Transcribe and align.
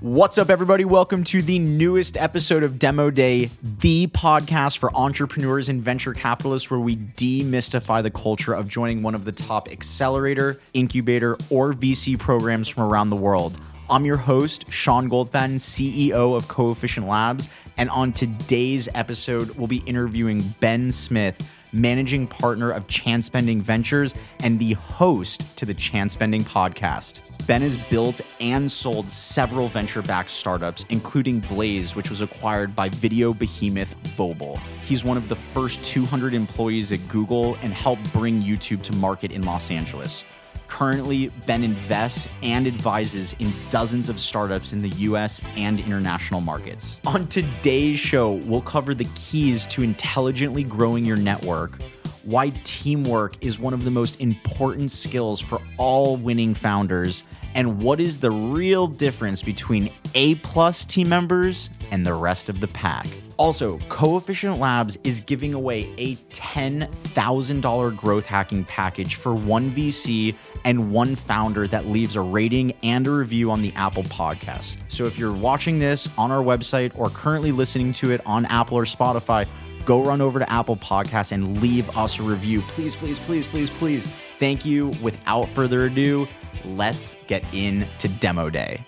What's 0.00 0.38
up, 0.38 0.48
everybody? 0.48 0.86
Welcome 0.86 1.24
to 1.24 1.42
the 1.42 1.58
newest 1.58 2.16
episode 2.16 2.62
of 2.62 2.78
Demo 2.78 3.10
Day, 3.10 3.50
the 3.62 4.06
podcast 4.06 4.78
for 4.78 4.90
entrepreneurs 4.96 5.68
and 5.68 5.82
venture 5.82 6.14
capitalists, 6.14 6.70
where 6.70 6.80
we 6.80 6.96
demystify 6.96 8.02
the 8.02 8.10
culture 8.10 8.54
of 8.54 8.66
joining 8.66 9.02
one 9.02 9.14
of 9.14 9.26
the 9.26 9.32
top 9.32 9.70
accelerator, 9.70 10.58
incubator, 10.72 11.36
or 11.50 11.74
VC 11.74 12.18
programs 12.18 12.66
from 12.66 12.84
around 12.84 13.10
the 13.10 13.16
world. 13.16 13.60
I'm 13.90 14.06
your 14.06 14.16
host, 14.16 14.64
Sean 14.70 15.10
Goldfaden, 15.10 15.56
CEO 15.56 16.34
of 16.34 16.48
Coefficient 16.48 17.06
Labs, 17.06 17.50
and 17.76 17.90
on 17.90 18.14
today's 18.14 18.88
episode, 18.94 19.50
we'll 19.56 19.66
be 19.66 19.82
interviewing 19.84 20.54
Ben 20.60 20.90
Smith, 20.92 21.42
managing 21.72 22.26
partner 22.26 22.70
of 22.70 22.86
Chance 22.86 23.26
Spending 23.26 23.60
Ventures 23.60 24.14
and 24.40 24.58
the 24.58 24.72
host 24.74 25.44
to 25.56 25.66
the 25.66 25.74
Chance 25.74 26.12
Spending 26.12 26.44
podcast. 26.44 27.20
Ben 27.46 27.62
has 27.62 27.76
built 27.76 28.20
and 28.40 28.70
sold 28.70 29.10
several 29.10 29.68
venture 29.68 30.02
backed 30.02 30.30
startups, 30.30 30.84
including 30.88 31.40
Blaze, 31.40 31.96
which 31.96 32.10
was 32.10 32.20
acquired 32.20 32.76
by 32.76 32.88
video 32.88 33.34
behemoth 33.34 33.94
Vobile. 34.16 34.58
He's 34.82 35.04
one 35.04 35.16
of 35.16 35.28
the 35.28 35.36
first 35.36 35.82
200 35.82 36.34
employees 36.34 36.92
at 36.92 37.06
Google 37.08 37.56
and 37.62 37.72
helped 37.72 38.12
bring 38.12 38.42
YouTube 38.42 38.82
to 38.82 38.92
market 38.94 39.32
in 39.32 39.42
Los 39.42 39.70
Angeles. 39.70 40.24
Currently, 40.70 41.32
Ben 41.46 41.64
invests 41.64 42.28
and 42.44 42.64
advises 42.64 43.34
in 43.40 43.52
dozens 43.70 44.08
of 44.08 44.20
startups 44.20 44.72
in 44.72 44.82
the 44.82 44.88
US 44.90 45.42
and 45.56 45.80
international 45.80 46.40
markets. 46.40 47.00
On 47.06 47.26
today's 47.26 47.98
show, 47.98 48.34
we'll 48.34 48.62
cover 48.62 48.94
the 48.94 49.08
keys 49.16 49.66
to 49.66 49.82
intelligently 49.82 50.62
growing 50.62 51.04
your 51.04 51.16
network 51.16 51.80
why 52.24 52.50
teamwork 52.64 53.42
is 53.42 53.58
one 53.58 53.74
of 53.74 53.84
the 53.84 53.90
most 53.90 54.20
important 54.20 54.90
skills 54.90 55.40
for 55.40 55.60
all 55.78 56.16
winning 56.16 56.54
founders, 56.54 57.24
and 57.54 57.82
what 57.82 57.98
is 58.00 58.18
the 58.18 58.30
real 58.30 58.86
difference 58.86 59.42
between 59.42 59.90
A 60.14 60.36
plus 60.36 60.84
team 60.84 61.08
members 61.08 61.70
and 61.90 62.06
the 62.06 62.14
rest 62.14 62.48
of 62.48 62.60
the 62.60 62.68
pack. 62.68 63.06
Also, 63.36 63.78
Coefficient 63.88 64.58
Labs 64.58 64.98
is 65.02 65.22
giving 65.22 65.54
away 65.54 65.92
a 65.96 66.14
$10,000 66.32 67.96
growth 67.96 68.26
hacking 68.26 68.64
package 68.64 69.14
for 69.14 69.34
one 69.34 69.72
VC 69.72 70.36
and 70.64 70.92
one 70.92 71.16
founder 71.16 71.66
that 71.68 71.86
leaves 71.86 72.16
a 72.16 72.20
rating 72.20 72.72
and 72.82 73.06
a 73.06 73.10
review 73.10 73.50
on 73.50 73.62
the 73.62 73.72
Apple 73.74 74.04
podcast. 74.04 74.78
So 74.88 75.06
if 75.06 75.18
you're 75.18 75.32
watching 75.32 75.78
this 75.78 76.08
on 76.18 76.30
our 76.30 76.42
website 76.42 76.92
or 76.94 77.10
currently 77.10 77.52
listening 77.52 77.92
to 77.94 78.10
it 78.10 78.20
on 78.26 78.46
Apple 78.46 78.78
or 78.78 78.84
Spotify, 78.84 79.46
go 79.84 80.02
run 80.02 80.20
over 80.20 80.38
to 80.38 80.52
Apple 80.52 80.76
Podcasts 80.76 81.32
and 81.32 81.60
leave 81.60 81.96
us 81.96 82.18
a 82.18 82.22
review. 82.22 82.60
Please, 82.62 82.94
please, 82.94 83.18
please, 83.18 83.46
please, 83.46 83.70
please. 83.70 84.08
Thank 84.38 84.64
you. 84.64 84.88
Without 85.02 85.48
further 85.48 85.84
ado, 85.86 86.26
let's 86.64 87.16
get 87.26 87.44
into 87.54 88.08
demo 88.08 88.50
day. 88.50 88.86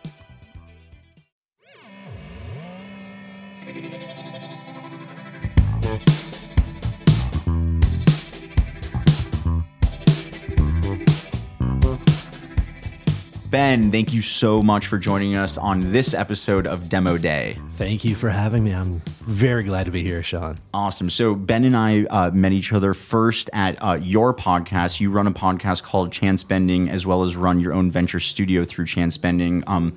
Ben, 13.53 13.92
thank 13.92 14.14
you 14.14 14.22
so 14.22 14.62
much 14.62 14.86
for 14.86 14.97
joining 14.97 15.36
us 15.36 15.58
on 15.58 15.92
this 15.92 16.14
episode 16.14 16.67
of 16.67 16.89
Demo 16.89 17.19
Day. 17.19 17.58
Thank 17.72 18.03
you 18.03 18.14
for 18.14 18.31
having 18.31 18.64
me. 18.64 18.72
I'm 18.72 19.03
very 19.20 19.62
glad 19.62 19.84
to 19.84 19.91
be 19.91 20.03
here, 20.03 20.22
Sean. 20.22 20.58
Awesome. 20.72 21.11
So, 21.11 21.34
Ben 21.34 21.62
and 21.64 21.77
I 21.77 22.05
uh, 22.05 22.30
met 22.30 22.53
each 22.53 22.73
other 22.73 22.95
first 22.95 23.50
at 23.53 23.77
uh, 23.83 23.98
your 24.00 24.33
podcast. 24.33 25.00
You 25.00 25.11
run 25.11 25.27
a 25.27 25.33
podcast 25.33 25.83
called 25.83 26.11
Chance 26.12 26.41
Spending, 26.41 26.89
as 26.89 27.06
well 27.06 27.25
as 27.25 27.36
run 27.36 27.61
your 27.61 27.75
own 27.75 27.91
venture 27.91 28.20
studio 28.20 28.64
through 28.64 28.86
Chance 28.86 29.12
Spending. 29.12 29.64
Um, 29.67 29.92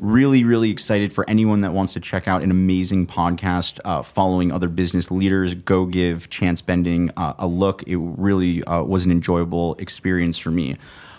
really, 0.00 0.42
really 0.42 0.70
excited 0.70 1.12
for 1.12 1.24
anyone 1.30 1.60
that 1.60 1.72
wants 1.72 1.92
to 1.92 2.00
check 2.00 2.26
out 2.26 2.42
an 2.42 2.50
amazing 2.50 3.06
podcast 3.06 3.78
uh, 3.84 4.02
following 4.02 4.50
other 4.50 4.68
business 4.68 5.12
leaders. 5.12 5.54
Go 5.54 5.86
give 5.86 6.28
Chance 6.28 6.58
Spending 6.58 7.12
uh, 7.16 7.34
a 7.38 7.46
look. 7.46 7.84
It 7.86 7.98
really 7.98 8.64
uh, 8.64 8.82
was 8.82 9.04
an 9.04 9.12
enjoyable 9.12 9.76
experience 9.76 10.38
for 10.38 10.50
me. 10.50 10.76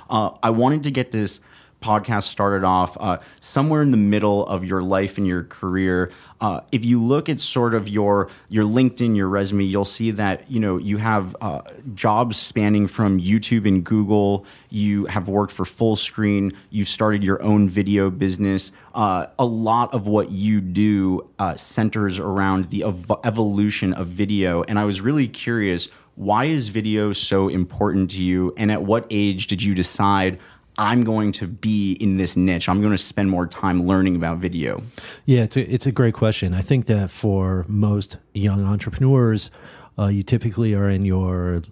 Uh, 0.10 0.32
I 0.44 0.50
wanted 0.50 0.84
to 0.84 0.92
get 0.92 1.14
this 1.14 1.40
podcast 1.82 2.24
started 2.24 2.64
off 2.64 2.98
uh, 3.00 3.18
somewhere 3.40 3.82
in 3.82 3.92
the 3.92 3.98
middle 3.98 4.46
of 4.48 4.64
your 4.64 4.82
life 4.82 5.18
and 5.18 5.28
your 5.28 5.44
career. 5.44 6.12
Uh, 6.40 6.62
if 6.72 6.86
you 6.86 7.02
look 7.02 7.30
at 7.30 7.40
sort 7.40 7.74
of 7.74 7.88
your 7.88 8.30
your 8.50 8.64
LinkedIn, 8.64 9.16
your 9.16 9.28
resume, 9.28 9.64
you'll 9.64 9.86
see 9.86 10.12
that 10.12 10.50
you 10.50 10.60
know 10.60 10.78
you 10.78 10.98
have 10.98 11.36
uh, 11.42 11.62
jobs 11.94 12.38
spanning 12.38 12.88
from 12.88 13.20
YouTube 13.20 13.68
and 13.68 13.84
Google. 13.84 14.46
You 14.70 15.06
have 15.06 15.28
worked 15.28 15.52
for 15.54 15.64
Fullscreen. 15.64 16.56
You've 16.70 16.90
started 16.90 17.24
your 17.24 17.42
own 17.42 17.70
video 17.70 18.10
business. 18.10 18.72
Uh, 18.94 19.28
a 19.38 19.46
lot 19.46 19.94
of 19.94 20.08
what 20.08 20.32
you 20.32 20.62
do 20.62 21.28
uh, 21.40 21.56
centers 21.56 22.20
around 22.20 22.70
the 22.70 22.84
ev- 22.84 23.12
evolution 23.24 23.94
of 23.94 24.08
video, 24.08 24.64
and 24.64 24.80
I 24.80 24.86
was 24.86 25.02
really 25.02 25.28
curious. 25.28 25.90
Why 26.16 26.46
is 26.46 26.70
video 26.70 27.14
so 27.14 27.48
important 27.48 28.10
to 28.12 28.24
you? 28.24 28.52
And 28.58 28.72
at 28.72 28.82
what 28.82 29.06
age 29.12 29.46
did 29.46 29.62
you 29.62 29.76
decide 29.76 30.40
I'm 30.78 31.04
going 31.04 31.32
to 31.34 31.48
be 31.48 31.94
in 31.94 32.18
this 32.18 32.38
niche. 32.38 32.70
I'm 32.70 32.82
going 32.82 32.92
to 32.92 32.98
spend 32.98 33.30
more 33.30 33.48
time 33.48 33.88
learning 33.88 34.16
about 34.16 34.38
video? 34.38 34.84
Yeah, 35.26 35.44
it's 35.44 35.58
a, 35.58 35.74
it's 35.74 35.86
a 35.86 35.92
great 35.92 36.14
question. 36.14 36.54
I 36.54 36.62
think 36.62 36.86
that 36.86 37.10
for 37.10 37.66
most 37.68 38.18
young 38.34 38.64
entrepreneurs, 38.64 39.50
uh, 39.98 40.08
you 40.08 40.22
typically 40.22 40.76
are 40.76 40.90
in 40.90 41.04
your 41.04 41.64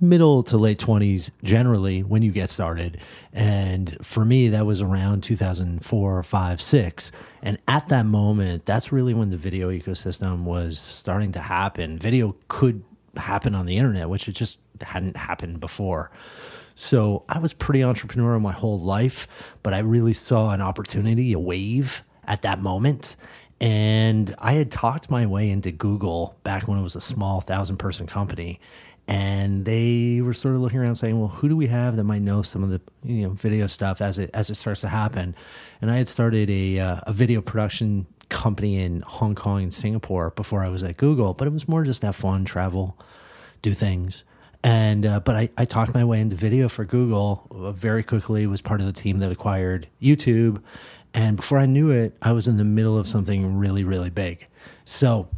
middle 0.00 0.42
to 0.42 0.56
late 0.56 0.78
20s 0.78 1.30
generally 1.42 2.02
when 2.02 2.22
you 2.22 2.32
get 2.32 2.50
started. 2.50 2.98
And 3.32 3.96
for 4.04 4.24
me, 4.24 4.48
that 4.48 4.66
was 4.66 4.80
around 4.80 5.22
2004, 5.22 6.22
5, 6.22 6.60
6. 6.60 7.12
And 7.42 7.58
at 7.68 7.88
that 7.88 8.06
moment, 8.06 8.66
that's 8.66 8.92
really 8.92 9.14
when 9.14 9.30
the 9.30 9.36
video 9.36 9.70
ecosystem 9.70 10.44
was 10.44 10.78
starting 10.78 11.32
to 11.32 11.40
happen. 11.40 11.98
Video 11.98 12.36
could 12.48 12.82
happen 13.16 13.54
on 13.54 13.66
the 13.66 13.76
internet, 13.76 14.08
which 14.08 14.28
it 14.28 14.32
just 14.32 14.58
hadn't 14.80 15.16
happened 15.16 15.60
before. 15.60 16.10
So 16.80 17.24
I 17.28 17.38
was 17.40 17.52
pretty 17.52 17.80
entrepreneurial 17.80 18.40
my 18.40 18.52
whole 18.52 18.80
life, 18.80 19.28
but 19.62 19.74
I 19.74 19.80
really 19.80 20.14
saw 20.14 20.50
an 20.52 20.62
opportunity, 20.62 21.34
a 21.34 21.38
wave 21.38 22.02
at 22.24 22.40
that 22.40 22.58
moment. 22.58 23.16
And 23.60 24.34
I 24.38 24.54
had 24.54 24.72
talked 24.72 25.10
my 25.10 25.26
way 25.26 25.50
into 25.50 25.72
Google 25.72 26.38
back 26.42 26.66
when 26.66 26.78
it 26.78 26.82
was 26.82 26.96
a 26.96 27.00
small 27.00 27.42
thousand 27.42 27.76
person 27.76 28.06
company. 28.06 28.60
And 29.06 29.66
they 29.66 30.22
were 30.22 30.32
sort 30.32 30.54
of 30.54 30.62
looking 30.62 30.78
around 30.78 30.94
saying, 30.94 31.20
well, 31.20 31.28
who 31.28 31.50
do 31.50 31.56
we 31.56 31.66
have 31.66 31.96
that 31.96 32.04
might 32.04 32.22
know 32.22 32.40
some 32.40 32.64
of 32.64 32.70
the 32.70 32.80
you 33.04 33.28
know 33.28 33.34
video 33.34 33.66
stuff 33.66 34.00
as 34.00 34.16
it 34.16 34.30
as 34.32 34.48
it 34.48 34.54
starts 34.54 34.80
to 34.80 34.88
happen? 34.88 35.36
And 35.82 35.90
I 35.90 35.98
had 35.98 36.08
started 36.08 36.48
a, 36.48 36.78
uh, 36.78 37.00
a 37.06 37.12
video 37.12 37.42
production 37.42 38.06
company 38.30 38.80
in 38.82 39.02
Hong 39.02 39.34
Kong 39.34 39.64
and 39.64 39.74
Singapore 39.74 40.30
before 40.30 40.64
I 40.64 40.70
was 40.70 40.82
at 40.82 40.96
Google, 40.96 41.34
but 41.34 41.46
it 41.46 41.52
was 41.52 41.68
more 41.68 41.84
just 41.84 42.00
have 42.00 42.16
fun, 42.16 42.46
travel, 42.46 42.96
do 43.60 43.74
things. 43.74 44.24
And 44.62 45.06
uh, 45.06 45.20
but 45.20 45.36
I, 45.36 45.48
I 45.56 45.64
talked 45.64 45.94
my 45.94 46.04
way 46.04 46.20
into 46.20 46.36
video 46.36 46.68
for 46.68 46.84
Google 46.84 47.46
uh, 47.50 47.72
very 47.72 48.02
quickly. 48.02 48.46
Was 48.46 48.60
part 48.60 48.80
of 48.80 48.86
the 48.86 48.92
team 48.92 49.18
that 49.20 49.32
acquired 49.32 49.88
YouTube, 50.02 50.62
and 51.14 51.36
before 51.36 51.58
I 51.58 51.66
knew 51.66 51.90
it, 51.90 52.16
I 52.20 52.32
was 52.32 52.46
in 52.46 52.56
the 52.56 52.64
middle 52.64 52.98
of 52.98 53.08
something 53.08 53.56
really 53.56 53.84
really 53.84 54.10
big. 54.10 54.46
So, 54.84 55.30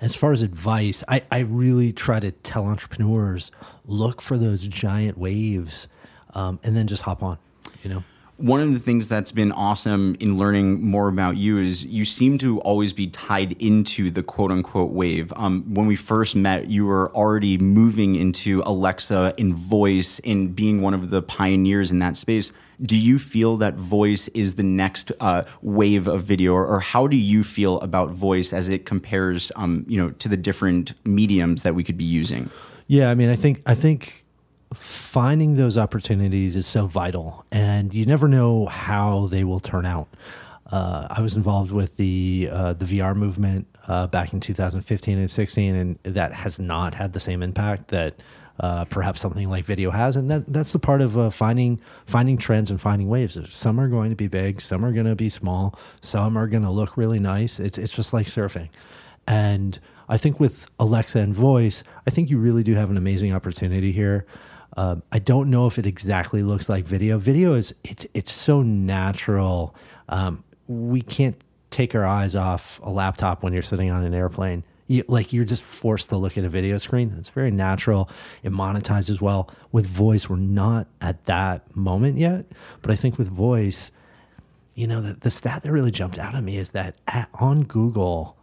as 0.00 0.16
far 0.16 0.32
as 0.32 0.42
advice, 0.42 1.04
I, 1.06 1.22
I 1.30 1.40
really 1.40 1.92
try 1.92 2.18
to 2.18 2.32
tell 2.32 2.66
entrepreneurs 2.66 3.52
look 3.84 4.20
for 4.20 4.36
those 4.36 4.66
giant 4.66 5.16
waves, 5.16 5.86
um, 6.34 6.58
and 6.64 6.76
then 6.76 6.88
just 6.88 7.02
hop 7.02 7.22
on. 7.22 7.38
You 7.84 7.90
know 7.90 8.04
one 8.40 8.60
of 8.62 8.72
the 8.72 8.78
things 8.78 9.08
that's 9.08 9.32
been 9.32 9.52
awesome 9.52 10.16
in 10.18 10.38
learning 10.38 10.82
more 10.82 11.08
about 11.08 11.36
you 11.36 11.58
is 11.58 11.84
you 11.84 12.04
seem 12.04 12.38
to 12.38 12.58
always 12.60 12.92
be 12.92 13.06
tied 13.06 13.52
into 13.62 14.10
the 14.10 14.22
quote 14.22 14.50
unquote 14.50 14.92
wave. 14.92 15.32
Um, 15.36 15.74
when 15.74 15.86
we 15.86 15.96
first 15.96 16.34
met, 16.34 16.68
you 16.68 16.86
were 16.86 17.14
already 17.14 17.58
moving 17.58 18.16
into 18.16 18.62
Alexa 18.64 19.34
in 19.36 19.54
voice 19.54 20.20
and 20.20 20.56
being 20.56 20.80
one 20.80 20.94
of 20.94 21.10
the 21.10 21.20
pioneers 21.20 21.90
in 21.90 21.98
that 21.98 22.16
space. 22.16 22.50
Do 22.80 22.96
you 22.96 23.18
feel 23.18 23.58
that 23.58 23.74
voice 23.74 24.28
is 24.28 24.54
the 24.54 24.62
next 24.62 25.12
uh, 25.20 25.42
wave 25.60 26.08
of 26.08 26.24
video, 26.24 26.54
or, 26.54 26.66
or, 26.66 26.80
how 26.80 27.06
do 27.06 27.16
you 27.16 27.44
feel 27.44 27.78
about 27.80 28.08
voice 28.08 28.54
as 28.54 28.70
it 28.70 28.86
compares, 28.86 29.52
um, 29.54 29.84
you 29.86 30.00
know, 30.00 30.12
to 30.12 30.30
the 30.30 30.36
different 30.38 30.94
mediums 31.04 31.62
that 31.62 31.74
we 31.74 31.84
could 31.84 31.98
be 31.98 32.04
using? 32.04 32.48
Yeah, 32.86 33.10
I 33.10 33.14
mean, 33.14 33.28
I 33.28 33.36
think 33.36 33.60
I 33.66 33.74
think 33.74 34.24
finding 34.74 35.56
those 35.56 35.76
opportunities 35.76 36.56
is 36.56 36.66
so 36.66 36.86
vital, 36.86 37.44
and 37.50 37.92
you 37.92 38.06
never 38.06 38.28
know 38.28 38.66
how 38.66 39.26
they 39.26 39.44
will 39.44 39.60
turn 39.60 39.84
out. 39.84 40.08
Uh, 40.70 41.08
I 41.10 41.20
was 41.20 41.36
involved 41.36 41.72
with 41.72 41.96
the 41.96 42.48
uh, 42.50 42.72
the 42.74 42.84
VR 42.84 43.16
movement 43.16 43.66
uh, 43.88 44.06
back 44.06 44.32
in 44.32 44.40
2015 44.40 45.18
and 45.18 45.30
16, 45.30 45.74
and 45.74 45.98
that 46.04 46.32
has 46.32 46.58
not 46.58 46.94
had 46.94 47.12
the 47.12 47.20
same 47.20 47.42
impact 47.42 47.88
that 47.88 48.14
uh, 48.60 48.84
perhaps 48.84 49.20
something 49.20 49.48
like 49.48 49.64
video 49.64 49.90
has. 49.90 50.14
And 50.14 50.30
that 50.30 50.52
that's 50.52 50.72
the 50.72 50.78
part 50.78 51.00
of 51.00 51.18
uh, 51.18 51.30
finding 51.30 51.80
finding 52.06 52.36
trends 52.36 52.70
and 52.70 52.80
finding 52.80 53.08
waves. 53.08 53.38
Some 53.52 53.80
are 53.80 53.88
going 53.88 54.10
to 54.10 54.16
be 54.16 54.28
big, 54.28 54.60
some 54.60 54.84
are 54.84 54.92
going 54.92 55.06
to 55.06 55.16
be 55.16 55.28
small, 55.28 55.76
some 56.00 56.36
are 56.36 56.46
going 56.46 56.62
to 56.62 56.70
look 56.70 56.96
really 56.96 57.18
nice. 57.18 57.58
It's 57.58 57.76
it's 57.76 57.92
just 57.92 58.12
like 58.12 58.26
surfing, 58.26 58.68
and 59.26 59.80
I 60.08 60.18
think 60.18 60.38
with 60.38 60.70
Alexa 60.78 61.18
and 61.18 61.34
voice, 61.34 61.82
I 62.06 62.10
think 62.10 62.30
you 62.30 62.38
really 62.38 62.62
do 62.62 62.74
have 62.74 62.90
an 62.90 62.96
amazing 62.96 63.32
opportunity 63.32 63.92
here. 63.92 64.26
Um, 64.76 65.02
I 65.10 65.18
don't 65.18 65.50
know 65.50 65.66
if 65.66 65.78
it 65.78 65.86
exactly 65.86 66.42
looks 66.42 66.68
like 66.68 66.84
video. 66.84 67.18
Video 67.18 67.54
is 67.54 67.74
it's 67.84 68.06
it's 68.14 68.32
so 68.32 68.62
natural. 68.62 69.74
Um, 70.08 70.44
we 70.68 71.02
can't 71.02 71.40
take 71.70 71.94
our 71.94 72.06
eyes 72.06 72.36
off 72.36 72.80
a 72.82 72.90
laptop 72.90 73.42
when 73.42 73.52
you're 73.52 73.62
sitting 73.62 73.90
on 73.90 74.04
an 74.04 74.14
airplane. 74.14 74.64
You, 74.86 75.04
like 75.06 75.32
you're 75.32 75.44
just 75.44 75.62
forced 75.62 76.08
to 76.08 76.16
look 76.16 76.36
at 76.36 76.44
a 76.44 76.48
video 76.48 76.76
screen. 76.78 77.14
It's 77.16 77.28
very 77.28 77.50
natural. 77.50 78.10
It 78.42 78.50
monetizes 78.50 79.20
well. 79.20 79.48
With 79.70 79.86
voice, 79.86 80.28
we're 80.28 80.36
not 80.36 80.88
at 81.00 81.24
that 81.26 81.76
moment 81.76 82.18
yet. 82.18 82.46
But 82.82 82.90
I 82.90 82.96
think 82.96 83.16
with 83.16 83.28
voice, 83.28 83.92
you 84.74 84.88
know, 84.88 85.00
the, 85.00 85.14
the 85.14 85.30
stat 85.30 85.62
that 85.62 85.70
really 85.70 85.92
jumped 85.92 86.18
out 86.18 86.34
at 86.34 86.42
me 86.42 86.58
is 86.58 86.70
that 86.70 86.96
at, 87.06 87.28
on 87.34 87.62
Google, 87.62 88.36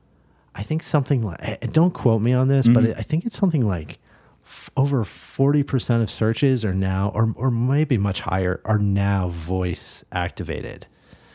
I 0.55 0.63
think 0.63 0.83
something 0.83 1.21
like, 1.21 1.59
don't 1.73 1.93
quote 1.93 2.21
me 2.21 2.31
on 2.31 2.47
this, 2.47 2.65
mm-hmm. 2.65 2.85
but 2.85 2.97
I 2.97 3.01
think 3.01 3.25
it's 3.25 3.37
something 3.37 3.67
like 3.67 3.99
f- 4.47 4.69
over 4.77 5.03
40% 5.03 6.01
of 6.01 6.09
searches 6.09 6.63
are 6.63 6.73
now, 6.73 7.11
or, 7.13 7.33
or 7.35 7.51
maybe 7.51 7.97
much 7.97 8.21
higher, 8.21 8.61
are 8.65 8.79
now 8.79 9.27
voice 9.27 10.05
activated. 10.11 10.87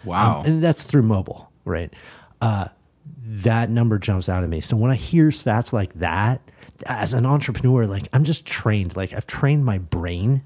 Wow. 0.05 0.41
Um, 0.41 0.47
and 0.47 0.65
that's 0.65 0.83
through 0.83 1.03
mobile, 1.03 1.53
right? 1.65 1.93
Uh, 2.41 2.69
that 3.25 3.71
number 3.71 3.99
jumps 3.99 4.29
out 4.29 4.43
at 4.43 4.49
me. 4.49 4.61
So 4.61 4.77
when 4.77 4.91
I 4.91 4.97
hear 4.97 5.29
stats 5.29 5.73
like 5.73 5.95
that, 5.95 6.41
as 6.87 7.13
an 7.13 7.27
entrepreneur, 7.27 7.87
like 7.87 8.09
I'm 8.13 8.25
just 8.25 8.47
trained, 8.47 8.97
like 8.97 9.13
I've 9.13 9.27
trained 9.27 9.65
my 9.65 9.79
brain 9.79 10.43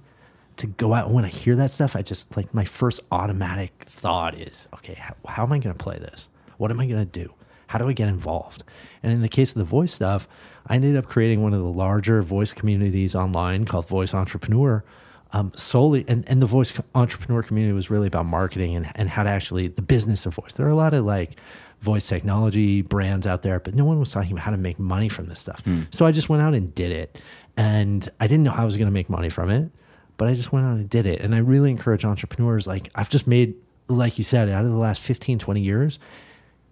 to 0.56 0.66
go 0.66 0.92
out. 0.92 1.10
When 1.10 1.24
I 1.24 1.28
hear 1.28 1.56
that 1.56 1.72
stuff, 1.72 1.96
I 1.96 2.02
just 2.02 2.36
like 2.36 2.52
my 2.52 2.64
first 2.64 3.00
automatic 3.10 3.84
thought 3.86 4.34
is, 4.34 4.68
okay, 4.74 4.94
how, 4.94 5.14
how 5.26 5.42
am 5.44 5.52
I 5.52 5.58
going 5.58 5.74
to 5.74 5.82
play 5.82 5.98
this? 5.98 6.28
What 6.58 6.70
am 6.70 6.80
I 6.80 6.86
going 6.86 6.98
to 6.98 7.04
do? 7.04 7.32
How 7.68 7.78
do 7.78 7.88
I 7.88 7.92
get 7.92 8.08
involved? 8.08 8.62
And 9.02 9.12
in 9.12 9.22
the 9.22 9.28
case 9.28 9.50
of 9.52 9.58
the 9.58 9.64
voice 9.64 9.94
stuff, 9.94 10.28
I 10.66 10.76
ended 10.76 10.96
up 10.96 11.06
creating 11.06 11.42
one 11.42 11.54
of 11.54 11.60
the 11.60 11.66
larger 11.66 12.22
voice 12.22 12.52
communities 12.52 13.14
online 13.14 13.64
called 13.64 13.86
Voice 13.88 14.14
Entrepreneur. 14.14 14.84
Um, 15.32 15.52
solely 15.56 16.04
and, 16.06 16.26
and 16.28 16.40
the 16.40 16.46
voice 16.46 16.72
entrepreneur 16.94 17.42
community 17.42 17.72
was 17.72 17.90
really 17.90 18.06
about 18.06 18.26
marketing 18.26 18.76
and, 18.76 18.92
and 18.94 19.10
how 19.10 19.24
to 19.24 19.28
actually 19.28 19.66
the 19.66 19.82
business 19.82 20.24
of 20.24 20.34
voice. 20.34 20.52
There 20.52 20.64
are 20.66 20.70
a 20.70 20.76
lot 20.76 20.94
of 20.94 21.04
like 21.04 21.36
voice 21.80 22.06
technology 22.06 22.82
brands 22.82 23.26
out 23.26 23.42
there, 23.42 23.58
but 23.58 23.74
no 23.74 23.84
one 23.84 23.98
was 23.98 24.10
talking 24.10 24.32
about 24.32 24.42
how 24.42 24.50
to 24.52 24.56
make 24.56 24.78
money 24.78 25.08
from 25.08 25.26
this 25.26 25.40
stuff. 25.40 25.62
Mm. 25.64 25.92
So 25.92 26.06
I 26.06 26.12
just 26.12 26.28
went 26.28 26.42
out 26.42 26.54
and 26.54 26.74
did 26.74 26.92
it. 26.92 27.20
And 27.56 28.08
I 28.20 28.26
didn't 28.26 28.44
know 28.44 28.50
how 28.52 28.62
I 28.62 28.66
was 28.66 28.76
going 28.76 28.86
to 28.86 28.92
make 28.92 29.10
money 29.10 29.28
from 29.28 29.50
it, 29.50 29.70
but 30.16 30.28
I 30.28 30.34
just 30.34 30.52
went 30.52 30.66
out 30.66 30.76
and 30.76 30.88
did 30.88 31.06
it. 31.06 31.20
And 31.20 31.34
I 31.34 31.38
really 31.38 31.70
encourage 31.70 32.04
entrepreneurs 32.04 32.66
like 32.66 32.90
I've 32.94 33.08
just 33.08 33.26
made, 33.26 33.54
like 33.88 34.18
you 34.18 34.24
said, 34.24 34.48
out 34.48 34.64
of 34.64 34.70
the 34.70 34.76
last 34.76 35.00
15, 35.00 35.38
20 35.38 35.60
years, 35.60 35.98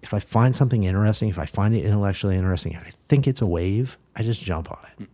if 0.04 0.12
I 0.12 0.20
find 0.20 0.54
something 0.54 0.84
interesting, 0.84 1.30
if 1.30 1.38
I 1.38 1.46
find 1.46 1.74
it 1.74 1.84
intellectually 1.84 2.36
interesting, 2.36 2.74
if 2.74 2.86
I 2.86 2.90
think 3.08 3.26
it's 3.26 3.40
a 3.40 3.46
wave, 3.46 3.96
I 4.14 4.22
just 4.22 4.42
jump 4.42 4.70
on 4.70 4.78
it. 4.98 5.08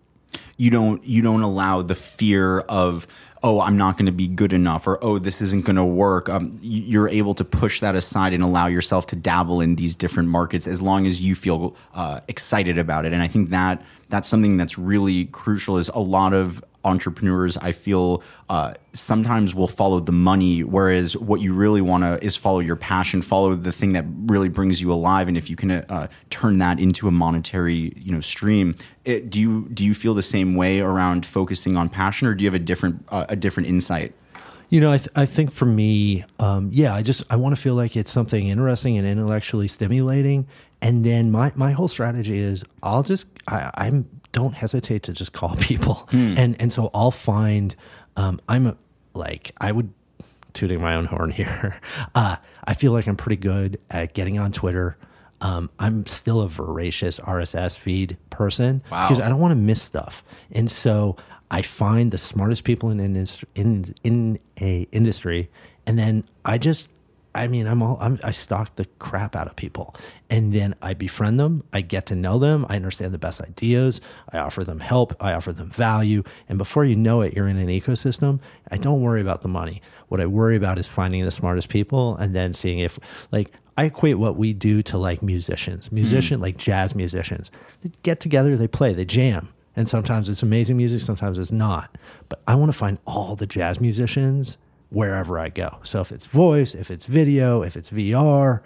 You 0.57 0.71
don't 0.71 1.03
you 1.05 1.23
don't 1.23 1.43
allow 1.43 1.81
the 1.81 1.95
fear 1.95 2.61
of 2.61 3.07
oh, 3.43 3.61
I'm 3.63 3.79
not 3.79 3.97
going 3.97 4.07
to 4.07 4.13
be 4.13 4.29
good 4.29 4.53
enough, 4.53 4.87
or 4.87 5.03
oh, 5.03 5.19
this 5.19 5.41
isn't 5.41 5.65
going 5.65 5.77
to 5.77 5.85
work. 5.85 6.29
Um, 6.29 6.59
you're 6.61 7.09
able 7.09 7.35
to 7.35 7.45
push 7.45 7.81
that 7.81 7.95
aside 7.95 8.35
and 8.35 8.43
allow 8.43 8.67
yourself 8.67 9.07
to 9.07 9.17
dabble 9.17 9.63
in 9.63 9.77
these 9.77 9.97
different 9.97 10.29
markets 10.29 10.67
as 10.67 10.83
long 10.83 11.07
as 11.07 11.23
you 11.23 11.35
feel 11.35 11.75
uh, 11.95 12.21
excited 12.29 12.77
about 12.77 13.07
it. 13.07 13.15
And 13.15 13.23
I 13.23 13.29
think 13.29 13.49
that 13.51 13.83
that's 14.11 14.29
something 14.29 14.59
that's 14.59 14.77
really 14.77 15.27
crucial. 15.27 15.79
Is 15.79 15.89
a 15.91 16.01
lot 16.01 16.35
of 16.35 16.63
entrepreneurs 16.85 17.57
I 17.57 17.73
feel 17.73 18.23
uh, 18.49 18.75
sometimes 18.93 19.55
will 19.55 19.69
follow 19.69 20.01
the 20.01 20.13
money, 20.13 20.63
whereas 20.63 21.17
what 21.17 21.41
you 21.41 21.53
really 21.53 21.81
want 21.81 22.05
to 22.05 22.25
is 22.25 22.37
follow 22.37 22.61
your 22.61 22.77
passion, 22.77 23.23
follow 23.23 23.55
the 23.55 23.73
thing 23.73 23.93
that 23.93 24.05
really 24.27 24.49
brings 24.49 24.81
you 24.81 24.93
alive, 24.93 25.29
and 25.29 25.37
if 25.37 25.51
you 25.51 25.57
can 25.57 25.71
uh, 25.71 26.09
turn 26.31 26.59
that 26.59 26.79
into 26.79 27.09
a 27.09 27.11
monetary 27.11 27.93
you 27.97 28.13
know 28.13 28.21
stream, 28.21 28.75
it, 29.05 29.31
do 29.31 29.41
you 29.41 29.69
do 29.73 29.85
you 29.85 29.95
feel 29.95 30.15
the 30.15 30.23
same 30.23 30.55
way 30.55 30.81
around 30.81 31.27
focusing 31.27 31.77
on 31.77 31.89
passion, 31.89 32.29
or 32.29 32.35
do 32.35 32.45
you 32.45 32.51
have 32.51 32.61
a 32.61 32.65
different 32.65 33.05
uh, 33.09 33.27
a 33.29 33.37
different 33.37 33.69
insight? 33.69 34.15
You 34.71 34.81
know, 34.81 34.93
I, 34.93 34.99
th- 34.99 35.09
I 35.17 35.27
think 35.27 35.51
for 35.51 35.65
me, 35.65 36.25
um, 36.39 36.71
yeah, 36.73 36.95
I 36.95 37.03
just 37.03 37.25
I 37.29 37.35
want 37.35 37.57
to 37.57 37.61
feel 37.61 37.75
like 37.75 37.97
it's 37.97 38.13
something 38.13 38.47
interesting 38.47 38.97
and 38.97 39.07
intellectually 39.07 39.67
stimulating, 39.67 40.47
and 40.81 41.05
then 41.05 41.31
my 41.33 41.53
my 41.57 41.73
whole 41.73 41.89
strategy 41.89 42.39
is 42.39 42.63
I'll 42.83 43.03
just 43.03 43.27
I, 43.49 43.71
I'm 43.75 44.09
don't 44.33 44.55
hesitate 44.55 45.03
to 45.05 45.13
just 45.13 45.33
call 45.33 45.57
people. 45.61 45.95
Hmm. 46.11 46.35
And 46.37 46.61
and 46.61 46.73
so 46.73 46.91
I'll 46.95 47.11
find 47.11 47.75
um, 48.17 48.41
I'm 48.49 48.67
a, 48.67 48.77
like 49.15 49.53
I 49.61 49.73
would 49.73 49.93
tooting 50.53 50.81
my 50.81 50.95
own 50.95 51.07
horn 51.07 51.31
here. 51.31 51.81
Uh, 52.15 52.37
I 52.65 52.75
feel 52.75 52.93
like 52.93 53.07
I'm 53.07 53.17
pretty 53.17 53.37
good 53.37 53.79
at 53.89 54.15
getting 54.15 54.39
on 54.39 54.51
Twitter. 54.51 54.97
Um, 55.41 55.71
I'm 55.79 56.07
still 56.07 56.41
a 56.41 56.49
voracious 56.49 57.21
RSS 57.21 57.79
feed 57.79 58.17
person 58.31 58.83
wow. 58.91 59.07
because 59.07 59.21
I 59.21 59.29
don't 59.29 59.39
want 59.39 59.53
to 59.53 59.57
miss 59.57 59.81
stuff. 59.81 60.25
And 60.51 60.69
so 60.69 61.17
I 61.51 61.63
find 61.63 62.11
the 62.11 62.19
smartest 62.19 62.65
people 62.65 62.91
in 62.91 63.01
in 63.55 63.95
in 64.03 64.39
a 64.61 64.89
industry, 64.93 65.51
and 65.87 65.99
then 65.99 66.25
I 66.45 66.59
just 66.59 66.89
I 67.35 67.47
mean, 67.47 67.67
I'm 67.67 67.83
all 67.83 67.97
I'm, 68.01 68.19
I 68.25 68.33
stalk 68.33 68.75
the 68.77 68.87
crap 68.99 69.37
out 69.37 69.47
of 69.47 69.55
people, 69.55 69.95
and 70.29 70.53
then 70.53 70.75
I 70.83 70.95
befriend 70.95 71.39
them. 71.39 71.63
I 71.73 71.81
get 71.81 72.07
to 72.07 72.17
know 72.17 72.39
them. 72.39 72.67
I 72.69 72.77
understand 72.77 73.15
the 73.15 73.19
best 73.19 73.41
ideas. 73.41 74.01
I 74.33 74.39
offer 74.39 74.65
them 74.65 74.81
help. 74.81 75.15
I 75.21 75.33
offer 75.35 75.53
them 75.53 75.71
value, 75.71 76.25
and 76.49 76.59
before 76.59 76.85
you 76.85 76.97
know 76.97 77.21
it, 77.23 77.35
you're 77.35 77.49
in 77.49 77.57
an 77.57 77.69
ecosystem. 77.69 78.41
I 78.71 78.79
don't 78.79 79.01
worry 79.01 79.21
about 79.21 79.43
the 79.43 79.49
money. 79.49 79.81
What 80.09 80.21
I 80.21 80.27
worry 80.27 80.57
about 80.57 80.79
is 80.79 80.87
finding 80.87 81.25
the 81.25 81.31
smartest 81.31 81.69
people, 81.69 82.17
and 82.17 82.35
then 82.35 82.53
seeing 82.53 82.81
if, 82.81 82.99
like, 83.31 83.53
I 83.77 83.85
equate 83.85 84.19
what 84.19 84.37
we 84.37 84.53
do 84.53 84.83
to 84.83 84.99
like 84.99 85.23
musicians, 85.23 85.93
musician 85.93 86.41
mm. 86.41 86.43
like 86.43 86.59
jazz 86.59 86.95
musicians. 86.95 87.51
They 87.83 87.93
get 88.03 88.21
together, 88.21 88.57
they 88.57 88.69
play, 88.69 88.93
they 88.93 89.05
jam, 89.05 89.49
and 89.77 89.89
sometimes 89.89 90.29
it's 90.29 90.43
amazing 90.43 90.77
music, 90.77 91.01
sometimes 91.01 91.39
it's 91.39 91.53
not. 91.53 91.97
But 92.29 92.43
I 92.47 92.57
want 92.57 92.73
to 92.73 92.77
find 92.77 92.99
all 93.07 93.37
the 93.37 93.47
jazz 93.47 93.81
musicians 93.81 94.59
wherever 94.91 95.39
I 95.39 95.49
go. 95.49 95.79
So 95.83 96.01
if 96.01 96.13
it's 96.13 96.27
voice, 96.27 96.75
if 96.75 96.91
it's 96.91 97.07
video, 97.07 97.63
if 97.63 97.77
it's 97.77 97.91
VR, 97.91 98.61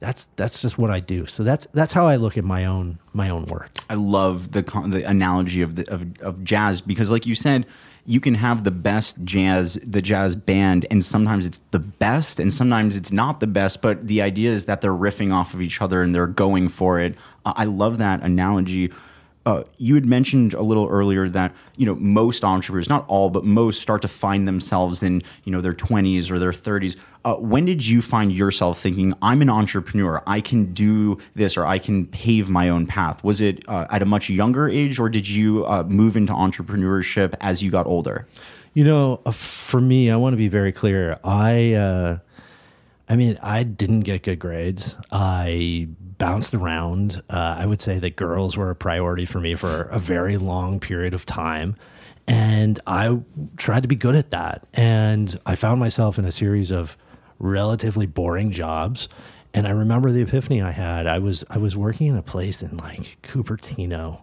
that's 0.00 0.24
that's 0.34 0.60
just 0.60 0.78
what 0.78 0.90
I 0.90 0.98
do. 0.98 1.26
So 1.26 1.44
that's 1.44 1.66
that's 1.72 1.92
how 1.92 2.06
I 2.06 2.16
look 2.16 2.36
at 2.36 2.44
my 2.44 2.64
own 2.64 2.98
my 3.12 3.30
own 3.30 3.44
work. 3.46 3.70
I 3.88 3.94
love 3.94 4.52
the 4.52 4.62
the 4.88 5.08
analogy 5.08 5.62
of 5.62 5.76
the 5.76 5.88
of, 5.92 6.20
of 6.20 6.42
jazz 6.42 6.80
because, 6.80 7.10
like 7.10 7.24
you 7.24 7.36
said, 7.36 7.66
you 8.04 8.18
can 8.18 8.34
have 8.34 8.64
the 8.64 8.72
best 8.72 9.22
jazz 9.22 9.74
the 9.74 10.02
jazz 10.02 10.34
band, 10.34 10.86
and 10.90 11.04
sometimes 11.04 11.46
it's 11.46 11.60
the 11.70 11.78
best, 11.78 12.40
and 12.40 12.52
sometimes 12.52 12.96
it's 12.96 13.12
not 13.12 13.38
the 13.38 13.46
best. 13.46 13.80
But 13.80 14.08
the 14.08 14.20
idea 14.22 14.50
is 14.50 14.64
that 14.64 14.80
they're 14.80 14.90
riffing 14.90 15.32
off 15.32 15.54
of 15.54 15.62
each 15.62 15.80
other 15.80 16.02
and 16.02 16.12
they're 16.12 16.26
going 16.26 16.68
for 16.68 16.98
it. 16.98 17.14
I 17.46 17.64
love 17.64 17.98
that 17.98 18.22
analogy 18.22 18.92
uh, 19.44 19.64
you 19.76 19.94
had 19.94 20.06
mentioned 20.06 20.54
a 20.54 20.62
little 20.62 20.88
earlier 20.88 21.28
that 21.28 21.54
you 21.76 21.84
know 21.86 21.94
most 21.96 22.44
entrepreneurs, 22.44 22.88
not 22.88 23.04
all, 23.08 23.30
but 23.30 23.44
most, 23.44 23.82
start 23.82 24.02
to 24.02 24.08
find 24.08 24.46
themselves 24.46 25.02
in 25.02 25.22
you 25.44 25.52
know 25.52 25.60
their 25.60 25.74
twenties 25.74 26.30
or 26.30 26.38
their 26.38 26.52
thirties. 26.52 26.96
Uh, 27.24 27.34
when 27.34 27.64
did 27.64 27.86
you 27.86 28.02
find 28.02 28.32
yourself 28.32 28.80
thinking, 28.80 29.14
"I'm 29.20 29.42
an 29.42 29.50
entrepreneur. 29.50 30.22
I 30.26 30.40
can 30.40 30.72
do 30.72 31.18
this, 31.34 31.56
or 31.56 31.66
I 31.66 31.78
can 31.78 32.06
pave 32.06 32.48
my 32.48 32.68
own 32.68 32.86
path"? 32.86 33.24
Was 33.24 33.40
it 33.40 33.64
uh, 33.68 33.86
at 33.90 34.02
a 34.02 34.06
much 34.06 34.30
younger 34.30 34.68
age, 34.68 34.98
or 34.98 35.08
did 35.08 35.28
you 35.28 35.66
uh, 35.66 35.82
move 35.84 36.16
into 36.16 36.32
entrepreneurship 36.32 37.34
as 37.40 37.62
you 37.62 37.70
got 37.70 37.86
older? 37.86 38.26
You 38.74 38.84
know, 38.84 39.20
uh, 39.26 39.32
for 39.32 39.80
me, 39.80 40.10
I 40.10 40.16
want 40.16 40.34
to 40.34 40.38
be 40.38 40.48
very 40.48 40.72
clear. 40.72 41.18
I 41.24 41.72
uh, 41.72 42.18
I 43.08 43.16
mean, 43.16 43.38
I 43.42 43.64
didn't 43.64 44.00
get 44.00 44.22
good 44.22 44.38
grades. 44.38 44.96
I 45.10 45.88
bounced 46.22 46.54
around. 46.54 47.20
Uh, 47.28 47.56
I 47.58 47.66
would 47.66 47.82
say 47.82 47.98
that 47.98 48.14
girls 48.14 48.56
were 48.56 48.70
a 48.70 48.76
priority 48.76 49.24
for 49.24 49.40
me 49.40 49.56
for 49.56 49.82
a 49.82 49.98
very 49.98 50.36
long 50.36 50.78
period 50.78 51.14
of 51.14 51.26
time. 51.26 51.74
And 52.28 52.78
I 52.86 53.18
tried 53.56 53.82
to 53.82 53.88
be 53.88 53.96
good 53.96 54.14
at 54.14 54.30
that. 54.30 54.64
And 54.72 55.36
I 55.44 55.56
found 55.56 55.80
myself 55.80 56.20
in 56.20 56.24
a 56.24 56.30
series 56.30 56.70
of 56.70 56.96
relatively 57.40 58.06
boring 58.06 58.52
jobs. 58.52 59.08
And 59.52 59.66
I 59.66 59.70
remember 59.70 60.12
the 60.12 60.22
epiphany 60.22 60.62
I 60.62 60.70
had. 60.70 61.08
I 61.08 61.18
was 61.18 61.42
I 61.50 61.58
was 61.58 61.76
working 61.76 62.06
in 62.06 62.16
a 62.16 62.22
place 62.22 62.62
in 62.62 62.76
like 62.76 63.18
Cupertino. 63.24 64.22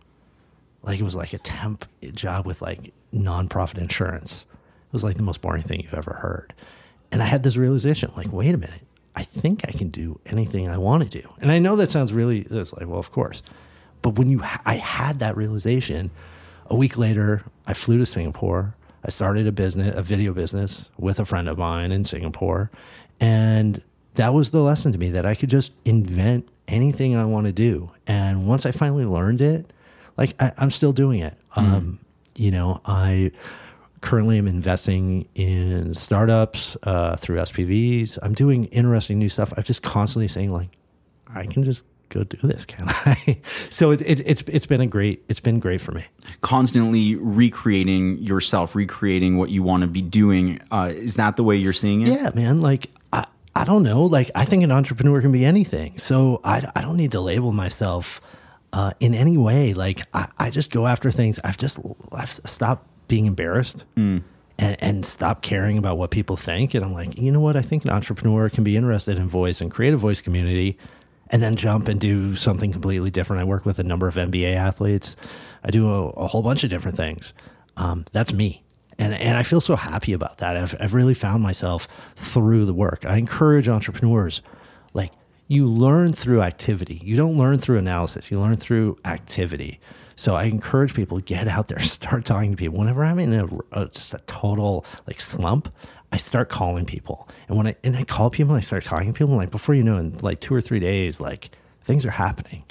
Like 0.81 1.01
it 1.01 1.03
was 1.03 1.17
like 1.17 1.33
a 1.33 1.37
temp 1.39 1.83
job 2.13 2.45
with 2.45 2.61
like 2.61 2.93
nonprofit 3.13 3.77
insurance. 3.77 4.45
It 4.87 4.93
was 4.93 5.03
like 5.03 5.17
the 5.17 5.23
most 5.23 5.41
boring 5.41 5.63
thing 5.63 5.81
you've 5.81 5.93
ever 5.93 6.13
heard. 6.13 6.53
And 7.11 7.21
I 7.21 7.25
had 7.25 7.43
this 7.43 7.57
realization 7.57 8.09
like, 8.15 8.31
wait 8.31 8.55
a 8.55 8.57
minute, 8.57 8.87
I 9.19 9.23
think 9.23 9.65
I 9.67 9.73
can 9.73 9.89
do 9.89 10.17
anything 10.25 10.69
I 10.69 10.77
want 10.77 11.03
to 11.03 11.21
do. 11.21 11.27
And 11.41 11.51
I 11.51 11.59
know 11.59 11.75
that 11.75 11.91
sounds 11.91 12.13
really, 12.13 12.47
it's 12.49 12.71
like, 12.71 12.87
well, 12.87 12.99
of 12.99 13.11
course. 13.11 13.43
But 14.01 14.11
when 14.11 14.29
you, 14.29 14.41
I 14.65 14.75
had 14.75 15.19
that 15.19 15.35
realization 15.35 16.09
a 16.67 16.75
week 16.77 16.97
later, 16.97 17.43
I 17.67 17.73
flew 17.73 17.97
to 17.97 18.05
Singapore. 18.05 18.75
I 19.03 19.09
started 19.09 19.45
a 19.45 19.51
business, 19.51 19.93
a 19.93 20.01
video 20.01 20.31
business 20.33 20.89
with 20.97 21.19
a 21.19 21.25
friend 21.25 21.49
of 21.49 21.57
mine 21.57 21.91
in 21.91 22.05
Singapore. 22.05 22.71
And 23.19 23.83
that 24.13 24.33
was 24.33 24.51
the 24.51 24.61
lesson 24.61 24.93
to 24.93 24.97
me 24.97 25.09
that 25.09 25.25
I 25.25 25.35
could 25.35 25.49
just 25.49 25.75
invent 25.83 26.47
anything 26.69 27.17
I 27.17 27.25
want 27.25 27.45
to 27.47 27.51
do. 27.51 27.91
And 28.07 28.47
once 28.47 28.65
I 28.65 28.71
finally 28.71 29.03
learned 29.03 29.41
it, 29.41 29.73
like 30.15 30.33
I, 30.41 30.53
am 30.57 30.71
still 30.71 30.93
doing 30.93 31.19
it. 31.19 31.33
Mm. 31.57 31.61
Um, 31.61 31.99
you 32.37 32.51
know, 32.51 32.79
I, 32.85 33.33
currently 34.01 34.37
I'm 34.37 34.47
investing 34.47 35.27
in 35.35 35.93
startups 35.93 36.77
uh, 36.83 37.15
through 37.15 37.37
SPVs. 37.37 38.17
I'm 38.21 38.33
doing 38.33 38.65
interesting 38.65 39.19
new 39.19 39.29
stuff. 39.29 39.53
I'm 39.55 39.63
just 39.63 39.83
constantly 39.83 40.27
saying 40.27 40.51
like, 40.51 40.69
I 41.27 41.45
can 41.45 41.63
just 41.63 41.85
go 42.09 42.23
do 42.23 42.37
this, 42.47 42.65
can 42.65 42.85
I? 42.87 43.39
so 43.69 43.91
it, 43.91 44.01
it, 44.01 44.21
it's 44.25 44.41
it's 44.47 44.65
been 44.65 44.81
a 44.81 44.87
great 44.87 45.23
it's 45.29 45.39
been 45.39 45.59
great 45.59 45.81
for 45.81 45.91
me. 45.91 46.05
Constantly 46.41 47.15
recreating 47.15 48.17
yourself, 48.17 48.75
recreating 48.75 49.37
what 49.37 49.49
you 49.49 49.63
want 49.63 49.81
to 49.81 49.87
be 49.87 50.01
doing. 50.01 50.59
Uh, 50.71 50.91
is 50.93 51.15
that 51.15 51.35
the 51.35 51.43
way 51.43 51.55
you're 51.55 51.73
seeing 51.73 52.01
it? 52.01 52.09
Yeah, 52.09 52.31
man. 52.33 52.61
Like 52.61 52.89
I, 53.13 53.25
I 53.55 53.63
don't 53.65 53.83
know. 53.83 54.03
Like, 54.03 54.31
I 54.35 54.45
think 54.45 54.63
an 54.63 54.71
entrepreneur 54.71 55.21
can 55.21 55.31
be 55.31 55.43
anything. 55.45 55.97
So 55.97 56.39
I, 56.43 56.65
I 56.75 56.81
don't 56.81 56.97
need 56.97 57.11
to 57.11 57.19
label 57.19 57.51
myself 57.51 58.21
uh, 58.71 58.91
in 58.99 59.13
any 59.13 59.37
way. 59.37 59.73
Like, 59.73 60.03
I, 60.13 60.27
I 60.37 60.49
just 60.49 60.71
go 60.71 60.87
after 60.87 61.11
things. 61.11 61.39
I've 61.43 61.57
just 61.57 61.79
I've 62.11 62.39
stopped 62.45 62.87
being 63.09 63.25
embarrassed 63.25 63.83
and, 64.57 64.81
and 64.81 65.05
stop 65.05 65.41
caring 65.41 65.77
about 65.77 65.97
what 65.97 66.11
people 66.11 66.37
think. 66.37 66.73
And 66.73 66.85
I'm 66.85 66.93
like, 66.93 67.17
you 67.17 67.31
know 67.31 67.41
what? 67.41 67.57
I 67.57 67.61
think 67.61 67.83
an 67.83 67.89
entrepreneur 67.89 68.49
can 68.49 68.63
be 68.63 68.77
interested 68.77 69.17
in 69.17 69.27
voice 69.27 69.59
and 69.59 69.69
create 69.69 69.93
a 69.93 69.97
voice 69.97 70.21
community 70.21 70.77
and 71.29 71.43
then 71.43 71.55
jump 71.57 71.87
and 71.87 71.99
do 71.99 72.35
something 72.35 72.71
completely 72.71 73.11
different. 73.11 73.41
I 73.41 73.43
work 73.43 73.65
with 73.65 73.79
a 73.79 73.83
number 73.83 74.07
of 74.07 74.15
NBA 74.15 74.55
athletes. 74.55 75.15
I 75.63 75.69
do 75.71 75.89
a, 75.89 76.09
a 76.11 76.27
whole 76.27 76.41
bunch 76.41 76.63
of 76.63 76.69
different 76.69 76.95
things. 76.97 77.33
Um, 77.77 78.05
that's 78.13 78.33
me. 78.33 78.63
And, 78.97 79.13
and 79.13 79.37
I 79.37 79.43
feel 79.43 79.61
so 79.61 79.75
happy 79.75 80.13
about 80.13 80.39
that. 80.39 80.57
I've, 80.57 80.75
I've 80.79 80.93
really 80.93 81.13
found 81.13 81.41
myself 81.43 81.87
through 82.15 82.65
the 82.65 82.73
work. 82.73 83.05
I 83.05 83.17
encourage 83.17 83.69
entrepreneurs, 83.69 84.41
like, 84.93 85.13
you 85.47 85.65
learn 85.65 86.13
through 86.13 86.43
activity. 86.43 87.01
You 87.03 87.15
don't 87.15 87.35
learn 87.35 87.57
through 87.57 87.79
analysis. 87.79 88.29
You 88.29 88.39
learn 88.39 88.55
through 88.55 88.97
activity. 89.03 89.79
So 90.19 90.35
I 90.35 90.43
encourage 90.43 90.93
people 90.93 91.17
to 91.17 91.23
get 91.23 91.47
out 91.47 91.69
there, 91.69 91.79
start 91.79 92.25
talking 92.25 92.51
to 92.51 92.57
people. 92.57 92.77
Whenever 92.77 93.05
I'm 93.05 93.19
in 93.19 93.33
a, 93.33 93.47
a, 93.71 93.85
just 93.85 94.13
a 94.13 94.17
total 94.27 94.85
like 95.07 95.21
slump, 95.21 95.73
I 96.11 96.17
start 96.17 96.49
calling 96.49 96.85
people. 96.85 97.29
And 97.47 97.55
when 97.55 97.67
I 97.67 97.77
and 97.85 97.95
I 97.95 98.03
call 98.03 98.29
people 98.29 98.53
and 98.53 98.57
I 98.57 98.61
start 98.61 98.83
talking 98.83 99.13
to 99.13 99.17
people, 99.17 99.37
like 99.37 99.49
before 99.49 99.75
you 99.75 99.83
know, 99.83 99.95
in 99.95 100.17
like 100.17 100.41
two 100.41 100.53
or 100.53 100.59
three 100.59 100.81
days, 100.81 101.21
like 101.21 101.51
things 101.83 102.05
are 102.05 102.11
happening. 102.11 102.65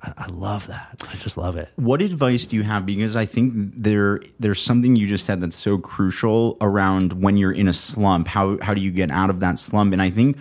I, 0.00 0.12
I 0.16 0.26
love 0.28 0.68
that. 0.68 1.02
I 1.12 1.16
just 1.16 1.36
love 1.36 1.56
it. 1.56 1.70
What 1.74 2.02
advice 2.02 2.46
do 2.46 2.54
you 2.54 2.62
have? 2.62 2.86
Because 2.86 3.16
I 3.16 3.26
think 3.26 3.72
there 3.76 4.20
there's 4.38 4.62
something 4.62 4.94
you 4.94 5.08
just 5.08 5.26
said 5.26 5.40
that's 5.40 5.56
so 5.56 5.78
crucial 5.78 6.56
around 6.60 7.14
when 7.14 7.36
you're 7.36 7.50
in 7.50 7.66
a 7.66 7.72
slump. 7.72 8.28
How 8.28 8.58
how 8.62 8.74
do 8.74 8.80
you 8.80 8.92
get 8.92 9.10
out 9.10 9.28
of 9.28 9.40
that 9.40 9.58
slump? 9.58 9.92
And 9.92 10.00
I 10.00 10.10
think 10.10 10.36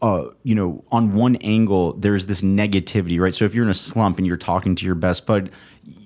uh, 0.00 0.30
you 0.44 0.54
know, 0.54 0.84
on 0.92 1.14
one 1.14 1.36
angle, 1.36 1.92
there's 1.94 2.26
this 2.26 2.42
negativity, 2.42 3.18
right? 3.18 3.34
So 3.34 3.44
if 3.44 3.54
you're 3.54 3.64
in 3.64 3.70
a 3.70 3.74
slump 3.74 4.18
and 4.18 4.26
you're 4.26 4.36
talking 4.36 4.76
to 4.76 4.86
your 4.86 4.94
best 4.94 5.26
bud, 5.26 5.50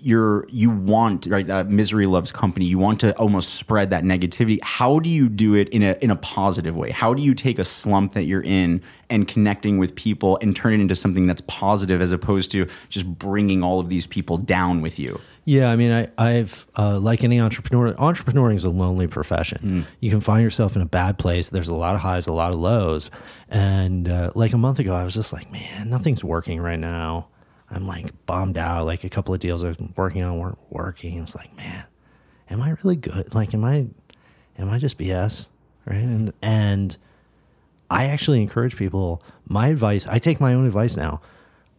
you're 0.03 0.47
you 0.49 0.71
want 0.71 1.27
right 1.27 1.47
that 1.47 1.69
misery 1.69 2.07
loves 2.07 2.33
company. 2.33 2.65
You 2.65 2.79
want 2.79 3.01
to 3.01 3.17
almost 3.17 3.55
spread 3.55 3.91
that 3.91 4.05
negativity. 4.05 4.59
How 4.63 4.99
do 4.99 5.09
you 5.09 5.29
do 5.29 5.55
it 5.55 5.69
in 5.69 5.83
a 5.83 5.97
in 6.01 6.11
a 6.11 6.17
positive 6.17 6.77
way? 6.77 6.91
How 6.91 7.15
do 7.15 7.23
you 7.23 7.35
take 7.35 7.59
a 7.59 7.65
slump 7.65 8.13
that 8.15 8.25
you're 8.25 8.43
in 8.43 8.83
and 9.09 9.29
connecting 9.29 9.79
with 9.79 9.95
people 9.95 10.39
and 10.43 10.57
turn 10.57 10.75
it 10.75 10.81
into 10.81 10.95
something 10.95 11.27
that's 11.27 11.43
positive 11.43 12.01
as 12.01 12.13
opposed 12.13 12.51
to 12.53 12.67
just 12.89 13.07
bringing 13.07 13.63
all 13.63 13.79
of 13.79 13.89
these 13.89 14.07
people 14.07 14.37
down 14.39 14.83
with 14.83 14.99
you? 14.99 15.21
Yeah 15.45 15.71
i 15.71 15.77
mean 15.77 15.91
I, 15.91 16.09
i've 16.19 16.67
uh, 16.77 17.01
like 17.01 17.25
any 17.25 17.41
entrepreneur 17.41 17.93
entrepreneuring 17.95 18.57
is 18.57 18.65
a 18.65 18.71
lonely 18.71 19.09
profession. 19.09 19.59
Mm. 19.63 19.87
you 20.01 20.11
can 20.11 20.21
find 20.21 20.43
yourself 20.43 20.77
in 20.77 20.83
a 20.83 20.87
bad 20.87 21.19
place. 21.19 21.49
There's 21.49 21.69
a 21.69 21.77
lot 21.77 21.95
of 21.95 22.01
highs 22.01 22.27
a 22.27 22.33
lot 22.33 22.55
of 22.55 22.61
lows. 22.61 23.11
And 23.49 24.09
uh, 24.09 24.31
like 24.35 24.53
a 24.53 24.59
month 24.59 24.79
ago 24.79 24.95
i 24.95 25.05
was 25.05 25.15
just 25.15 25.33
like 25.33 25.51
man 25.51 25.91
nothing's 25.91 26.23
working 26.23 26.61
right 26.61 26.79
now 26.79 27.29
I'm 27.73 27.87
like 27.87 28.27
bummed 28.27 28.59
out. 28.59 28.87
Like 28.87 29.05
a 29.05 29.09
couple 29.09 29.35
of 29.35 29.41
deals 29.41 29.65
I 29.65 29.69
was 29.69 29.79
working 29.97 30.23
on 30.23 30.39
weren't 30.39 30.59
working. 30.71 31.19
It's 31.19 31.35
like, 31.35 31.57
man, 31.57 31.85
am 32.51 32.61
I 32.61 32.71
really 32.83 32.97
good? 32.97 33.35
Like, 33.35 33.55
am 33.55 33.65
I, 33.65 33.87
am 34.59 34.71
I 34.71 34.79
just 34.79 34.99
BS? 34.99 35.49
Right. 35.87 35.97
And, 35.97 36.33
and 36.43 36.97
I 37.91 38.07
actually 38.07 38.41
encourage 38.41 38.77
people, 38.77 39.23
my 39.49 39.69
advice, 39.69 40.07
I 40.07 40.19
take 40.19 40.41
my 40.41 40.55
own 40.55 40.67
advice 40.67 40.97
now. 40.97 41.21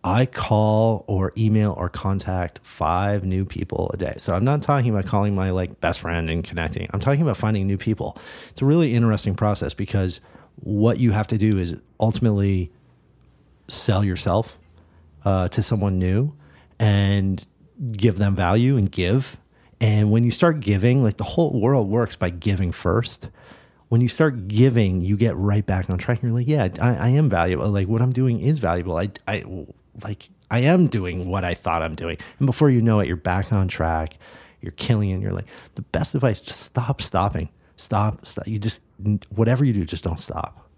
I 0.03 0.25
call 0.25 1.05
or 1.07 1.31
email 1.37 1.73
or 1.77 1.87
contact 1.87 2.59
five 2.61 3.23
new 3.23 3.45
people 3.45 3.89
a 3.93 3.97
day. 3.97 4.15
So 4.17 4.35
I'm 4.35 4.43
not 4.43 4.61
talking 4.61 4.91
about 4.91 5.05
calling 5.05 5.33
my 5.33 5.51
like 5.51 5.79
best 5.79 6.01
friend 6.01 6.29
and 6.29 6.43
connecting. 6.43 6.89
I'm 6.91 6.99
talking 6.99 7.21
about 7.21 7.37
finding 7.37 7.67
new 7.67 7.77
people. 7.77 8.17
It's 8.49 8.61
a 8.61 8.65
really 8.65 8.93
interesting 8.93 9.33
process 9.35 9.73
because 9.73 10.19
what 10.57 10.99
you 10.99 11.11
have 11.11 11.27
to 11.27 11.37
do 11.37 11.57
is 11.57 11.77
ultimately 12.01 12.69
sell 13.69 14.03
yourself 14.03 14.59
uh, 15.25 15.47
to 15.49 15.61
someone 15.61 15.99
new 15.99 16.33
and 16.79 17.45
give 17.91 18.17
them 18.17 18.35
value 18.35 18.77
and 18.77 18.91
give. 18.91 19.37
And 19.81 20.11
when 20.11 20.23
you 20.23 20.31
start 20.31 20.59
giving, 20.59 21.03
like 21.03 21.17
the 21.17 21.23
whole 21.23 21.59
world 21.59 21.89
works 21.89 22.15
by 22.15 22.29
giving 22.29 22.71
first. 22.71 23.29
When 23.89 24.01
you 24.01 24.07
start 24.07 24.47
giving, 24.47 25.01
you 25.01 25.17
get 25.17 25.35
right 25.35 25.65
back 25.65 25.89
on 25.89 25.97
track. 25.97 26.21
And 26.21 26.29
you're 26.29 26.39
like, 26.39 26.47
yeah, 26.47 26.69
I, 26.81 27.07
I 27.07 27.09
am 27.09 27.29
valuable. 27.29 27.69
Like 27.69 27.87
what 27.87 28.01
I'm 28.01 28.13
doing 28.13 28.39
is 28.39 28.59
valuable. 28.59 28.97
I, 28.97 29.09
I 29.27 29.43
like 30.03 30.29
I 30.49 30.59
am 30.59 30.87
doing 30.87 31.27
what 31.27 31.43
I 31.43 31.53
thought 31.53 31.83
I'm 31.83 31.95
doing. 31.95 32.17
And 32.39 32.45
before 32.45 32.69
you 32.69 32.81
know 32.81 32.99
it, 32.99 33.07
you're 33.07 33.17
back 33.17 33.51
on 33.51 33.67
track. 33.67 34.17
You're 34.61 34.71
killing 34.71 35.09
it. 35.09 35.19
You're 35.19 35.33
like, 35.33 35.47
the 35.75 35.81
best 35.81 36.15
advice, 36.15 36.41
just 36.41 36.61
stop 36.61 37.01
stopping. 37.01 37.49
Stop, 37.75 38.25
stop. 38.25 38.47
You 38.47 38.59
just, 38.59 38.79
whatever 39.29 39.65
you 39.65 39.73
do, 39.73 39.83
just 39.83 40.03
don't 40.03 40.19
stop 40.19 40.69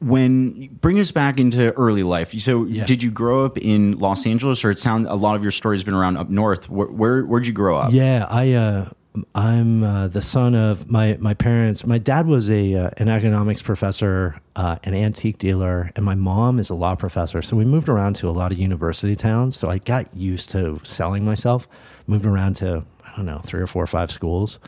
when 0.00 0.68
bring 0.80 0.98
us 0.98 1.12
back 1.12 1.38
into 1.38 1.72
early 1.72 2.02
life. 2.02 2.32
So 2.40 2.64
yeah. 2.64 2.86
did 2.86 3.02
you 3.02 3.10
grow 3.10 3.44
up 3.44 3.58
in 3.58 3.98
los 3.98 4.26
angeles 4.26 4.64
or 4.64 4.70
it 4.70 4.78
sounds 4.78 5.06
a 5.08 5.14
lot 5.14 5.36
of 5.36 5.42
your 5.42 5.50
story 5.50 5.76
has 5.76 5.84
been 5.84 5.94
around 5.94 6.16
up 6.16 6.30
north. 6.30 6.68
Where, 6.68 6.88
where 6.88 7.22
where'd 7.22 7.46
you 7.46 7.52
grow 7.52 7.76
up? 7.76 7.92
Yeah 7.92 8.26
i 8.28 8.52
uh 8.52 8.88
i'm 9.34 9.82
uh, 9.82 10.08
the 10.08 10.22
son 10.22 10.54
of 10.54 10.88
my 10.88 11.16
my 11.18 11.34
parents 11.34 11.84
my 11.84 11.98
dad 11.98 12.26
was 12.26 12.48
a 12.48 12.74
uh, 12.74 12.90
an 12.98 13.08
economics 13.08 13.60
professor 13.60 14.40
uh, 14.54 14.76
an 14.84 14.94
antique 14.94 15.36
dealer 15.36 15.90
and 15.96 16.04
my 16.04 16.14
mom 16.14 16.58
is 16.58 16.70
a 16.70 16.74
law 16.74 16.94
professor. 16.94 17.42
So 17.42 17.56
we 17.56 17.64
moved 17.64 17.88
around 17.88 18.14
to 18.16 18.28
a 18.28 18.30
lot 18.30 18.52
of 18.52 18.58
university 18.58 19.16
towns. 19.16 19.56
So 19.56 19.68
i 19.68 19.78
got 19.78 20.14
used 20.16 20.50
to 20.50 20.80
selling 20.82 21.24
myself. 21.24 21.68
Moved 22.06 22.26
around 22.26 22.56
to 22.56 22.84
i 23.04 23.16
don't 23.16 23.26
know 23.26 23.38
three 23.38 23.60
or 23.60 23.66
four 23.66 23.82
or 23.82 23.86
five 23.88 24.10
schools 24.10 24.58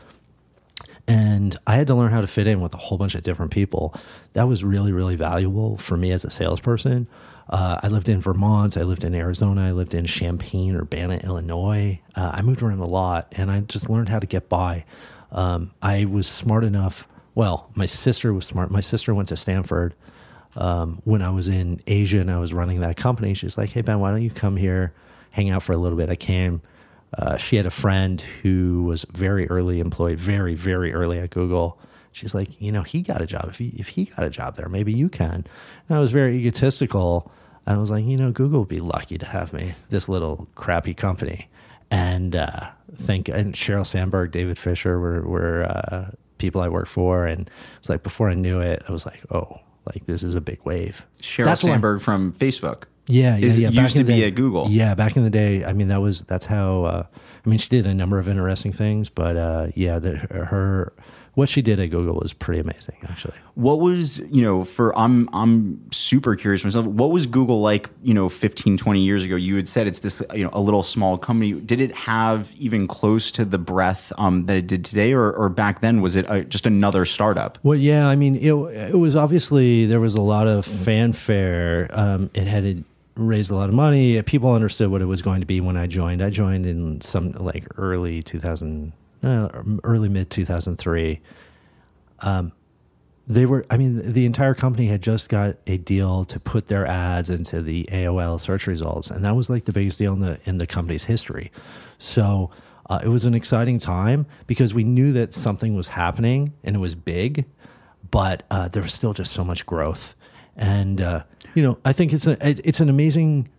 and 1.07 1.57
I 1.67 1.75
had 1.75 1.87
to 1.87 1.95
learn 1.95 2.11
how 2.11 2.21
to 2.21 2.27
fit 2.27 2.47
in 2.47 2.61
with 2.61 2.73
a 2.73 2.77
whole 2.77 2.97
bunch 2.97 3.15
of 3.15 3.23
different 3.23 3.51
people. 3.51 3.93
That 4.33 4.47
was 4.47 4.63
really, 4.63 4.91
really 4.91 5.15
valuable 5.15 5.77
for 5.77 5.97
me 5.97 6.11
as 6.11 6.23
a 6.23 6.29
salesperson. 6.29 7.07
Uh, 7.49 7.77
I 7.83 7.89
lived 7.89 8.07
in 8.07 8.21
Vermont, 8.21 8.77
I 8.77 8.83
lived 8.83 9.03
in 9.03 9.13
Arizona, 9.13 9.67
I 9.67 9.71
lived 9.71 9.93
in 9.93 10.05
Champaign, 10.05 10.75
Urbana, 10.75 11.17
Illinois. 11.17 11.99
Uh, 12.15 12.31
I 12.33 12.41
moved 12.41 12.63
around 12.63 12.79
a 12.79 12.89
lot 12.89 13.27
and 13.33 13.51
I 13.51 13.61
just 13.61 13.89
learned 13.89 14.09
how 14.09 14.19
to 14.19 14.27
get 14.27 14.47
by. 14.47 14.85
Um, 15.31 15.71
I 15.81 16.05
was 16.05 16.27
smart 16.27 16.63
enough. 16.63 17.07
Well, 17.35 17.69
my 17.75 17.85
sister 17.85 18.33
was 18.33 18.45
smart. 18.45 18.71
My 18.71 18.81
sister 18.81 19.13
went 19.13 19.29
to 19.29 19.35
Stanford 19.35 19.93
um, 20.55 21.01
when 21.03 21.21
I 21.21 21.31
was 21.31 21.49
in 21.49 21.81
Asia 21.85 22.19
and 22.19 22.31
I 22.31 22.37
was 22.37 22.53
running 22.53 22.79
that 22.79 22.95
company. 22.95 23.33
She's 23.33 23.57
like, 23.57 23.71
hey, 23.71 23.81
Ben, 23.81 23.99
why 23.99 24.11
don't 24.11 24.21
you 24.21 24.29
come 24.29 24.55
here, 24.55 24.93
hang 25.31 25.49
out 25.49 25.63
for 25.63 25.73
a 25.73 25.77
little 25.77 25.97
bit? 25.97 26.09
I 26.09 26.15
came 26.15 26.61
uh, 27.17 27.37
she 27.37 27.55
had 27.55 27.65
a 27.65 27.71
friend 27.71 28.21
who 28.21 28.83
was 28.83 29.05
very 29.11 29.47
early 29.49 29.79
employed, 29.79 30.17
very, 30.17 30.55
very 30.55 30.93
early 30.93 31.19
at 31.19 31.29
Google. 31.29 31.79
She's 32.11 32.33
like, 32.33 32.61
you 32.61 32.71
know, 32.71 32.83
he 32.83 33.01
got 33.01 33.21
a 33.21 33.25
job. 33.25 33.45
If 33.49 33.57
he 33.57 33.69
if 33.69 33.89
he 33.89 34.05
got 34.05 34.23
a 34.23 34.29
job 34.29 34.55
there, 34.55 34.69
maybe 34.69 34.93
you 34.93 35.09
can. 35.09 35.45
And 35.87 35.97
I 35.97 35.99
was 35.99 36.11
very 36.11 36.35
egotistical. 36.37 37.31
And 37.65 37.77
I 37.77 37.79
was 37.79 37.89
like, 37.89 38.05
you 38.05 38.17
know, 38.17 38.31
Google 38.31 38.59
would 38.59 38.69
be 38.69 38.79
lucky 38.79 39.17
to 39.17 39.25
have 39.25 39.53
me, 39.53 39.73
this 39.89 40.09
little 40.09 40.47
crappy 40.55 40.93
company. 40.93 41.49
And 41.89 42.35
uh, 42.35 42.71
think 42.95 43.29
and 43.29 43.53
Sheryl 43.53 43.85
Sandberg, 43.85 44.31
David 44.31 44.57
Fischer 44.57 44.99
were 44.99 45.21
were 45.21 45.63
uh, 45.63 46.11
people 46.37 46.61
I 46.61 46.69
worked 46.69 46.89
for, 46.89 47.25
and 47.25 47.49
it's 47.79 47.89
like 47.89 48.03
before 48.03 48.29
I 48.29 48.33
knew 48.33 48.59
it, 48.59 48.83
I 48.87 48.91
was 48.91 49.05
like, 49.05 49.21
oh, 49.31 49.59
like 49.93 50.05
this 50.05 50.23
is 50.23 50.35
a 50.35 50.41
big 50.41 50.63
wave. 50.65 51.05
Sheryl 51.21 51.45
That's 51.45 51.61
Sandberg 51.61 52.01
from 52.01 52.33
Facebook. 52.33 52.85
Yeah, 53.07 53.37
yeah, 53.37 53.45
is, 53.45 53.59
yeah. 53.59 53.69
Used 53.69 53.97
to 53.97 54.03
be 54.03 54.19
day, 54.19 54.27
at 54.27 54.35
Google. 54.35 54.67
Yeah, 54.69 54.95
back 54.95 55.17
in 55.17 55.23
the 55.23 55.29
day. 55.29 55.65
I 55.65 55.73
mean, 55.73 55.89
that 55.89 56.01
was 56.01 56.21
that's 56.21 56.45
how. 56.45 56.85
Uh, 56.85 57.05
I 57.45 57.49
mean, 57.49 57.59
she 57.59 57.69
did 57.69 57.85
a 57.85 57.93
number 57.93 58.19
of 58.19 58.29
interesting 58.29 58.71
things, 58.71 59.09
but 59.09 59.35
uh, 59.35 59.67
yeah, 59.75 59.99
the, 59.99 60.15
her 60.15 60.93
what 61.35 61.49
she 61.49 61.63
did 61.63 61.79
at 61.79 61.87
Google 61.87 62.15
was 62.15 62.31
pretty 62.31 62.59
amazing, 62.59 62.95
actually. 63.09 63.33
What 63.55 63.79
was, 63.79 64.19
you 64.19 64.43
know, 64.43 64.63
for 64.63 64.97
I'm 64.97 65.27
I'm 65.33 65.91
super 65.91 66.35
curious 66.35 66.63
myself. 66.63 66.85
What 66.85 67.09
was 67.09 67.25
Google 67.25 67.59
like, 67.59 67.89
you 68.03 68.13
know, 68.13 68.29
15, 68.29 68.77
20 68.77 69.01
years 69.01 69.23
ago? 69.23 69.35
You 69.35 69.55
had 69.55 69.67
said 69.67 69.87
it's 69.87 69.99
this, 69.99 70.21
you 70.33 70.43
know, 70.43 70.51
a 70.53 70.61
little 70.61 70.83
small 70.83 71.17
company. 71.17 71.53
Did 71.59 71.81
it 71.81 71.95
have 71.95 72.51
even 72.59 72.87
close 72.87 73.31
to 73.31 73.45
the 73.45 73.57
breadth 73.57 74.13
um, 74.17 74.45
that 74.45 74.57
it 74.57 74.67
did 74.67 74.85
today, 74.85 75.13
or, 75.13 75.31
or 75.31 75.49
back 75.49 75.81
then 75.81 76.01
was 76.01 76.15
it 76.15 76.25
a, 76.29 76.43
just 76.43 76.67
another 76.67 77.03
startup? 77.03 77.57
Well, 77.63 77.77
yeah, 77.77 78.07
I 78.07 78.15
mean, 78.15 78.35
it 78.35 78.53
it 78.53 78.97
was 78.97 79.15
obviously 79.15 79.87
there 79.87 79.99
was 79.99 80.13
a 80.13 80.21
lot 80.21 80.47
of 80.47 80.65
fanfare. 80.65 81.89
Um, 81.91 82.29
it 82.35 82.45
had 82.45 82.83
raised 83.15 83.51
a 83.51 83.55
lot 83.55 83.69
of 83.69 83.75
money. 83.75 84.21
People 84.23 84.51
understood 84.53 84.89
what 84.89 85.01
it 85.01 85.05
was 85.05 85.21
going 85.21 85.39
to 85.39 85.45
be 85.45 85.61
when 85.61 85.77
I 85.77 85.87
joined. 85.87 86.21
I 86.21 86.29
joined 86.29 86.65
in 86.65 87.01
some 87.01 87.31
like 87.33 87.65
early 87.77 88.23
2000 88.23 88.93
uh, 89.23 89.49
early 89.83 90.09
mid 90.09 90.29
2003. 90.29 91.21
Um, 92.19 92.51
they 93.25 93.45
were, 93.45 93.65
I 93.69 93.77
mean, 93.77 94.11
the 94.11 94.25
entire 94.25 94.53
company 94.53 94.87
had 94.87 95.01
just 95.01 95.29
got 95.29 95.55
a 95.65 95.77
deal 95.77 96.25
to 96.25 96.39
put 96.39 96.67
their 96.67 96.85
ads 96.85 97.29
into 97.29 97.61
the 97.61 97.85
AOL 97.85 98.37
search 98.39 98.67
results, 98.67 99.09
and 99.09 99.23
that 99.23 99.35
was 99.35 99.49
like 99.49 99.63
the 99.63 99.71
biggest 99.71 99.97
deal 99.97 100.13
in 100.13 100.19
the 100.19 100.39
in 100.45 100.57
the 100.57 100.67
company's 100.67 101.05
history. 101.05 101.51
So 101.97 102.51
uh, 102.89 102.99
it 103.03 103.07
was 103.07 103.25
an 103.25 103.33
exciting 103.33 103.79
time 103.79 104.25
because 104.45 104.73
we 104.73 104.83
knew 104.83 105.13
that 105.13 105.33
something 105.33 105.75
was 105.75 105.89
happening 105.89 106.53
and 106.63 106.75
it 106.75 106.79
was 106.79 106.95
big, 106.95 107.45
but 108.11 108.43
uh, 108.51 108.67
there 108.67 108.83
was 108.83 108.93
still 108.93 109.13
just 109.13 109.31
so 109.31 109.43
much 109.43 109.65
growth. 109.65 110.15
And 110.57 110.99
uh, 110.99 111.23
you 111.53 111.63
know, 111.63 111.77
I 111.85 111.93
think 111.93 112.13
it's 112.13 112.27
a 112.27 112.37
it's 112.41 112.79
an 112.79 112.89
amazing 112.89 113.49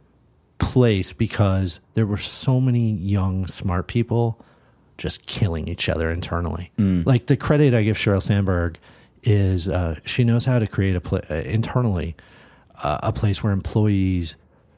place 0.59 1.13
because 1.13 1.81
there 1.95 2.07
were 2.07 2.19
so 2.19 2.61
many 2.61 2.93
young, 2.93 3.47
smart 3.47 3.87
people 3.87 4.43
just 4.97 5.27
killing 5.27 5.69
each 5.69 5.89
other 5.89 6.11
internally. 6.11 6.71
Mm. 6.79 7.05
Like 7.05 7.27
the 7.27 7.37
credit 7.37 7.75
I 7.75 7.83
give 7.83 7.97
Sheryl 7.97 8.23
Sandberg 8.23 8.79
is 9.23 9.69
uh, 9.69 9.99
she 10.05 10.25
knows 10.25 10.45
how 10.45 10.59
to 10.59 10.67
create 10.67 10.95
a 10.97 11.01
pla 11.01 11.21
uh, 11.31 11.35
internally 11.35 12.15
uh, 12.83 12.99
a 13.03 13.13
place 13.13 13.43
where 13.43 13.53
employees 13.53 14.37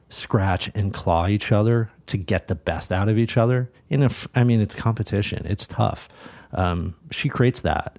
scratch 0.09 0.71
and 0.73 0.93
claw 0.93 1.27
each 1.27 1.51
other 1.51 1.91
to 2.05 2.17
get 2.17 2.47
the 2.47 2.55
best 2.55 2.91
out 2.91 3.09
of 3.09 3.17
each 3.17 3.35
other. 3.37 3.69
In 3.89 4.03
a, 4.03 4.05
f- 4.05 4.27
I 4.33 4.43
mean, 4.43 4.61
it's 4.61 4.75
competition. 4.75 5.45
It's 5.45 5.67
tough. 5.67 6.07
Um, 6.53 6.95
she 7.11 7.27
creates 7.27 7.61
that. 7.61 7.97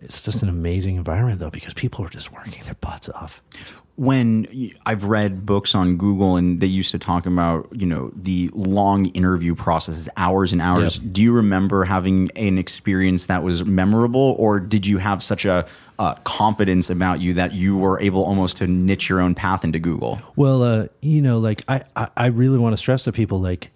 It's 0.00 0.22
just 0.22 0.42
an 0.42 0.48
amazing 0.48 0.96
environment 0.96 1.40
though 1.40 1.50
because 1.50 1.74
people 1.74 2.04
are 2.04 2.10
just 2.10 2.32
working 2.32 2.62
their 2.64 2.74
butts 2.74 3.08
off 3.08 3.42
when 3.98 4.46
I've 4.86 5.02
read 5.02 5.44
books 5.44 5.74
on 5.74 5.96
Google 5.96 6.36
and 6.36 6.60
they 6.60 6.68
used 6.68 6.92
to 6.92 7.00
talk 7.00 7.26
about, 7.26 7.68
you 7.72 7.84
know, 7.84 8.12
the 8.14 8.48
long 8.54 9.06
interview 9.06 9.56
processes, 9.56 10.08
hours 10.16 10.52
and 10.52 10.62
hours. 10.62 10.98
Yep. 10.98 11.12
Do 11.14 11.20
you 11.20 11.32
remember 11.32 11.82
having 11.82 12.30
an 12.36 12.58
experience 12.58 13.26
that 13.26 13.42
was 13.42 13.64
memorable 13.64 14.36
or 14.38 14.60
did 14.60 14.86
you 14.86 14.98
have 14.98 15.20
such 15.20 15.44
a 15.44 15.66
uh, 15.98 16.14
confidence 16.22 16.90
about 16.90 17.18
you 17.18 17.34
that 17.34 17.54
you 17.54 17.76
were 17.76 18.00
able 18.00 18.24
almost 18.24 18.58
to 18.58 18.68
niche 18.68 19.08
your 19.08 19.20
own 19.20 19.34
path 19.34 19.64
into 19.64 19.80
Google? 19.80 20.20
Well, 20.36 20.62
uh, 20.62 20.86
you 21.02 21.20
know, 21.20 21.40
like 21.40 21.64
I, 21.66 21.82
I, 21.96 22.08
I 22.16 22.26
really 22.26 22.58
want 22.58 22.74
to 22.74 22.76
stress 22.76 23.02
to 23.02 23.12
people, 23.12 23.40
like, 23.40 23.72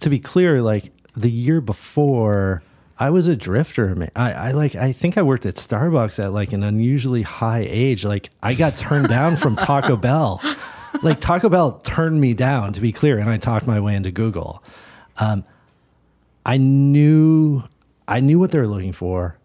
to 0.00 0.08
be 0.08 0.18
clear, 0.18 0.62
like 0.62 0.92
the 1.14 1.30
year 1.30 1.60
before, 1.60 2.62
I 2.98 3.10
was 3.10 3.28
a 3.28 3.36
drifter, 3.36 3.94
man. 3.94 4.10
I, 4.16 4.32
I 4.32 4.50
like 4.50 4.74
I 4.74 4.92
think 4.92 5.16
I 5.16 5.22
worked 5.22 5.46
at 5.46 5.54
Starbucks 5.54 6.22
at 6.22 6.32
like 6.32 6.52
an 6.52 6.64
unusually 6.64 7.22
high 7.22 7.64
age. 7.68 8.04
Like 8.04 8.30
I 8.42 8.54
got 8.54 8.76
turned 8.76 9.08
down 9.08 9.36
from 9.36 9.54
Taco 9.54 9.96
Bell. 10.08 10.40
Like 11.02 11.20
Taco 11.20 11.48
Bell 11.48 11.78
turned 11.84 12.20
me 12.20 12.34
down, 12.34 12.72
to 12.72 12.80
be 12.80 12.90
clear, 12.90 13.18
and 13.18 13.30
I 13.30 13.36
talked 13.36 13.66
my 13.66 13.78
way 13.78 13.94
into 13.94 14.10
Google. 14.10 14.64
Um, 15.18 15.44
I 16.44 16.56
knew 16.56 17.62
I 18.08 18.20
knew 18.20 18.38
what 18.38 18.50
they 18.50 18.58
were 18.58 18.66
looking 18.66 18.92
for. 18.92 19.38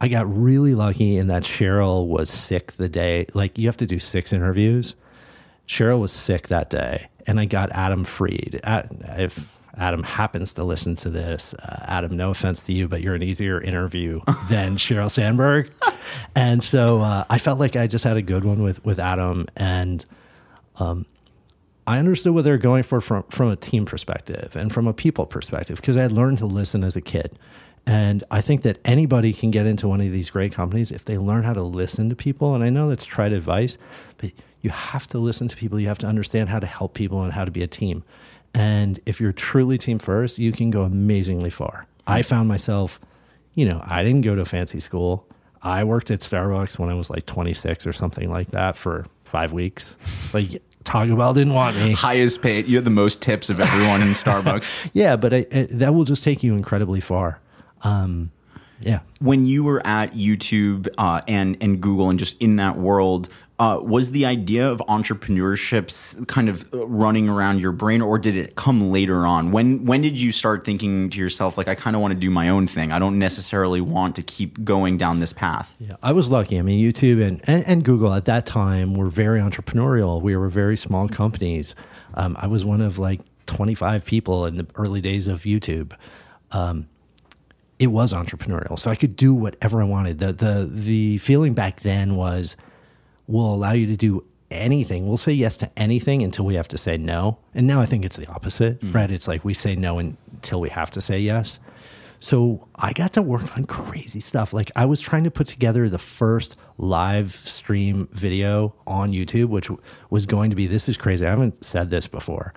I 0.00 0.08
got 0.08 0.26
really 0.34 0.74
lucky 0.74 1.16
in 1.16 1.28
that 1.28 1.44
Sheryl 1.44 2.06
was 2.06 2.28
sick 2.28 2.72
the 2.72 2.88
day. 2.88 3.26
Like 3.32 3.56
you 3.56 3.68
have 3.68 3.76
to 3.78 3.86
do 3.86 3.98
six 3.98 4.32
interviews. 4.32 4.96
Sheryl 5.66 6.00
was 6.00 6.12
sick 6.12 6.48
that 6.48 6.68
day, 6.68 7.08
and 7.26 7.40
I 7.40 7.46
got 7.46 7.70
Adam 7.72 8.04
Fried. 8.04 8.60
If 8.64 9.61
Adam 9.76 10.02
happens 10.02 10.52
to 10.54 10.64
listen 10.64 10.96
to 10.96 11.10
this, 11.10 11.54
uh, 11.54 11.84
Adam, 11.88 12.16
no 12.16 12.30
offense 12.30 12.62
to 12.64 12.72
you, 12.72 12.88
but 12.88 13.00
you're 13.00 13.14
an 13.14 13.22
easier 13.22 13.60
interview 13.60 14.20
than 14.50 14.76
Sheryl 14.76 15.10
Sandberg. 15.10 15.70
And 16.34 16.62
so 16.62 17.00
uh, 17.00 17.24
I 17.30 17.38
felt 17.38 17.58
like 17.58 17.76
I 17.76 17.86
just 17.86 18.04
had 18.04 18.16
a 18.16 18.22
good 18.22 18.44
one 18.44 18.62
with, 18.62 18.84
with 18.84 18.98
Adam. 18.98 19.46
And 19.56 20.04
um, 20.76 21.06
I 21.86 21.98
understood 21.98 22.34
what 22.34 22.44
they 22.44 22.50
were 22.50 22.58
going 22.58 22.82
for 22.82 23.00
from, 23.00 23.24
from 23.24 23.50
a 23.50 23.56
team 23.56 23.86
perspective 23.86 24.56
and 24.56 24.72
from 24.72 24.86
a 24.86 24.92
people 24.92 25.26
perspective 25.26 25.80
because 25.80 25.96
I 25.96 26.02
had 26.02 26.12
learned 26.12 26.38
to 26.38 26.46
listen 26.46 26.84
as 26.84 26.96
a 26.96 27.00
kid. 27.00 27.38
And 27.84 28.22
I 28.30 28.40
think 28.40 28.62
that 28.62 28.78
anybody 28.84 29.32
can 29.32 29.50
get 29.50 29.66
into 29.66 29.88
one 29.88 30.00
of 30.00 30.12
these 30.12 30.30
great 30.30 30.52
companies 30.52 30.92
if 30.92 31.04
they 31.04 31.18
learn 31.18 31.42
how 31.42 31.52
to 31.54 31.62
listen 31.62 32.10
to 32.10 32.16
people. 32.16 32.54
And 32.54 32.62
I 32.62 32.70
know 32.70 32.88
that's 32.88 33.04
tried 33.04 33.32
advice, 33.32 33.76
but 34.18 34.30
you 34.60 34.70
have 34.70 35.08
to 35.08 35.18
listen 35.18 35.48
to 35.48 35.56
people. 35.56 35.80
You 35.80 35.88
have 35.88 35.98
to 35.98 36.06
understand 36.06 36.48
how 36.48 36.60
to 36.60 36.66
help 36.66 36.94
people 36.94 37.22
and 37.24 37.32
how 37.32 37.44
to 37.44 37.50
be 37.50 37.62
a 37.62 37.66
team. 37.66 38.04
And 38.54 39.00
if 39.06 39.20
you're 39.20 39.32
truly 39.32 39.78
team 39.78 39.98
first, 39.98 40.38
you 40.38 40.52
can 40.52 40.70
go 40.70 40.82
amazingly 40.82 41.50
far. 41.50 41.86
I 42.06 42.22
found 42.22 42.48
myself, 42.48 43.00
you 43.54 43.64
know, 43.64 43.80
I 43.84 44.02
didn't 44.02 44.22
go 44.22 44.34
to 44.34 44.42
a 44.42 44.46
fancy 44.46 44.80
school. 44.80 45.26
I 45.62 45.84
worked 45.84 46.10
at 46.10 46.20
Starbucks 46.20 46.78
when 46.78 46.90
I 46.90 46.94
was 46.94 47.08
like 47.08 47.24
26 47.26 47.86
or 47.86 47.92
something 47.92 48.28
like 48.30 48.48
that 48.48 48.76
for 48.76 49.06
five 49.24 49.52
weeks. 49.52 49.96
Like 50.34 50.60
Taco 50.84 51.16
Bell 51.16 51.32
didn't 51.34 51.54
want 51.54 51.76
me. 51.76 51.92
Highest 51.92 52.42
paid. 52.42 52.66
You 52.66 52.76
had 52.76 52.84
the 52.84 52.90
most 52.90 53.22
tips 53.22 53.48
of 53.48 53.60
everyone 53.60 54.02
in 54.02 54.08
Starbucks. 54.10 54.90
yeah, 54.92 55.16
but 55.16 55.32
I, 55.32 55.46
I, 55.52 55.68
that 55.70 55.94
will 55.94 56.04
just 56.04 56.24
take 56.24 56.42
you 56.42 56.54
incredibly 56.54 57.00
far. 57.00 57.40
Um, 57.82 58.32
yeah. 58.80 59.00
When 59.20 59.46
you 59.46 59.62
were 59.62 59.84
at 59.86 60.12
YouTube 60.12 60.88
uh, 60.98 61.20
and 61.28 61.56
and 61.60 61.80
Google 61.80 62.10
and 62.10 62.18
just 62.18 62.40
in 62.42 62.56
that 62.56 62.76
world, 62.76 63.28
uh, 63.58 63.78
was 63.80 64.10
the 64.10 64.26
idea 64.26 64.68
of 64.68 64.78
entrepreneurship 64.88 66.26
kind 66.26 66.48
of 66.48 66.68
running 66.72 67.28
around 67.28 67.60
your 67.60 67.72
brain, 67.72 68.00
or 68.00 68.18
did 68.18 68.36
it 68.36 68.56
come 68.56 68.90
later 68.90 69.26
on? 69.26 69.52
When 69.52 69.84
when 69.84 70.02
did 70.02 70.18
you 70.18 70.32
start 70.32 70.64
thinking 70.64 71.10
to 71.10 71.18
yourself 71.18 71.56
like, 71.56 71.68
I 71.68 71.74
kind 71.74 71.94
of 71.94 72.02
want 72.02 72.12
to 72.12 72.18
do 72.18 72.30
my 72.30 72.48
own 72.48 72.66
thing? 72.66 72.92
I 72.92 72.98
don't 72.98 73.18
necessarily 73.18 73.80
want 73.80 74.16
to 74.16 74.22
keep 74.22 74.64
going 74.64 74.96
down 74.96 75.20
this 75.20 75.32
path. 75.32 75.76
Yeah, 75.78 75.96
I 76.02 76.12
was 76.12 76.30
lucky. 76.30 76.58
I 76.58 76.62
mean, 76.62 76.82
YouTube 76.82 77.22
and, 77.22 77.40
and, 77.44 77.66
and 77.66 77.84
Google 77.84 78.12
at 78.14 78.24
that 78.24 78.46
time 78.46 78.94
were 78.94 79.08
very 79.08 79.38
entrepreneurial. 79.38 80.20
We 80.20 80.34
were 80.36 80.48
very 80.48 80.76
small 80.76 81.08
companies. 81.08 81.74
Um, 82.14 82.36
I 82.40 82.46
was 82.46 82.64
one 82.64 82.80
of 82.80 82.98
like 82.98 83.20
25 83.46 84.04
people 84.04 84.46
in 84.46 84.56
the 84.56 84.66
early 84.74 85.00
days 85.00 85.26
of 85.26 85.42
YouTube. 85.42 85.92
Um, 86.50 86.88
it 87.78 87.88
was 87.88 88.12
entrepreneurial, 88.12 88.78
so 88.78 88.90
I 88.90 88.96
could 88.96 89.14
do 89.14 89.34
whatever 89.34 89.80
I 89.82 89.84
wanted. 89.84 90.18
the 90.18 90.32
the 90.32 90.68
The 90.70 91.18
feeling 91.18 91.52
back 91.52 91.80
then 91.82 92.16
was 92.16 92.56
will 93.26 93.54
allow 93.54 93.72
you 93.72 93.86
to 93.86 93.96
do 93.96 94.24
anything. 94.50 95.08
We'll 95.08 95.16
say 95.16 95.32
yes 95.32 95.56
to 95.58 95.70
anything 95.76 96.22
until 96.22 96.44
we 96.44 96.54
have 96.54 96.68
to 96.68 96.78
say 96.78 96.96
no. 96.96 97.38
And 97.54 97.66
now 97.66 97.80
I 97.80 97.86
think 97.86 98.04
it's 98.04 98.16
the 98.16 98.26
opposite, 98.28 98.80
mm. 98.80 98.94
right? 98.94 99.10
It's 99.10 99.26
like 99.26 99.44
we 99.44 99.54
say 99.54 99.74
no 99.74 99.98
until 99.98 100.60
we 100.60 100.68
have 100.68 100.90
to 100.92 101.00
say 101.00 101.18
yes. 101.18 101.58
So 102.20 102.68
I 102.76 102.92
got 102.92 103.14
to 103.14 103.22
work 103.22 103.56
on 103.56 103.64
crazy 103.64 104.20
stuff. 104.20 104.52
Like 104.52 104.70
I 104.76 104.84
was 104.84 105.00
trying 105.00 105.24
to 105.24 105.30
put 105.30 105.48
together 105.48 105.88
the 105.88 105.98
first 105.98 106.56
live 106.78 107.32
stream 107.32 108.08
video 108.12 108.74
on 108.86 109.10
YouTube, 109.10 109.46
which 109.46 109.68
was 110.08 110.26
going 110.26 110.50
to 110.50 110.56
be 110.56 110.68
this 110.68 110.88
is 110.88 110.96
crazy. 110.96 111.26
I 111.26 111.30
haven't 111.30 111.64
said 111.64 111.90
this 111.90 112.06
before. 112.06 112.54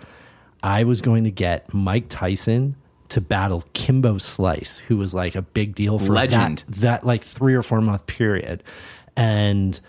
I 0.62 0.84
was 0.84 1.02
going 1.02 1.24
to 1.24 1.32
get 1.32 1.74
Mike 1.74 2.06
Tyson 2.10 2.76
to 3.10 3.22
battle 3.22 3.64
Kimbo 3.74 4.20
Slice, 4.20 4.80
who 4.80 4.98
was 4.98 5.14
like 5.16 5.34
a 5.36 5.42
big 5.42 5.74
deal 5.74 5.98
for 5.98 6.14
Legend. 6.14 6.64
That, 6.68 6.82
that 6.82 7.06
like 7.06 7.24
three 7.24 7.56
or 7.56 7.64
four 7.64 7.82
month 7.82 8.06
period. 8.06 8.64
And 9.16 9.80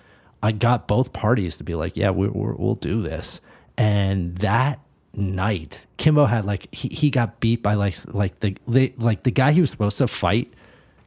I 0.43 0.53
got 0.53 0.87
both 0.87 1.13
parties 1.13 1.57
to 1.57 1.65
be 1.65 1.75
like, 1.75 1.97
yeah, 1.97 2.11
we, 2.11 2.29
will 2.29 2.75
do 2.77 3.03
this. 3.03 3.41
And 3.77 4.37
that 4.39 4.81
night, 5.15 5.87
Kimbo 5.97 6.27
had 6.27 6.45
like 6.45 6.73
he, 6.75 6.89
he 6.89 7.11
got 7.11 7.41
beat 7.41 7.63
by 7.63 7.75
like 7.75 7.97
like 8.15 8.41
the 8.41 8.57
they, 8.69 8.95
like 8.99 9.23
the 9.23 9.31
guy 9.31 9.53
he 9.53 9.61
was 9.61 9.71
supposed 9.71 9.99
to 9.99 10.07
fight 10.07 10.53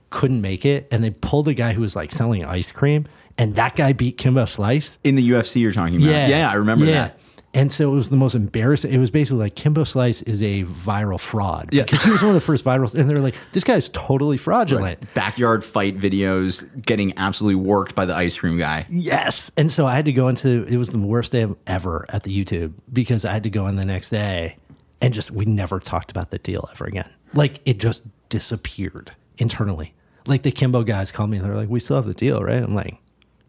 couldn't 0.09 0.41
make 0.41 0.65
it, 0.65 0.87
and 0.91 1.03
they 1.03 1.11
pulled 1.11 1.45
the 1.45 1.53
guy 1.53 1.73
who 1.73 1.81
was 1.81 1.95
like 1.95 2.11
selling 2.11 2.43
ice 2.43 2.71
cream, 2.71 3.07
and 3.37 3.55
that 3.55 3.75
guy 3.75 3.93
beat 3.93 4.17
Kimbo 4.17 4.45
Slice 4.45 4.97
in 5.03 5.15
the 5.15 5.29
UFC. 5.29 5.61
You're 5.61 5.71
talking 5.71 5.95
about, 5.95 6.09
yeah, 6.09 6.27
yeah, 6.27 6.51
I 6.51 6.55
remember 6.55 6.85
yeah. 6.85 6.93
that. 6.93 7.19
And 7.53 7.71
so 7.71 7.91
it 7.91 7.95
was 7.95 8.09
the 8.09 8.15
most 8.15 8.35
embarrassing. 8.35 8.93
It 8.93 8.99
was 8.99 9.09
basically 9.09 9.39
like 9.39 9.55
Kimbo 9.55 9.83
Slice 9.83 10.21
is 10.21 10.41
a 10.43 10.63
viral 10.65 11.19
fraud 11.19 11.69
yeah. 11.71 11.83
because 11.83 12.03
he 12.03 12.12
was 12.12 12.21
one 12.21 12.29
of 12.29 12.35
the 12.35 12.41
first 12.41 12.63
viral. 12.63 12.93
And 12.93 13.09
they're 13.09 13.19
like, 13.19 13.35
this 13.53 13.63
guy's 13.63 13.89
totally 13.89 14.38
fraudulent. 14.38 14.99
Right. 14.99 15.13
Backyard 15.15 15.65
fight 15.65 15.97
videos 15.97 16.63
getting 16.85 17.17
absolutely 17.17 17.63
worked 17.63 17.95
by 17.95 18.05
the 18.05 18.15
ice 18.15 18.38
cream 18.38 18.57
guy. 18.59 18.85
Yes. 18.89 19.49
And 19.57 19.71
so 19.71 19.88
I 19.88 19.95
had 19.95 20.05
to 20.05 20.13
go 20.13 20.27
into 20.27 20.63
it 20.65 20.77
was 20.77 20.89
the 20.89 20.99
worst 20.99 21.31
day 21.31 21.47
ever 21.65 22.05
at 22.09 22.23
the 22.23 22.45
YouTube 22.45 22.73
because 22.93 23.25
I 23.25 23.33
had 23.33 23.43
to 23.43 23.49
go 23.49 23.65
in 23.65 23.77
the 23.77 23.85
next 23.85 24.12
day 24.12 24.57
and 25.01 25.13
just 25.13 25.31
we 25.31 25.45
never 25.45 25.79
talked 25.79 26.12
about 26.12 26.29
the 26.29 26.38
deal 26.38 26.69
ever 26.71 26.85
again. 26.85 27.09
Like 27.33 27.62
it 27.65 27.79
just 27.79 28.03
disappeared 28.29 29.15
internally. 29.39 29.95
Like 30.27 30.43
the 30.43 30.51
Kimbo 30.51 30.83
guys 30.83 31.12
called 31.12 31.31
me 31.31 31.38
and 31.38 31.45
they're 31.45 31.55
like, 31.55 31.69
we 31.69 31.79
still 31.79 31.95
have 31.95 32.05
the 32.05 32.13
deal, 32.13 32.43
right? 32.43 32.62
I'm 32.62 32.75
like, 32.75 32.97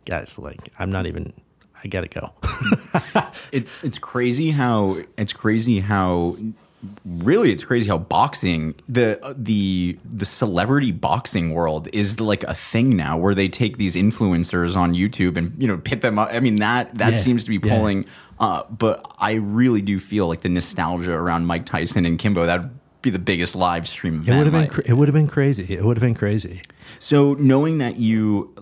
guys, 0.06 0.38
like 0.38 0.70
I'm 0.78 0.90
not 0.90 1.06
even 1.06 1.34
I 1.82 1.88
gotta 1.88 2.08
go. 2.08 2.32
it, 3.52 3.66
it's 3.82 3.98
crazy 3.98 4.50
how 4.50 4.98
it's 5.16 5.32
crazy 5.32 5.80
how 5.80 6.36
really 7.04 7.52
it's 7.52 7.62
crazy 7.62 7.88
how 7.88 7.98
boxing 7.98 8.74
the 8.88 9.18
the 9.36 9.98
the 10.04 10.24
celebrity 10.24 10.92
boxing 10.92 11.52
world 11.52 11.88
is 11.92 12.20
like 12.20 12.42
a 12.44 12.54
thing 12.54 12.96
now 12.96 13.18
where 13.18 13.34
they 13.34 13.48
take 13.48 13.76
these 13.76 13.96
influencers 13.96 14.76
on 14.76 14.94
YouTube 14.94 15.36
and 15.36 15.54
you 15.60 15.68
know 15.68 15.78
pit 15.78 16.00
them 16.00 16.18
up. 16.18 16.30
I 16.32 16.40
mean 16.40 16.56
that 16.56 16.96
that 16.98 17.12
yeah, 17.12 17.18
seems 17.18 17.44
to 17.44 17.50
be 17.50 17.58
pulling. 17.58 18.04
Yeah. 18.04 18.10
Uh, 18.40 18.62
but 18.70 19.04
I 19.18 19.34
really 19.34 19.82
do 19.82 20.00
feel 20.00 20.26
like 20.26 20.40
the 20.40 20.48
nostalgia 20.48 21.12
around 21.12 21.44
Mike 21.44 21.66
Tyson 21.66 22.06
and 22.06 22.18
Kimbo 22.18 22.46
that 22.46 22.62
be 23.02 23.10
the 23.10 23.18
biggest 23.18 23.56
live 23.56 23.88
stream 23.88 24.20
event. 24.20 24.28
It 24.28 24.36
would 24.36 24.52
have 24.52 24.74
been 24.74 24.84
it 24.86 24.92
would 24.94 25.08
have 25.08 25.14
been 25.14 25.26
crazy. 25.26 25.74
It 25.74 25.84
would 25.84 25.96
have 25.96 26.02
been 26.02 26.14
crazy. 26.14 26.62
So 26.98 27.34
knowing 27.34 27.78
that 27.78 27.96
you 27.96 28.52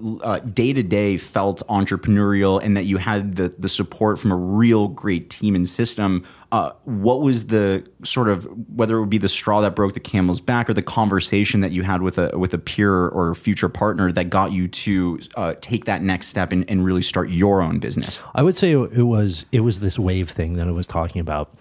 day 0.55 0.73
to 0.73 0.83
day 0.83 1.17
felt 1.17 1.63
entrepreneurial 1.69 2.63
and 2.63 2.77
that 2.77 2.85
you 2.85 2.99
had 2.99 3.37
the 3.37 3.49
the 3.59 3.69
support 3.69 4.19
from 4.19 4.31
a 4.31 4.37
real 4.37 4.89
great 4.89 5.31
team 5.31 5.55
and 5.55 5.69
system, 5.69 6.25
uh, 6.53 6.73
what 6.85 7.21
was 7.21 7.49
the 7.49 7.89
sort 8.05 8.29
of 8.29 8.45
whether 8.75 8.97
it 8.97 9.01
would 9.01 9.11
be 9.11 9.19
the 9.19 9.29
straw 9.29 9.61
that 9.61 9.75
broke 9.75 9.95
the 9.95 10.01
camel's 10.01 10.41
back 10.41 10.71
or 10.71 10.75
the 10.75 10.83
conversation 10.83 11.61
that 11.61 11.73
you 11.73 11.83
had 11.83 12.03
with 12.03 12.19
a 12.19 12.37
with 12.39 12.55
a 12.55 12.59
peer 12.59 13.09
or 13.09 13.35
future 13.35 13.69
partner 13.69 14.13
that 14.13 14.31
got 14.31 14.53
you 14.53 14.69
to 14.69 15.21
uh, 15.37 15.55
take 15.61 15.85
that 15.87 16.03
next 16.03 16.29
step 16.29 16.53
and, 16.53 16.69
and 16.71 16.85
really 16.85 17.03
start 17.03 17.31
your 17.31 17.61
own 17.61 17.79
business? 17.79 18.23
I 18.35 18.43
would 18.43 18.57
say 18.57 18.73
it 18.73 19.05
was 19.05 19.47
it 19.53 19.61
was 19.61 19.81
this 19.81 19.99
wave 19.99 20.31
thing 20.31 20.55
that 20.55 20.69
I 20.69 20.73
was 20.73 20.87
talking 20.87 21.21
about 21.21 21.53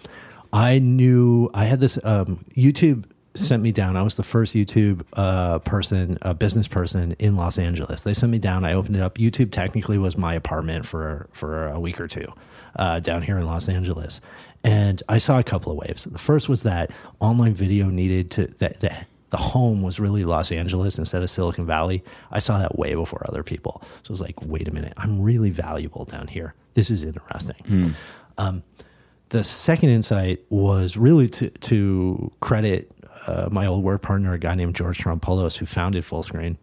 I 0.54 0.80
knew 0.80 1.50
I 1.54 1.66
had 1.66 1.80
this 1.80 2.00
um, 2.04 2.46
YouTube 2.56 3.06
sent 3.36 3.62
me 3.62 3.72
down. 3.72 3.96
I 3.96 4.02
was 4.02 4.16
the 4.16 4.24
first 4.24 4.56
YouTube 4.56 5.04
uh, 5.14 5.60
person, 5.60 6.18
a 6.22 6.34
business 6.34 6.68
person 6.68 7.16
in 7.20 7.36
Los 7.36 7.58
Angeles. 7.58 8.02
They 8.02 8.14
sent 8.14 8.32
me 8.32 8.40
down. 8.40 8.66
I 8.66 8.74
opened 8.74 8.96
it 8.96 9.02
up. 9.02 9.18
YouTube 9.18 9.52
technically 9.52 9.98
was 9.98 10.18
my 10.18 10.34
apartment 10.34 10.86
for 10.86 11.28
for 11.34 11.68
a 11.68 11.80
week 11.80 12.02
or 12.02 12.08
two 12.08 12.32
uh, 12.76 13.00
down 13.00 13.22
here 13.22 13.38
in 13.38 13.46
Los 13.46 13.70
Angeles, 13.70 14.22
and 14.64 15.04
I 15.08 15.18
saw 15.20 15.40
a 15.40 15.44
couple 15.44 15.72
of 15.72 15.78
waves. 15.78 16.04
The 16.04 16.18
first 16.18 16.50
was 16.50 16.64
that 16.64 16.92
online 17.20 17.54
video 17.54 17.90
needed 17.90 18.32
to 18.32 18.48
that, 18.60 18.80
that 18.80 19.08
the 19.30 19.38
home 19.38 19.82
was 19.82 20.00
really 20.00 20.24
Los 20.24 20.52
Angeles 20.52 20.98
instead 20.98 21.22
of 21.22 21.30
Silicon 21.30 21.66
Valley. 21.66 22.04
I 22.32 22.40
saw 22.40 22.58
that 22.60 22.78
way 22.80 22.96
before 22.96 23.24
other 23.28 23.44
people. 23.44 23.82
So 24.04 24.12
I 24.12 24.14
was 24.14 24.22
like, 24.22 24.42
wait 24.44 24.68
a 24.68 24.72
minute, 24.72 24.94
I'm 24.98 25.22
really 25.22 25.50
valuable 25.52 26.06
down 26.06 26.28
here. 26.28 26.54
This 26.76 26.90
is 26.90 27.04
interesting. 27.04 27.56
Um, 28.38 28.64
the 29.30 29.44
second 29.44 29.90
insight 29.90 30.42
was 30.50 30.98
really 30.98 31.28
to, 31.30 31.50
to 31.50 32.32
credit 32.40 32.92
uh, 33.26 33.50
my 33.52 33.66
old 33.66 33.84
work 33.84 34.02
partner, 34.02 34.34
a 34.34 34.40
guy 34.40 34.56
named 34.56 34.76
George 34.76 35.00
Strompolos, 35.00 35.58
who 35.58 35.66
founded 35.66 36.04
Fullscreen. 36.04 36.58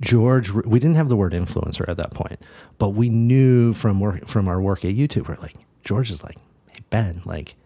George, 0.00 0.50
we 0.52 0.78
didn't 0.78 0.96
have 0.96 1.08
the 1.08 1.16
word 1.16 1.32
influencer 1.32 1.88
at 1.88 1.96
that 1.96 2.12
point, 2.12 2.40
but 2.78 2.90
we 2.90 3.08
knew 3.08 3.72
from 3.72 4.00
work 4.00 4.26
from 4.26 4.48
our 4.48 4.60
work 4.60 4.84
at 4.84 4.94
YouTube, 4.94 5.28
we're 5.28 5.36
like, 5.36 5.56
George 5.84 6.10
is 6.10 6.22
like, 6.22 6.38
hey 6.68 6.80
Ben, 6.90 7.20
like 7.24 7.56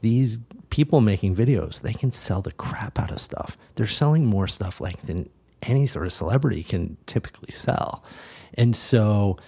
these 0.00 0.38
people 0.70 1.00
making 1.00 1.34
videos, 1.34 1.82
they 1.82 1.92
can 1.92 2.12
sell 2.12 2.40
the 2.40 2.52
crap 2.52 2.98
out 2.98 3.10
of 3.10 3.20
stuff. 3.20 3.58
They're 3.74 3.86
selling 3.86 4.24
more 4.24 4.46
stuff 4.46 4.80
like 4.80 5.02
than 5.02 5.28
any 5.62 5.86
sort 5.86 6.06
of 6.06 6.12
celebrity 6.12 6.62
can 6.62 6.96
typically 7.06 7.50
sell. 7.50 8.04
And 8.54 8.76
so 8.76 9.38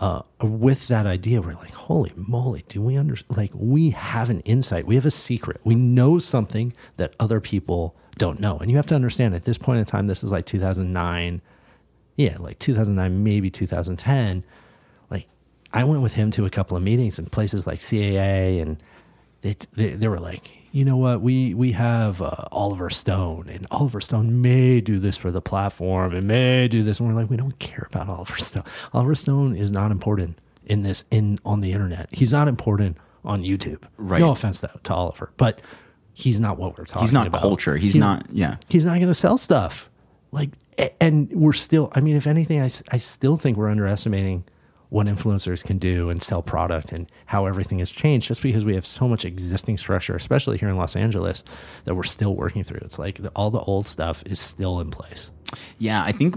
uh, 0.00 0.22
with 0.40 0.88
that 0.88 1.06
idea, 1.06 1.40
we're 1.40 1.54
like, 1.54 1.72
holy 1.72 2.12
moly, 2.14 2.64
do 2.68 2.80
we 2.80 2.96
understand? 2.96 3.36
like 3.36 3.50
we 3.54 3.90
have 3.90 4.30
an 4.30 4.40
insight, 4.40 4.86
we 4.86 4.94
have 4.94 5.06
a 5.06 5.10
secret, 5.10 5.60
we 5.64 5.74
know 5.74 6.18
something 6.18 6.72
that 6.98 7.14
other 7.18 7.40
people 7.40 7.96
don't 8.16 8.38
know, 8.38 8.58
and 8.58 8.70
you 8.70 8.76
have 8.76 8.86
to 8.86 8.94
understand 8.94 9.34
at 9.34 9.44
this 9.44 9.58
point 9.58 9.80
in 9.80 9.84
time, 9.84 10.06
this 10.06 10.22
is 10.22 10.30
like 10.30 10.46
2009, 10.46 11.42
yeah, 12.16 12.36
like 12.38 12.58
2009, 12.58 13.24
maybe 13.24 13.50
2010. 13.50 14.44
Like 15.10 15.26
I 15.72 15.82
went 15.84 16.02
with 16.02 16.14
him 16.14 16.30
to 16.32 16.46
a 16.46 16.50
couple 16.50 16.76
of 16.76 16.82
meetings 16.82 17.18
in 17.18 17.26
places 17.26 17.66
like 17.66 17.80
CAA, 17.80 18.62
and 18.62 18.80
they 19.40 19.56
they, 19.74 19.90
they 19.90 20.08
were 20.08 20.20
like, 20.20 20.57
you 20.78 20.84
know 20.84 20.96
what, 20.96 21.20
we 21.20 21.54
we 21.54 21.72
have 21.72 22.22
uh, 22.22 22.44
Oliver 22.52 22.88
Stone, 22.88 23.48
and 23.50 23.66
Oliver 23.70 24.00
Stone 24.00 24.40
may 24.40 24.80
do 24.80 24.98
this 25.00 25.16
for 25.16 25.30
the 25.32 25.40
platform, 25.40 26.14
and 26.14 26.28
may 26.28 26.68
do 26.68 26.82
this, 26.84 27.00
and 27.00 27.08
we're 27.08 27.14
like, 27.20 27.28
we 27.28 27.36
don't 27.36 27.58
care 27.58 27.88
about 27.90 28.08
Oliver 28.16 28.36
Stone. 28.36 28.62
Oliver 28.92 29.14
Stone 29.16 29.56
is 29.56 29.70
not 29.72 29.90
important 29.90 30.38
in 30.66 30.82
this 30.84 31.04
in 31.10 31.36
on 31.44 31.60
the 31.60 31.72
internet. 31.72 32.08
He's 32.12 32.30
not 32.32 32.46
important 32.46 32.96
on 33.24 33.42
YouTube. 33.42 33.82
Right. 33.96 34.20
No 34.20 34.30
offense 34.30 34.60
to, 34.60 34.70
to 34.84 34.94
Oliver, 34.94 35.32
but 35.36 35.60
he's 36.14 36.38
not 36.38 36.58
what 36.58 36.78
we're 36.78 36.84
talking. 36.84 37.02
He's 37.02 37.12
not 37.12 37.26
about. 37.26 37.40
culture. 37.40 37.76
He's 37.76 37.94
He- 37.94 38.00
not. 38.00 38.26
Yeah. 38.30 38.56
he's 38.68 38.84
not 38.84 38.94
going 38.96 39.08
to 39.08 39.14
sell 39.14 39.36
stuff. 39.36 39.90
Like, 40.30 40.50
and 41.00 41.28
we're 41.32 41.54
still, 41.54 41.90
I 41.94 42.00
mean, 42.00 42.14
if 42.16 42.26
anything, 42.28 42.60
I 42.60 42.70
I 42.92 42.98
still 42.98 43.36
think 43.36 43.56
we're 43.56 43.70
underestimating 43.70 44.44
what 44.90 45.06
influencers 45.06 45.62
can 45.62 45.78
do 45.78 46.08
and 46.08 46.22
sell 46.22 46.42
product 46.42 46.92
and 46.92 47.10
how 47.26 47.46
everything 47.46 47.78
has 47.78 47.90
changed 47.90 48.28
just 48.28 48.42
because 48.42 48.64
we 48.64 48.74
have 48.74 48.86
so 48.86 49.06
much 49.06 49.24
existing 49.24 49.76
structure, 49.76 50.16
especially 50.16 50.56
here 50.56 50.68
in 50.68 50.76
Los 50.76 50.96
Angeles, 50.96 51.44
that 51.84 51.94
we're 51.94 52.02
still 52.04 52.34
working 52.34 52.64
through. 52.64 52.80
It's 52.82 52.98
like 52.98 53.22
the, 53.22 53.28
all 53.30 53.50
the 53.50 53.60
old 53.60 53.86
stuff 53.86 54.22
is 54.26 54.40
still 54.40 54.80
in 54.80 54.90
place. 54.90 55.30
Yeah, 55.78 56.02
I 56.02 56.12
think 56.12 56.34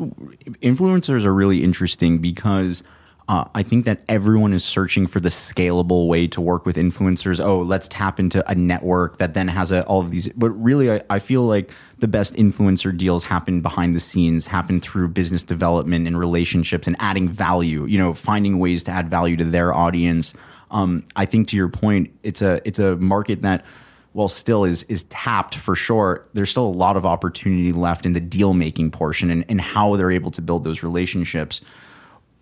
influencers 0.60 1.26
are 1.26 1.34
really 1.34 1.64
interesting 1.64 2.20
because 2.20 2.84
uh, 3.32 3.46
I 3.56 3.64
think 3.64 3.86
that 3.86 4.04
everyone 4.10 4.52
is 4.52 4.62
searching 4.62 5.08
for 5.08 5.22
the 5.22 5.30
scalable 5.30 6.10
way 6.10 6.28
to 6.28 6.42
work 6.42 6.66
with 6.66 6.76
influencers. 6.76 7.40
Oh, 7.40 7.62
let's 7.62 7.88
tap 7.88 8.20
into 8.20 8.44
a 8.52 8.54
network 8.54 9.20
that 9.20 9.36
then 9.36 9.48
has 9.48 9.72
a, 9.72 9.86
all 9.86 10.02
of 10.02 10.12
these. 10.12 10.28
But 10.34 10.50
really, 10.50 10.92
I, 10.92 11.02
I 11.10 11.20
feel 11.20 11.44
like 11.44 11.72
the 12.00 12.10
best 12.10 12.34
influencer 12.34 12.96
deals 12.96 13.24
happen 13.24 13.62
behind 13.62 13.94
the 13.94 14.02
scenes, 14.02 14.48
happen 14.48 14.82
through 14.82 15.08
business 15.08 15.46
development 15.46 16.08
and 16.08 16.20
relationships 16.20 16.88
and 16.88 16.98
adding 17.00 17.30
value. 17.30 17.86
You 17.86 18.00
know, 18.00 18.14
finding 18.14 18.60
ways 18.60 18.84
to 18.84 18.92
add 18.92 19.10
value 19.10 19.38
to 19.38 19.46
their 19.46 19.74
audience. 19.74 20.34
Um, 20.70 21.06
I 21.16 21.26
think 21.26 21.48
to 21.50 21.56
your 21.56 21.70
point, 21.70 22.12
it's 22.24 22.42
a 22.42 22.62
it's 22.66 22.80
a 22.80 22.98
market 22.98 23.44
that 23.44 23.64
while 24.12 24.28
still 24.28 24.66
is 24.66 24.84
is 24.84 25.04
tapped 25.06 25.56
for 25.56 25.74
sure, 25.74 26.28
there's 26.34 26.50
still 26.50 26.68
a 26.68 26.68
lot 26.68 26.98
of 26.98 27.06
opportunity 27.06 27.72
left 27.72 28.06
in 28.06 28.12
the 28.12 28.20
deal 28.20 28.54
making 28.54 28.92
portion 28.92 29.32
and, 29.32 29.46
and 29.48 29.62
how 29.62 29.96
they're 29.96 30.12
able 30.12 30.32
to 30.32 30.42
build 30.42 30.66
those 30.66 30.84
relationships. 30.84 31.62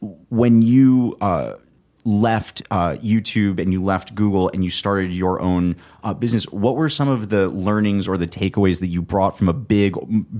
When 0.01 0.61
you 0.61 1.17
uh, 1.21 1.55
left 2.05 2.61
uh, 2.71 2.95
YouTube 3.01 3.59
and 3.59 3.73
you 3.73 3.83
left 3.83 4.15
Google 4.15 4.49
and 4.53 4.63
you 4.63 4.69
started 4.69 5.11
your 5.11 5.41
own 5.41 5.75
uh, 6.03 6.13
business, 6.13 6.45
what 6.45 6.75
were 6.75 6.89
some 6.89 7.07
of 7.07 7.29
the 7.29 7.49
learnings 7.49 8.07
or 8.07 8.17
the 8.17 8.25
takeaways 8.27 8.79
that 8.79 8.87
you 8.87 9.01
brought 9.01 9.37
from 9.37 9.49
a 9.49 9.53
big, 9.53 9.95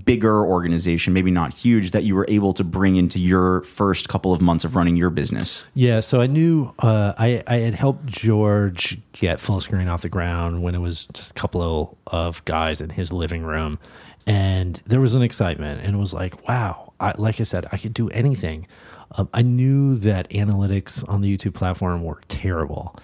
bigger 0.06 0.44
organization, 0.46 1.14
maybe 1.14 1.32
not 1.32 1.54
huge, 1.54 1.92
that 1.92 2.04
you 2.04 2.16
were 2.16 2.26
able 2.30 2.54
to 2.54 2.64
bring 2.64 2.96
into 2.96 3.20
your 3.20 3.62
first 3.64 4.08
couple 4.08 4.34
of 4.34 4.42
months 4.42 4.64
of 4.64 4.76
running 4.76 4.96
your 4.96 5.10
business? 5.10 5.64
Yeah, 5.74 6.00
so 6.00 6.22
I 6.22 6.28
knew 6.28 6.74
uh, 6.80 7.14
I 7.18 7.44
I 7.46 7.58
had 7.58 7.76
helped 7.76 8.06
George 8.06 9.00
get 9.12 9.40
Fullscreen 9.40 9.92
off 9.92 10.02
the 10.02 10.10
ground 10.10 10.64
when 10.64 10.76
it 10.76 10.80
was 10.80 11.06
just 11.14 11.32
a 11.32 11.34
couple 11.34 11.98
of, 12.08 12.44
guys 12.46 12.82
in 12.82 12.92
his 12.92 13.12
living 13.12 13.44
room, 13.44 13.80
and 14.26 14.82
there 14.86 15.02
was 15.02 15.14
an 15.14 15.22
excitement, 15.22 15.82
and 15.84 15.96
it 15.96 16.00
was 16.00 16.14
like, 16.14 16.48
wow, 16.48 16.94
I, 17.00 17.14
like 17.18 17.40
I 17.40 17.44
said, 17.44 17.68
I 17.72 17.78
could 17.78 17.94
do 17.94 18.10
anything. 18.10 18.66
Um, 19.12 19.30
I 19.34 19.42
knew 19.42 19.98
that 20.00 20.30
analytics 20.30 21.08
on 21.10 21.22
the 21.22 21.36
YouTube 21.36 21.54
platform 21.54 22.04
were 22.04 22.22
terrible, 22.28 22.96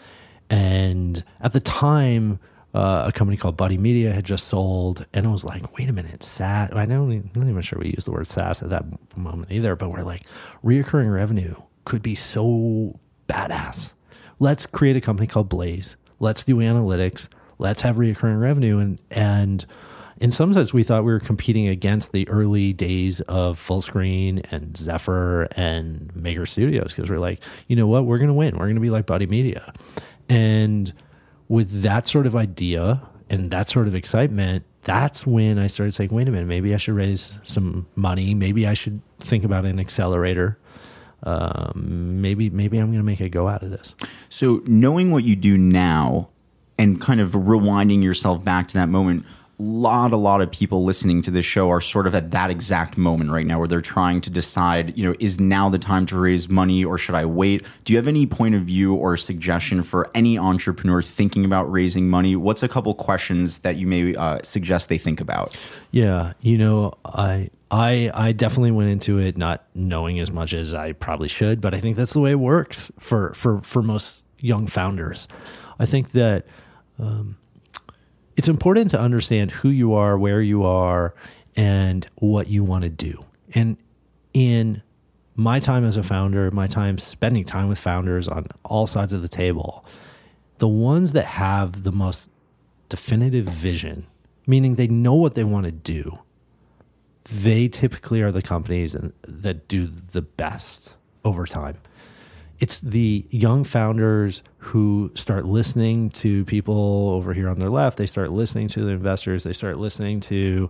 and 0.49 1.23
at 1.41 1.53
the 1.53 1.59
time. 1.59 2.39
Uh, 2.73 3.05
a 3.07 3.11
company 3.13 3.37
called 3.37 3.55
Buddy 3.55 3.77
Media 3.77 4.11
had 4.11 4.25
just 4.25 4.49
sold, 4.49 5.05
and 5.13 5.25
I 5.25 5.31
was 5.31 5.45
like, 5.45 5.77
"Wait 5.77 5.87
a 5.87 5.93
minute, 5.93 6.23
SaaS." 6.23 6.71
I 6.73 6.85
don't, 6.85 7.09
I'm 7.09 7.31
not 7.33 7.47
even 7.47 7.61
sure 7.61 7.79
we 7.79 7.91
used 7.91 8.05
the 8.05 8.11
word 8.11 8.27
SaaS 8.27 8.61
at 8.61 8.69
that 8.69 8.83
moment 9.15 9.49
either, 9.49 9.77
but 9.77 9.91
we're 9.91 10.03
like, 10.03 10.23
reoccurring 10.61 11.09
revenue 11.13 11.55
could 11.85 12.01
be 12.01 12.15
so 12.15 12.99
badass. 13.29 13.93
Let's 14.39 14.65
create 14.65 14.97
a 14.97 15.01
company 15.01 15.27
called 15.27 15.47
Blaze. 15.47 15.95
Let's 16.19 16.43
do 16.43 16.57
analytics. 16.57 17.29
Let's 17.57 17.81
have 17.83 17.95
reoccurring 17.95 18.41
revenue. 18.41 18.79
And 18.79 19.01
and 19.09 19.65
in 20.19 20.31
some 20.31 20.53
sense, 20.53 20.73
we 20.73 20.83
thought 20.83 21.03
we 21.03 21.11
were 21.11 21.19
competing 21.19 21.67
against 21.67 22.11
the 22.11 22.27
early 22.29 22.73
days 22.73 23.21
of 23.21 23.59
Fullscreen 23.59 24.45
and 24.51 24.73
Zefr 24.73 25.47
and 25.55 26.15
Maker 26.15 26.45
Studios 26.45 26.93
because 26.93 27.09
we're 27.09 27.17
like, 27.17 27.41
you 27.67 27.75
know 27.75 27.87
what, 27.87 28.05
we're 28.05 28.17
gonna 28.17 28.33
win. 28.33 28.57
We're 28.57 28.67
gonna 28.67 28.79
be 28.79 28.89
like 28.89 29.05
Buddy 29.05 29.27
Media. 29.27 29.73
And 30.29 30.93
with 31.47 31.81
that 31.81 32.07
sort 32.07 32.25
of 32.25 32.35
idea 32.35 33.01
and 33.29 33.51
that 33.51 33.69
sort 33.69 33.87
of 33.87 33.95
excitement, 33.95 34.63
that's 34.81 35.25
when 35.25 35.59
I 35.59 35.67
started 35.67 35.93
saying, 35.93 36.11
wait 36.11 36.27
a 36.27 36.31
minute, 36.31 36.47
maybe 36.47 36.73
I 36.73 36.77
should 36.77 36.95
raise 36.95 37.39
some 37.43 37.87
money. 37.95 38.33
Maybe 38.33 38.67
I 38.67 38.73
should 38.73 39.01
think 39.19 39.43
about 39.43 39.65
an 39.65 39.79
accelerator 39.79 40.59
um, 41.25 42.21
maybe 42.21 42.49
maybe 42.49 42.77
I'm 42.77 42.87
going 42.87 42.99
to 42.99 43.03
make 43.03 43.19
a 43.19 43.29
go 43.29 43.47
out 43.47 43.63
of 43.63 43.71
this. 43.71 43.95
So, 44.29 44.61
knowing 44.65 45.11
what 45.11 45.23
you 45.23 45.35
do 45.35 45.57
now 45.57 46.29
and 46.77 47.01
kind 47.01 47.19
of 47.19 47.31
rewinding 47.31 48.03
yourself 48.03 48.43
back 48.43 48.67
to 48.67 48.73
that 48.75 48.89
moment, 48.89 49.25
lot, 49.57 50.11
a 50.11 50.17
lot 50.17 50.41
of 50.41 50.51
people 50.51 50.83
listening 50.83 51.21
to 51.21 51.31
this 51.31 51.45
show 51.45 51.69
are 51.69 51.79
sort 51.79 52.07
of 52.07 52.15
at 52.15 52.31
that 52.31 52.49
exact 52.49 52.97
moment 52.97 53.31
right 53.31 53.45
now 53.45 53.59
where 53.59 53.67
they're 53.67 53.81
trying 53.81 54.21
to 54.21 54.29
decide, 54.29 54.97
you 54.97 55.07
know, 55.07 55.15
is 55.19 55.39
now 55.39 55.69
the 55.69 55.79
time 55.79 56.05
to 56.07 56.17
raise 56.17 56.49
money 56.49 56.83
or 56.83 56.97
should 56.97 57.15
I 57.15 57.25
wait? 57.25 57.65
Do 57.83 57.93
you 57.93 57.97
have 57.97 58.07
any 58.07 58.25
point 58.25 58.55
of 58.55 58.63
view 58.63 58.93
or 58.93 59.15
suggestion 59.17 59.83
for 59.83 60.09
any 60.13 60.37
entrepreneur 60.37 61.01
thinking 61.01 61.45
about 61.45 61.71
raising 61.71 62.09
money? 62.09 62.35
What's 62.35 62.63
a 62.63 62.67
couple 62.67 62.93
questions 62.95 63.59
that 63.59 63.77
you 63.77 63.87
may 63.87 64.15
uh, 64.15 64.39
suggest 64.43 64.89
they 64.89 64.97
think 64.97 65.21
about? 65.21 65.55
Yeah, 65.91 66.33
you 66.41 66.57
know, 66.57 66.93
I 67.05 67.49
I 67.71 68.11
I 68.13 68.31
definitely 68.33 68.71
went 68.71 68.89
into 68.89 69.19
it 69.19 69.37
not 69.37 69.65
knowing 69.73 70.19
as 70.19 70.31
much 70.31 70.53
as 70.53 70.73
I 70.73 70.91
probably 70.91 71.27
should, 71.27 71.61
but 71.61 71.73
I 71.73 71.79
think 71.79 71.95
that's 71.95 72.13
the 72.13 72.19
way 72.19 72.31
it 72.31 72.39
works 72.39 72.91
for 72.99 73.33
for 73.33 73.61
for 73.61 73.81
most 73.81 74.25
young 74.39 74.67
founders. 74.67 75.27
I 75.79 75.85
think 75.85 76.11
that 76.11 76.45
um, 76.99 77.37
it's 78.35 78.47
important 78.47 78.89
to 78.91 78.99
understand 78.99 79.51
who 79.51 79.69
you 79.69 79.93
are, 79.93 80.17
where 80.17 80.41
you 80.41 80.63
are, 80.63 81.13
and 81.55 82.05
what 82.15 82.47
you 82.47 82.63
want 82.63 82.83
to 82.83 82.89
do. 82.89 83.23
And 83.53 83.77
in 84.33 84.81
my 85.35 85.59
time 85.59 85.85
as 85.85 85.97
a 85.97 86.03
founder, 86.03 86.51
my 86.51 86.67
time 86.67 86.97
spending 86.97 87.45
time 87.45 87.67
with 87.67 87.79
founders 87.79 88.27
on 88.27 88.45
all 88.63 88.87
sides 88.87 89.13
of 89.13 89.21
the 89.21 89.29
table, 89.29 89.85
the 90.57 90.67
ones 90.67 91.13
that 91.13 91.25
have 91.25 91.83
the 91.83 91.91
most 91.91 92.29
definitive 92.89 93.45
vision, 93.45 94.05
meaning 94.47 94.75
they 94.75 94.87
know 94.87 95.13
what 95.13 95.35
they 95.35 95.43
want 95.43 95.65
to 95.65 95.71
do, 95.71 96.19
they 97.23 97.67
typically 97.67 98.21
are 98.21 98.31
the 98.31 98.41
companies 98.41 98.95
that 99.23 99.67
do 99.67 99.87
the 99.87 100.21
best 100.21 100.95
over 101.23 101.45
time. 101.45 101.77
It's 102.59 102.79
the 102.79 103.25
young 103.29 103.63
founders 103.63 104.41
who 104.57 105.11
start 105.13 105.45
listening 105.45 106.09
to 106.11 106.45
people 106.45 107.09
over 107.09 107.33
here 107.33 107.49
on 107.49 107.59
their 107.59 107.69
left. 107.69 107.97
They 107.97 108.05
start 108.05 108.31
listening 108.31 108.69
to 108.69 108.83
the 108.83 108.91
investors. 108.91 109.43
They 109.43 109.53
start 109.53 109.77
listening 109.77 110.21
to, 110.21 110.69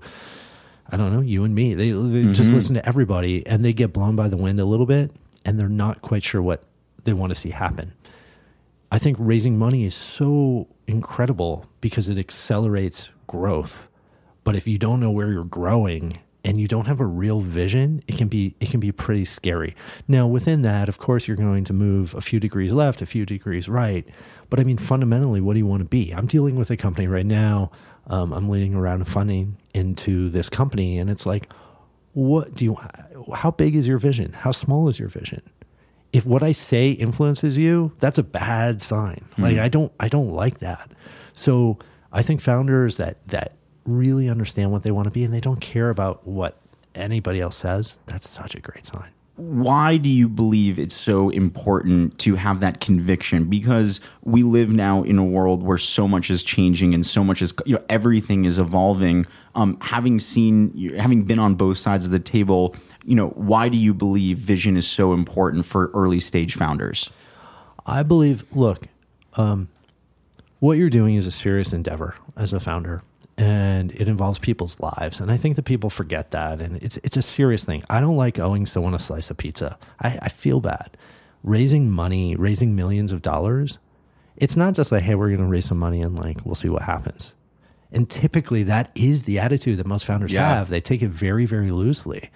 I 0.89 0.97
don't 0.97 1.13
know, 1.13 1.21
you 1.21 1.43
and 1.43 1.53
me. 1.53 1.75
They, 1.75 1.91
they 1.91 2.23
just 2.33 2.47
mm-hmm. 2.47 2.55
listen 2.55 2.75
to 2.75 2.87
everybody 2.87 3.45
and 3.45 3.63
they 3.63 3.73
get 3.73 3.93
blown 3.93 4.15
by 4.15 4.29
the 4.29 4.37
wind 4.37 4.59
a 4.59 4.65
little 4.65 4.87
bit 4.87 5.11
and 5.45 5.59
they're 5.59 5.69
not 5.69 6.01
quite 6.01 6.23
sure 6.23 6.41
what 6.41 6.63
they 7.03 7.13
want 7.13 7.31
to 7.31 7.35
see 7.35 7.51
happen. 7.51 7.93
I 8.91 8.97
think 8.97 9.17
raising 9.19 9.57
money 9.57 9.85
is 9.85 9.95
so 9.95 10.67
incredible 10.87 11.65
because 11.81 12.09
it 12.09 12.17
accelerates 12.17 13.09
growth. 13.27 13.89
But 14.43 14.55
if 14.55 14.67
you 14.67 14.77
don't 14.77 14.99
know 14.99 15.11
where 15.11 15.31
you're 15.31 15.43
growing 15.43 16.19
and 16.45 16.61
you 16.61 16.67
don't 16.67 16.85
have 16.85 17.01
a 17.01 17.05
real 17.05 17.41
vision, 17.41 18.01
it 18.07 18.17
can 18.17 18.29
be 18.29 18.55
it 18.61 18.69
can 18.69 18.79
be 18.79 18.93
pretty 18.93 19.25
scary. 19.25 19.75
Now, 20.07 20.27
within 20.27 20.61
that, 20.61 20.87
of 20.87 20.99
course, 20.99 21.27
you're 21.27 21.35
going 21.35 21.65
to 21.65 21.73
move 21.73 22.15
a 22.15 22.21
few 22.21 22.39
degrees 22.39 22.71
left, 22.71 23.01
a 23.01 23.05
few 23.05 23.25
degrees 23.25 23.67
right. 23.67 24.07
But 24.49 24.61
I 24.61 24.63
mean, 24.63 24.77
fundamentally, 24.77 25.41
what 25.41 25.53
do 25.53 25.59
you 25.59 25.65
want 25.65 25.81
to 25.81 25.89
be? 25.89 26.11
I'm 26.11 26.27
dealing 26.27 26.55
with 26.55 26.69
a 26.69 26.77
company 26.77 27.07
right 27.07 27.25
now 27.25 27.71
um, 28.07 28.33
I'm 28.33 28.49
leading 28.49 28.75
around 28.75 29.01
of 29.01 29.07
funding 29.07 29.57
into 29.73 30.29
this 30.29 30.49
company, 30.49 30.99
and 30.99 31.09
it's 31.09 31.25
like, 31.25 31.51
what 32.13 32.53
do 32.53 32.65
you? 32.65 32.77
How 33.33 33.51
big 33.51 33.75
is 33.75 33.87
your 33.87 33.97
vision? 33.97 34.33
How 34.33 34.51
small 34.51 34.87
is 34.87 34.99
your 34.99 35.09
vision? 35.09 35.41
If 36.13 36.25
what 36.25 36.43
I 36.43 36.53
say 36.53 36.91
influences 36.91 37.57
you, 37.57 37.91
that's 37.99 38.17
a 38.17 38.23
bad 38.23 38.81
sign. 38.81 39.25
Like 39.37 39.57
I 39.57 39.67
don't, 39.67 39.91
I 39.99 40.07
don't 40.07 40.31
like 40.31 40.59
that. 40.59 40.89
So 41.33 41.77
I 42.13 42.21
think 42.21 42.39
founders 42.39 42.97
that 42.97 43.27
that 43.27 43.53
really 43.85 44.29
understand 44.29 44.71
what 44.71 44.83
they 44.83 44.91
want 44.91 45.05
to 45.05 45.11
be 45.11 45.23
and 45.23 45.33
they 45.33 45.41
don't 45.41 45.61
care 45.61 45.89
about 45.89 46.25
what 46.27 46.57
anybody 46.93 47.39
else 47.39 47.55
says, 47.55 47.99
that's 48.05 48.29
such 48.29 48.55
a 48.55 48.59
great 48.59 48.85
sign. 48.85 49.11
why 49.37 49.97
do 49.97 50.09
you 50.09 50.29
believe 50.29 50.79
it's 50.79 50.95
so 50.95 51.29
important 51.29 52.17
to 52.19 52.35
have 52.35 52.61
that 52.61 52.79
conviction? 52.79 53.45
Because 53.49 53.99
we 54.23 54.43
live 54.43 54.69
now 54.69 55.03
in 55.03 55.17
a 55.17 55.25
world 55.25 55.61
where 55.61 55.77
so 55.77 56.07
much 56.07 56.29
is 56.29 56.41
changing 56.41 56.93
and 56.93 57.05
so 57.05 57.21
much 57.21 57.41
is 57.41 57.53
you 57.65 57.75
know 57.75 57.83
everything 57.89 58.45
is 58.45 58.57
evolving. 58.57 59.25
Um, 59.53 59.77
having 59.81 60.19
seen 60.21 60.95
having 60.97 61.23
been 61.23 61.39
on 61.39 61.55
both 61.55 61.77
sides 61.77 62.05
of 62.05 62.11
the 62.11 62.19
table 62.19 62.75
you 63.03 63.15
know 63.15 63.29
why 63.29 63.69
do 63.69 63.77
you 63.77 63.93
believe 63.93 64.37
vision 64.37 64.77
is 64.77 64.87
so 64.87 65.13
important 65.13 65.65
for 65.65 65.91
early 65.93 66.19
stage 66.19 66.55
founders? 66.55 67.09
I 67.85 68.03
believe, 68.03 68.43
look, 68.51 68.87
um, 69.35 69.69
what 70.59 70.77
you're 70.77 70.89
doing 70.89 71.15
is 71.15 71.27
a 71.27 71.31
serious 71.31 71.71
endeavor 71.71 72.15
as 72.35 72.51
a 72.51 72.59
founder, 72.59 73.03
and 73.37 73.91
it 73.93 74.07
involves 74.07 74.39
people's 74.39 74.79
lives. 74.79 75.19
And 75.19 75.29
I 75.31 75.37
think 75.37 75.55
that 75.57 75.63
people 75.63 75.89
forget 75.89 76.31
that, 76.31 76.61
and 76.61 76.81
it's 76.81 76.97
it's 76.97 77.17
a 77.17 77.21
serious 77.21 77.65
thing. 77.65 77.83
I 77.89 77.99
don't 77.99 78.15
like 78.15 78.39
owing 78.39 78.65
someone 78.65 78.93
a 78.93 78.99
slice 78.99 79.29
of 79.29 79.37
pizza. 79.37 79.77
I, 80.01 80.17
I 80.21 80.29
feel 80.29 80.61
bad. 80.61 80.97
Raising 81.43 81.91
money, 81.91 82.35
raising 82.35 82.75
millions 82.75 83.11
of 83.11 83.21
dollars, 83.21 83.77
it's 84.37 84.55
not 84.57 84.73
just 84.73 84.91
like, 84.91 85.03
hey, 85.03 85.15
we're 85.15 85.27
going 85.27 85.39
to 85.41 85.45
raise 85.45 85.65
some 85.65 85.77
money 85.77 86.01
and 86.01 86.15
like 86.15 86.45
we'll 86.45 86.55
see 86.55 86.69
what 86.69 86.83
happens. 86.83 87.35
And 87.91 88.09
typically, 88.09 88.63
that 88.63 88.89
is 88.95 89.23
the 89.23 89.39
attitude 89.39 89.77
that 89.77 89.85
most 89.85 90.05
founders 90.05 90.33
Yeah. 90.33 90.47
have. 90.55 90.69
They 90.69 90.81
take 90.81 91.01
it 91.01 91.09
very, 91.09 91.45
very 91.45 91.71
loosely. 91.71 92.29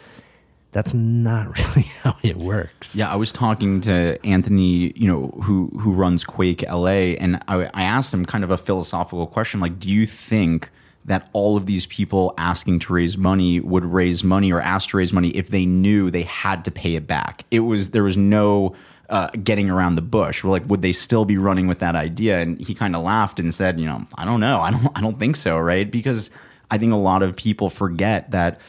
That's 0.72 0.94
not 0.94 1.58
really 1.76 1.88
how 2.04 2.16
it 2.22 2.38
works. 2.38 2.96
Yeah, 2.96 3.12
I 3.12 3.16
was 3.16 3.32
talking 3.32 3.82
to 3.82 4.24
Anthony, 4.24 4.94
you 4.96 5.08
know, 5.08 5.28
who 5.44 5.68
who 5.80 5.92
runs 5.94 6.24
Quake 6.24 6.62
LA, 6.70 7.16
and 7.20 7.42
I, 7.48 7.64
I 7.74 7.82
asked 7.84 8.14
him 8.14 8.26
kind 8.26 8.44
of 8.44 8.52
a 8.52 8.58
philosophical 8.58 9.26
question, 9.26 9.60
like, 9.60 9.80
do 9.80 9.90
you 9.90 10.06
think 10.06 10.70
that 11.10 11.28
all 11.34 11.58
of 11.58 11.66
these 11.66 11.88
people 11.88 12.36
asking 12.38 12.78
to 12.78 12.94
raise 12.94 13.18
money 13.18 13.60
would 13.60 13.84
raise 13.84 14.24
money 14.24 14.52
or 14.52 14.62
ask 14.62 14.92
to 14.92 14.98
raise 14.98 15.12
money 15.12 15.30
if 15.30 15.50
they 15.50 15.66
knew 15.66 16.12
they 16.12 16.22
had 16.22 16.64
to 16.66 16.72
pay 16.72 16.94
it 16.94 17.08
back? 17.08 17.46
It 17.50 17.62
was 17.62 17.90
there 17.90 18.04
was 18.04 18.16
no 18.16 18.76
uh, 19.10 19.30
getting 19.44 19.72
around 19.72 19.96
the 19.96 20.04
bush. 20.04 20.44
We're 20.44 20.52
like, 20.52 20.70
would 20.70 20.84
they 20.84 20.92
still 20.92 21.26
be 21.26 21.36
running 21.36 21.66
with 21.66 21.80
that 21.80 21.96
idea? 21.96 22.38
And 22.38 22.62
he 22.62 22.76
kind 22.76 22.96
of 22.96 23.02
laughed 23.02 23.40
and 23.40 23.52
said, 23.52 23.80
you 23.80 23.88
know, 23.88 24.06
I 24.16 24.24
don't 24.24 24.40
know, 24.40 24.62
I 24.62 24.70
don't, 24.70 24.88
I 24.96 25.02
don't 25.02 25.18
think 25.18 25.36
so, 25.36 25.58
right? 25.58 25.90
Because 25.90 26.30
I 26.70 26.78
think 26.78 26.94
a 26.94 26.98
lot 26.98 27.24
of 27.24 27.36
people 27.36 27.72
forget 27.72 28.30
that 28.30 28.62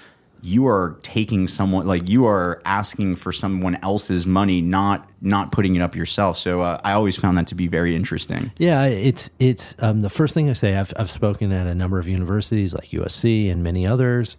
you 0.42 0.66
are 0.66 0.96
taking 1.02 1.46
someone 1.48 1.86
like 1.86 2.08
you 2.08 2.26
are 2.26 2.62
asking 2.64 3.16
for 3.16 3.32
someone 3.32 3.76
else's 3.82 4.26
money 4.26 4.60
not 4.60 5.08
not 5.20 5.52
putting 5.52 5.76
it 5.76 5.80
up 5.80 5.94
yourself 5.94 6.36
so 6.36 6.62
uh, 6.62 6.80
i 6.82 6.92
always 6.92 7.16
found 7.16 7.36
that 7.36 7.46
to 7.46 7.54
be 7.54 7.68
very 7.68 7.94
interesting 7.94 8.50
Yeah, 8.58 8.84
it's 8.86 9.30
it's 9.38 9.74
um, 9.80 10.00
the 10.00 10.10
first 10.10 10.34
thing 10.34 10.48
I 10.48 10.54
say. 10.54 10.76
I've 10.76 10.92
I've 10.96 11.10
spoken 11.10 11.52
at 11.52 11.66
a 11.66 11.74
number 11.74 11.98
of 11.98 12.08
universities 12.08 12.74
like 12.74 12.88
USC 12.90 13.50
and 13.50 13.62
many 13.62 13.86
others, 13.86 14.36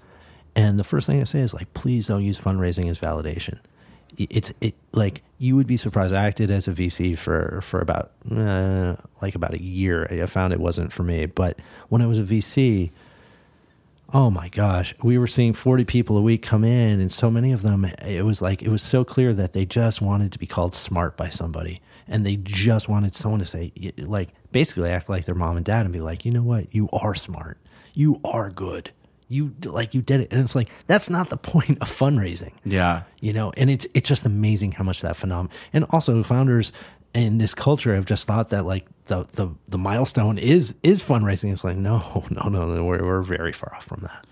and 0.55 0.79
the 0.79 0.83
first 0.83 1.07
thing 1.07 1.21
I 1.21 1.25
say 1.25 1.39
is 1.39 1.53
like, 1.53 1.73
please 1.73 2.07
don't 2.07 2.23
use 2.23 2.39
fundraising 2.39 2.89
as 2.89 2.99
validation. 2.99 3.59
It's 4.17 4.51
it 4.59 4.75
like 4.91 5.23
you 5.37 5.55
would 5.55 5.67
be 5.67 5.77
surprised. 5.77 6.13
I 6.13 6.25
acted 6.25 6.51
as 6.51 6.67
a 6.67 6.71
VC 6.71 7.17
for 7.17 7.61
for 7.61 7.79
about 7.79 8.11
uh, 8.29 8.95
like 9.21 9.35
about 9.35 9.53
a 9.53 9.61
year. 9.61 10.07
I 10.09 10.25
found 10.25 10.53
it 10.53 10.59
wasn't 10.59 10.91
for 10.91 11.03
me, 11.03 11.25
but 11.25 11.57
when 11.89 12.01
I 12.01 12.05
was 12.07 12.19
a 12.19 12.23
VC, 12.23 12.91
oh 14.13 14.29
my 14.29 14.49
gosh, 14.49 14.93
we 15.01 15.17
were 15.17 15.27
seeing 15.27 15.53
40 15.53 15.85
people 15.85 16.17
a 16.17 16.21
week 16.21 16.41
come 16.41 16.63
in, 16.63 16.99
and 16.99 17.11
so 17.11 17.31
many 17.31 17.51
of 17.51 17.61
them, 17.61 17.85
it 17.85 18.25
was 18.25 18.41
like, 18.41 18.61
it 18.61 18.69
was 18.69 18.81
so 18.81 19.03
clear 19.03 19.33
that 19.33 19.53
they 19.53 19.65
just 19.65 20.01
wanted 20.01 20.31
to 20.31 20.39
be 20.39 20.45
called 20.45 20.75
smart 20.75 21.15
by 21.17 21.29
somebody. 21.29 21.81
And 22.07 22.25
they 22.25 22.35
just 22.35 22.89
wanted 22.89 23.15
someone 23.15 23.39
to 23.39 23.45
say, 23.45 23.71
like, 23.97 24.29
basically 24.51 24.89
act 24.89 25.09
like 25.09 25.25
their 25.25 25.35
mom 25.35 25.55
and 25.55 25.65
dad 25.65 25.85
and 25.85 25.93
be 25.93 26.01
like, 26.01 26.25
you 26.25 26.31
know 26.31 26.43
what? 26.43 26.73
You 26.73 26.89
are 26.91 27.15
smart. 27.15 27.57
You 27.95 28.19
are 28.25 28.49
good. 28.49 28.91
You 29.29 29.55
like, 29.63 29.93
you 29.93 30.01
did 30.01 30.19
it. 30.19 30.33
And 30.33 30.41
it's 30.41 30.55
like, 30.55 30.69
that's 30.87 31.09
not 31.09 31.29
the 31.29 31.37
point 31.51 31.77
of 31.81 31.89
fundraising 31.89 32.51
yeah 32.63 33.03
you 33.19 33.33
know 33.33 33.51
and 33.57 33.69
it's 33.69 33.87
it's 33.93 34.07
just 34.07 34.25
amazing 34.25 34.71
how 34.73 34.83
much 34.83 35.01
that 35.01 35.15
phenomenon 35.15 35.49
and 35.73 35.85
also 35.89 36.21
founders 36.23 36.71
in 37.13 37.37
this 37.37 37.53
culture 37.53 37.95
have 37.95 38.05
just 38.05 38.27
thought 38.27 38.49
that 38.49 38.65
like 38.65 38.85
the 39.05 39.23
the, 39.33 39.49
the 39.67 39.77
milestone 39.77 40.37
is 40.37 40.75
is 40.83 41.03
fundraising. 41.03 41.51
It's 41.51 41.63
like 41.63 41.77
no 41.77 42.25
no 42.29 42.49
no 42.49 42.83
we're, 42.83 43.03
we're 43.03 43.21
very 43.21 43.51
far 43.51 43.73
off 43.75 43.85
from 43.85 44.01
that. 44.01 44.25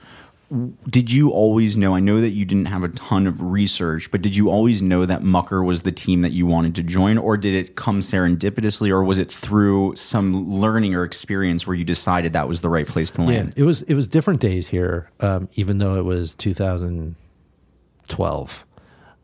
Did 0.89 1.11
you 1.11 1.29
always 1.29 1.77
know 1.77 1.93
i 1.93 1.99
know 1.99 2.19
that 2.21 2.31
you 2.31 2.43
didn't 2.43 2.65
have 2.65 2.81
a 2.81 2.89
ton 2.89 3.27
of 3.27 3.39
research 3.39 4.09
but 4.09 4.23
did 4.23 4.35
you 4.35 4.49
always 4.49 4.81
know 4.81 5.05
that 5.05 5.21
mucker 5.21 5.63
was 5.63 5.83
the 5.83 5.91
team 5.91 6.23
that 6.23 6.31
you 6.31 6.47
wanted 6.47 6.73
to 6.73 6.81
join 6.81 7.19
or 7.19 7.37
did 7.37 7.53
it 7.53 7.75
come 7.75 7.99
serendipitously 7.99 8.89
or 8.89 9.03
was 9.03 9.19
it 9.19 9.31
through 9.31 9.95
some 9.95 10.49
learning 10.49 10.95
or 10.95 11.03
experience 11.03 11.67
where 11.67 11.75
you 11.75 11.85
decided 11.85 12.33
that 12.33 12.47
was 12.47 12.61
the 12.61 12.69
right 12.69 12.87
place 12.87 13.11
to 13.11 13.21
land? 13.21 13.53
It 13.55 13.63
was 13.63 13.83
it 13.83 13.93
was 13.93 14.07
different 14.07 14.39
days 14.39 14.69
here 14.69 15.11
um, 15.19 15.49
even 15.53 15.77
though 15.77 15.97
it 15.97 16.03
was 16.03 16.33
2012 16.33 18.65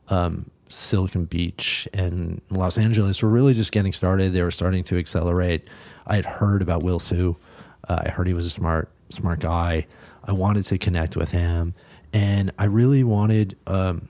um, 0.10 0.52
Silicon 0.76 1.26
Beach 1.26 1.88
and 1.94 2.42
Los 2.50 2.78
Angeles 2.78 3.22
were 3.24 3.30
really 3.30 3.54
just 3.54 3.72
getting 3.72 3.94
started. 3.94 4.34
They 4.34 4.42
were 4.42 4.52
starting 4.52 4.84
to 4.86 4.98
accelerate. 4.98 5.68
I 6.06 6.18
had 6.18 6.26
heard 6.26 6.62
about 6.62 6.84
Will 6.84 7.00
Hsu. 7.00 7.38
Uh, 7.88 8.02
I 8.06 8.10
heard 8.10 8.28
he 8.28 8.34
was 8.34 8.46
a 8.46 8.50
smart, 8.50 8.90
smart 9.10 9.40
guy. 9.40 9.88
I 10.24 10.34
wanted 10.34 10.64
to 10.66 10.78
connect 10.78 11.16
with 11.16 11.32
him, 11.32 11.76
and 12.12 12.52
I 12.60 12.66
really 12.66 13.04
wanted, 13.04 13.56
um, 13.68 14.10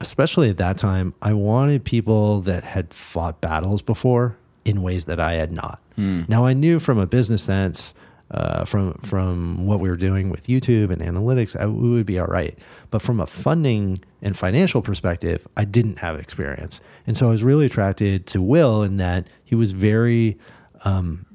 especially 0.00 0.50
at 0.50 0.56
that 0.58 0.76
time, 0.76 1.14
I 1.22 1.32
wanted 1.32 1.84
people 1.84 2.40
that 2.42 2.64
had 2.64 2.92
fought 2.92 3.40
battles 3.40 3.80
before 3.80 4.36
in 4.64 4.82
ways 4.82 5.06
that 5.06 5.18
I 5.20 5.34
had 5.34 5.52
not. 5.52 5.80
Now 6.28 6.44
I 6.44 6.52
knew 6.52 6.78
from 6.78 6.98
a 6.98 7.06
business 7.06 7.42
sense 7.44 7.94
uh, 8.30 8.64
from 8.64 8.94
from 8.94 9.66
what 9.66 9.78
we 9.80 9.88
were 9.88 9.96
doing 9.96 10.30
with 10.30 10.46
YouTube 10.46 10.90
and 10.90 11.00
analytics, 11.00 11.58
I, 11.58 11.66
we 11.66 11.90
would 11.90 12.06
be 12.06 12.18
all 12.18 12.26
right. 12.26 12.58
But 12.90 13.02
from 13.02 13.20
a 13.20 13.26
funding 13.26 14.02
and 14.20 14.36
financial 14.36 14.82
perspective, 14.82 15.46
I 15.56 15.64
didn't 15.64 15.98
have 15.98 16.18
experience, 16.18 16.80
and 17.06 17.16
so 17.16 17.28
I 17.28 17.30
was 17.30 17.42
really 17.42 17.66
attracted 17.66 18.26
to 18.28 18.42
Will 18.42 18.82
in 18.82 18.96
that 18.96 19.28
he 19.44 19.54
was 19.54 19.72
very 19.72 20.38
um, 20.84 21.26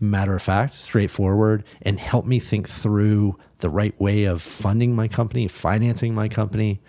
matter 0.00 0.34
of 0.34 0.42
fact, 0.42 0.74
straightforward, 0.74 1.64
and 1.82 1.98
helped 1.98 2.28
me 2.28 2.38
think 2.38 2.68
through 2.68 3.36
the 3.58 3.70
right 3.70 3.98
way 4.00 4.24
of 4.24 4.42
funding 4.42 4.94
my 4.94 5.08
company, 5.08 5.48
financing 5.48 6.14
my 6.14 6.28
company, 6.28 6.80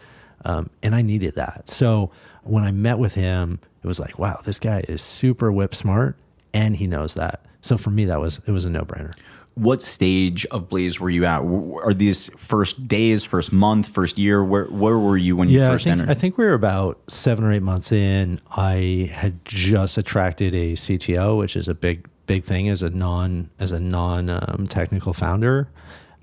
um, 0.46 0.70
and 0.84 0.93
I 0.93 1.02
needed 1.02 1.36
that. 1.36 1.70
So 1.70 2.12
when 2.43 2.63
I 2.63 2.72
met 2.72 3.00
with 3.00 3.15
him, 3.15 3.60
it 3.84 3.88
was 3.88 4.00
like, 4.00 4.20
wow, 4.20 4.41
this 4.43 4.60
guy 4.60 4.84
is 4.88 5.02
super 5.02 5.52
whip 5.52 5.74
smart, 5.74 6.17
and 6.54 6.76
he 6.76 6.88
knows 6.88 7.13
that. 7.15 7.46
So 7.62 7.78
for 7.78 7.89
me, 7.89 8.06
that 8.06 8.20
was 8.20 8.39
it 8.46 8.52
was 8.52 8.65
a 8.65 8.70
no 8.70 8.84
brainer. 8.84 9.13
What 9.58 9.82
stage 9.82 10.46
of 10.48 10.70
Blaze 10.70 11.00
were 11.00 11.10
you 11.10 11.26
at? 11.26 11.41
Are 11.41 11.93
these 11.93 12.30
first 12.38 12.88
days, 12.88 13.24
first 13.24 13.52
month, 13.52 13.88
first 13.88 14.17
year? 14.17 14.43
Where 14.43 14.65
where 14.65 14.98
were 14.98 15.17
you 15.17 15.36
when 15.36 15.50
you 15.50 15.60
Yeah, 15.60 15.70
I 15.70 15.72
first 15.72 15.84
think, 15.86 15.93
entered? 15.93 16.12
I 16.12 16.13
think 16.13 16.38
we 16.38 16.46
were 16.46 16.54
about 16.54 17.00
seven 17.08 17.43
or 17.43 17.52
eight 17.52 17.63
months 17.63 17.91
in. 17.91 18.39
I 18.56 19.10
had 19.12 19.43
just 19.46 19.98
attracted 19.98 20.54
a 20.54 20.74
CTO, 20.74 21.38
which 21.38 21.56
is 21.56 21.67
a 21.67 21.74
big 21.74 22.08
big 22.28 22.43
thing 22.43 22.70
as 22.70 22.84
a 22.84 22.89
non 22.91 23.50
as 23.60 23.72
a 23.72 23.80
non 23.80 24.30
um, 24.30 24.67
technical 24.70 25.13
founder. 25.13 25.70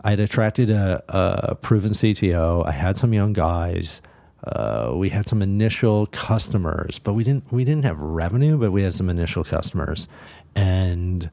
I 0.02 0.10
had 0.10 0.20
attracted 0.20 0.70
a, 0.70 1.02
a 1.08 1.54
proven 1.54 1.92
CTO. 1.92 2.66
I 2.66 2.72
had 2.72 2.96
some 2.96 3.12
young 3.12 3.32
guys. 3.32 4.02
Uh, 4.46 4.92
we 4.94 5.08
had 5.08 5.26
some 5.26 5.40
initial 5.40 6.06
customers, 6.06 6.98
but 6.98 7.14
we 7.14 7.24
didn't 7.24 7.50
we 7.50 7.64
didn't 7.64 7.84
have 7.84 7.98
revenue, 7.98 8.58
but 8.58 8.70
we 8.70 8.82
had 8.82 8.94
some 8.94 9.08
initial 9.08 9.42
customers, 9.42 10.06
and 10.54 11.30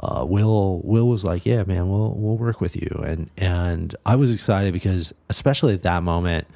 uh, 0.00 0.24
Will 0.28 0.80
Will 0.84 1.08
was 1.08 1.24
like, 1.24 1.46
"Yeah, 1.46 1.62
man, 1.64 1.88
we'll 1.88 2.14
we'll 2.16 2.36
work 2.36 2.60
with 2.60 2.76
you," 2.76 3.02
and 3.06 3.30
and 3.36 3.94
I 4.04 4.16
was 4.16 4.30
excited 4.32 4.72
because 4.72 5.14
especially 5.28 5.74
at 5.74 5.82
that 5.82 6.02
moment, 6.02 6.46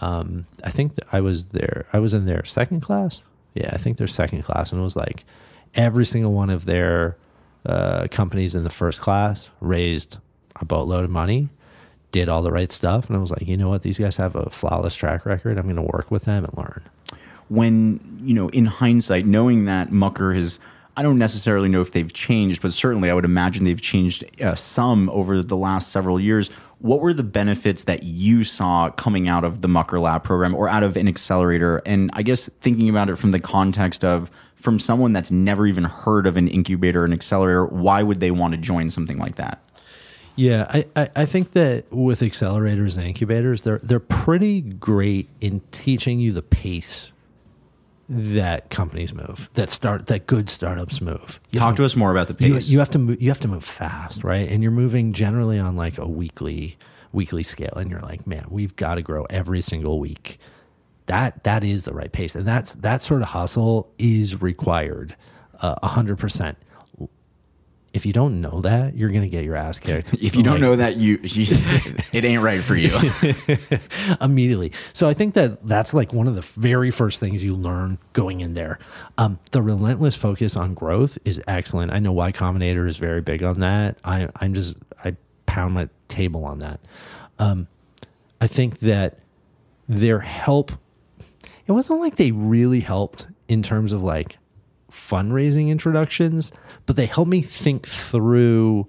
um, 0.00 0.46
I 0.64 0.70
think 0.70 0.94
I 1.12 1.20
was 1.20 1.46
there. 1.46 1.86
I 1.92 1.98
was 2.00 2.12
in 2.14 2.24
their 2.24 2.44
second 2.44 2.80
class. 2.80 3.22
Yeah, 3.54 3.70
I 3.72 3.76
think 3.76 3.98
their 3.98 4.06
second 4.06 4.42
class, 4.42 4.72
and 4.72 4.80
it 4.80 4.84
was 4.84 4.96
like 4.96 5.24
every 5.74 6.04
single 6.06 6.32
one 6.32 6.50
of 6.50 6.64
their 6.64 7.16
uh, 7.66 8.08
companies 8.10 8.54
in 8.54 8.64
the 8.64 8.70
first 8.70 9.00
class 9.00 9.48
raised 9.60 10.18
a 10.60 10.64
boatload 10.64 11.04
of 11.04 11.10
money, 11.10 11.48
did 12.10 12.28
all 12.28 12.42
the 12.42 12.50
right 12.52 12.72
stuff, 12.72 13.08
and 13.08 13.16
I 13.16 13.20
was 13.20 13.30
like, 13.30 13.46
you 13.46 13.56
know 13.56 13.68
what, 13.68 13.82
these 13.82 13.98
guys 13.98 14.16
have 14.16 14.34
a 14.34 14.50
flawless 14.50 14.94
track 14.96 15.24
record. 15.24 15.56
I'm 15.56 15.64
going 15.64 15.76
to 15.76 15.82
work 15.82 16.10
with 16.10 16.24
them 16.24 16.44
and 16.44 16.56
learn. 16.58 16.82
when 17.48 18.00
you 18.24 18.34
know 18.34 18.48
in 18.48 18.64
hindsight 18.66 19.26
knowing 19.26 19.66
that 19.66 19.92
mucker 19.92 20.32
has 20.32 20.58
i 20.96 21.02
don't 21.02 21.18
necessarily 21.18 21.68
know 21.68 21.80
if 21.80 21.92
they've 21.92 22.12
changed 22.12 22.62
but 22.62 22.72
certainly 22.72 23.10
i 23.10 23.14
would 23.14 23.24
imagine 23.24 23.64
they've 23.64 23.80
changed 23.80 24.24
uh, 24.40 24.54
some 24.54 25.08
over 25.10 25.42
the 25.42 25.56
last 25.56 25.90
several 25.90 26.18
years 26.18 26.48
what 26.78 27.00
were 27.00 27.14
the 27.14 27.22
benefits 27.22 27.84
that 27.84 28.02
you 28.02 28.42
saw 28.42 28.90
coming 28.90 29.28
out 29.28 29.44
of 29.44 29.60
the 29.60 29.68
mucker 29.68 30.00
lab 30.00 30.24
program 30.24 30.54
or 30.54 30.68
out 30.68 30.82
of 30.82 30.96
an 30.96 31.08
accelerator 31.08 31.80
and 31.86 32.10
i 32.12 32.22
guess 32.22 32.48
thinking 32.60 32.88
about 32.88 33.08
it 33.08 33.16
from 33.16 33.30
the 33.30 33.40
context 33.40 34.04
of 34.04 34.30
from 34.62 34.78
someone 34.78 35.12
that's 35.12 35.30
never 35.32 35.66
even 35.66 35.84
heard 35.84 36.24
of 36.24 36.36
an 36.36 36.46
incubator 36.46 37.04
and 37.04 37.12
accelerator, 37.12 37.66
why 37.66 38.02
would 38.02 38.20
they 38.20 38.30
want 38.30 38.52
to 38.52 38.58
join 38.58 38.88
something 38.88 39.18
like 39.18 39.34
that? 39.34 39.60
Yeah, 40.36 40.66
I, 40.70 40.84
I, 40.94 41.08
I 41.16 41.24
think 41.26 41.50
that 41.52 41.90
with 41.90 42.20
accelerators 42.20 42.96
and 42.96 43.04
incubators, 43.04 43.62
they're 43.62 43.80
they're 43.82 44.00
pretty 44.00 44.62
great 44.62 45.28
in 45.40 45.60
teaching 45.72 46.20
you 46.20 46.32
the 46.32 46.42
pace 46.42 47.12
that 48.12 48.68
companies 48.68 49.14
move, 49.14 49.48
that 49.54 49.70
start 49.70 50.06
that 50.06 50.26
good 50.26 50.50
startups 50.50 51.00
move. 51.00 51.40
You 51.50 51.60
Talk 51.60 51.76
to 51.76 51.84
us 51.84 51.96
more 51.96 52.10
about 52.10 52.28
the 52.28 52.34
pace. 52.34 52.68
you 52.68 52.78
have 52.78 52.90
to 52.90 52.98
move, 52.98 53.22
you 53.22 53.28
have 53.30 53.40
to 53.40 53.48
move 53.48 53.64
fast, 53.64 54.22
right? 54.22 54.48
And 54.48 54.62
you're 54.62 54.72
moving 54.72 55.12
generally 55.14 55.58
on 55.58 55.76
like 55.76 55.98
a 55.98 56.06
weekly 56.06 56.76
weekly 57.12 57.42
scale, 57.42 57.72
and 57.76 57.90
you're 57.90 58.00
like, 58.00 58.26
man, 58.26 58.46
we've 58.48 58.76
got 58.76 58.96
to 58.96 59.02
grow 59.02 59.24
every 59.30 59.60
single 59.60 59.98
week. 59.98 60.38
That 61.06 61.44
that 61.44 61.64
is 61.64 61.84
the 61.84 61.94
right 61.94 62.12
pace, 62.12 62.34
and 62.34 62.46
that's 62.46 62.74
that 62.76 63.02
sort 63.02 63.22
of 63.22 63.28
hustle 63.28 63.90
is 63.98 64.40
required, 64.42 65.16
uh, 65.60 65.76
a 65.82 65.88
hundred 65.88 66.18
percent. 66.18 66.58
If 67.92 68.06
you 68.06 68.12
don't 68.14 68.40
know 68.40 68.62
that, 68.62 68.96
you're 68.96 69.10
gonna 69.10 69.28
get 69.28 69.44
your 69.44 69.54
ass 69.56 69.78
kicked. 69.78 70.14
if 70.20 70.34
you 70.34 70.42
don't 70.42 70.54
Like, 70.54 70.60
know 70.62 70.76
that, 70.76 70.96
you, 70.96 71.18
you 71.22 71.46
it 72.12 72.24
ain't 72.24 72.42
right 72.42 72.62
for 72.62 72.74
you. 72.74 72.90
immediately. 74.20 74.72
So 74.92 75.08
I 75.08 75.14
think 75.14 75.34
that 75.34 75.66
that's 75.66 75.92
like 75.92 76.12
one 76.12 76.26
of 76.26 76.34
the 76.34 76.40
very 76.42 76.90
first 76.90 77.20
things 77.20 77.44
you 77.44 77.54
learn 77.54 77.98
going 78.12 78.40
in 78.40 78.54
there. 78.54 78.78
Um, 79.18 79.38
the 79.50 79.60
relentless 79.62 80.16
focus 80.16 80.56
on 80.56 80.74
growth 80.74 81.18
is 81.24 81.40
excellent. 81.46 81.92
I 81.92 81.98
know 81.98 82.12
Y 82.12 82.32
Combinator 82.32 82.88
is 82.88 82.96
very 82.96 83.20
big 83.20 83.42
on 83.42 83.60
that. 83.60 83.98
I, 84.04 84.28
I'm 84.36 84.54
just 84.54 84.76
I 85.04 85.16
pound 85.46 85.74
my 85.74 85.88
table 86.08 86.44
on 86.44 86.60
that. 86.60 86.80
Um, 87.38 87.68
I 88.40 88.46
think 88.46 88.78
that 88.80 89.18
their 89.88 90.20
help. 90.20 90.72
It 91.66 91.72
wasn't 91.72 92.00
like 92.00 92.16
they 92.16 92.32
really 92.32 92.80
helped 92.80 93.28
in 93.48 93.62
terms 93.62 93.92
of 93.92 94.02
like 94.02 94.36
fundraising 94.92 95.68
introductions, 95.68 96.52
but 96.86 96.96
they 96.96 97.06
helped 97.06 97.30
me 97.30 97.40
think 97.42 97.86
through 97.86 98.86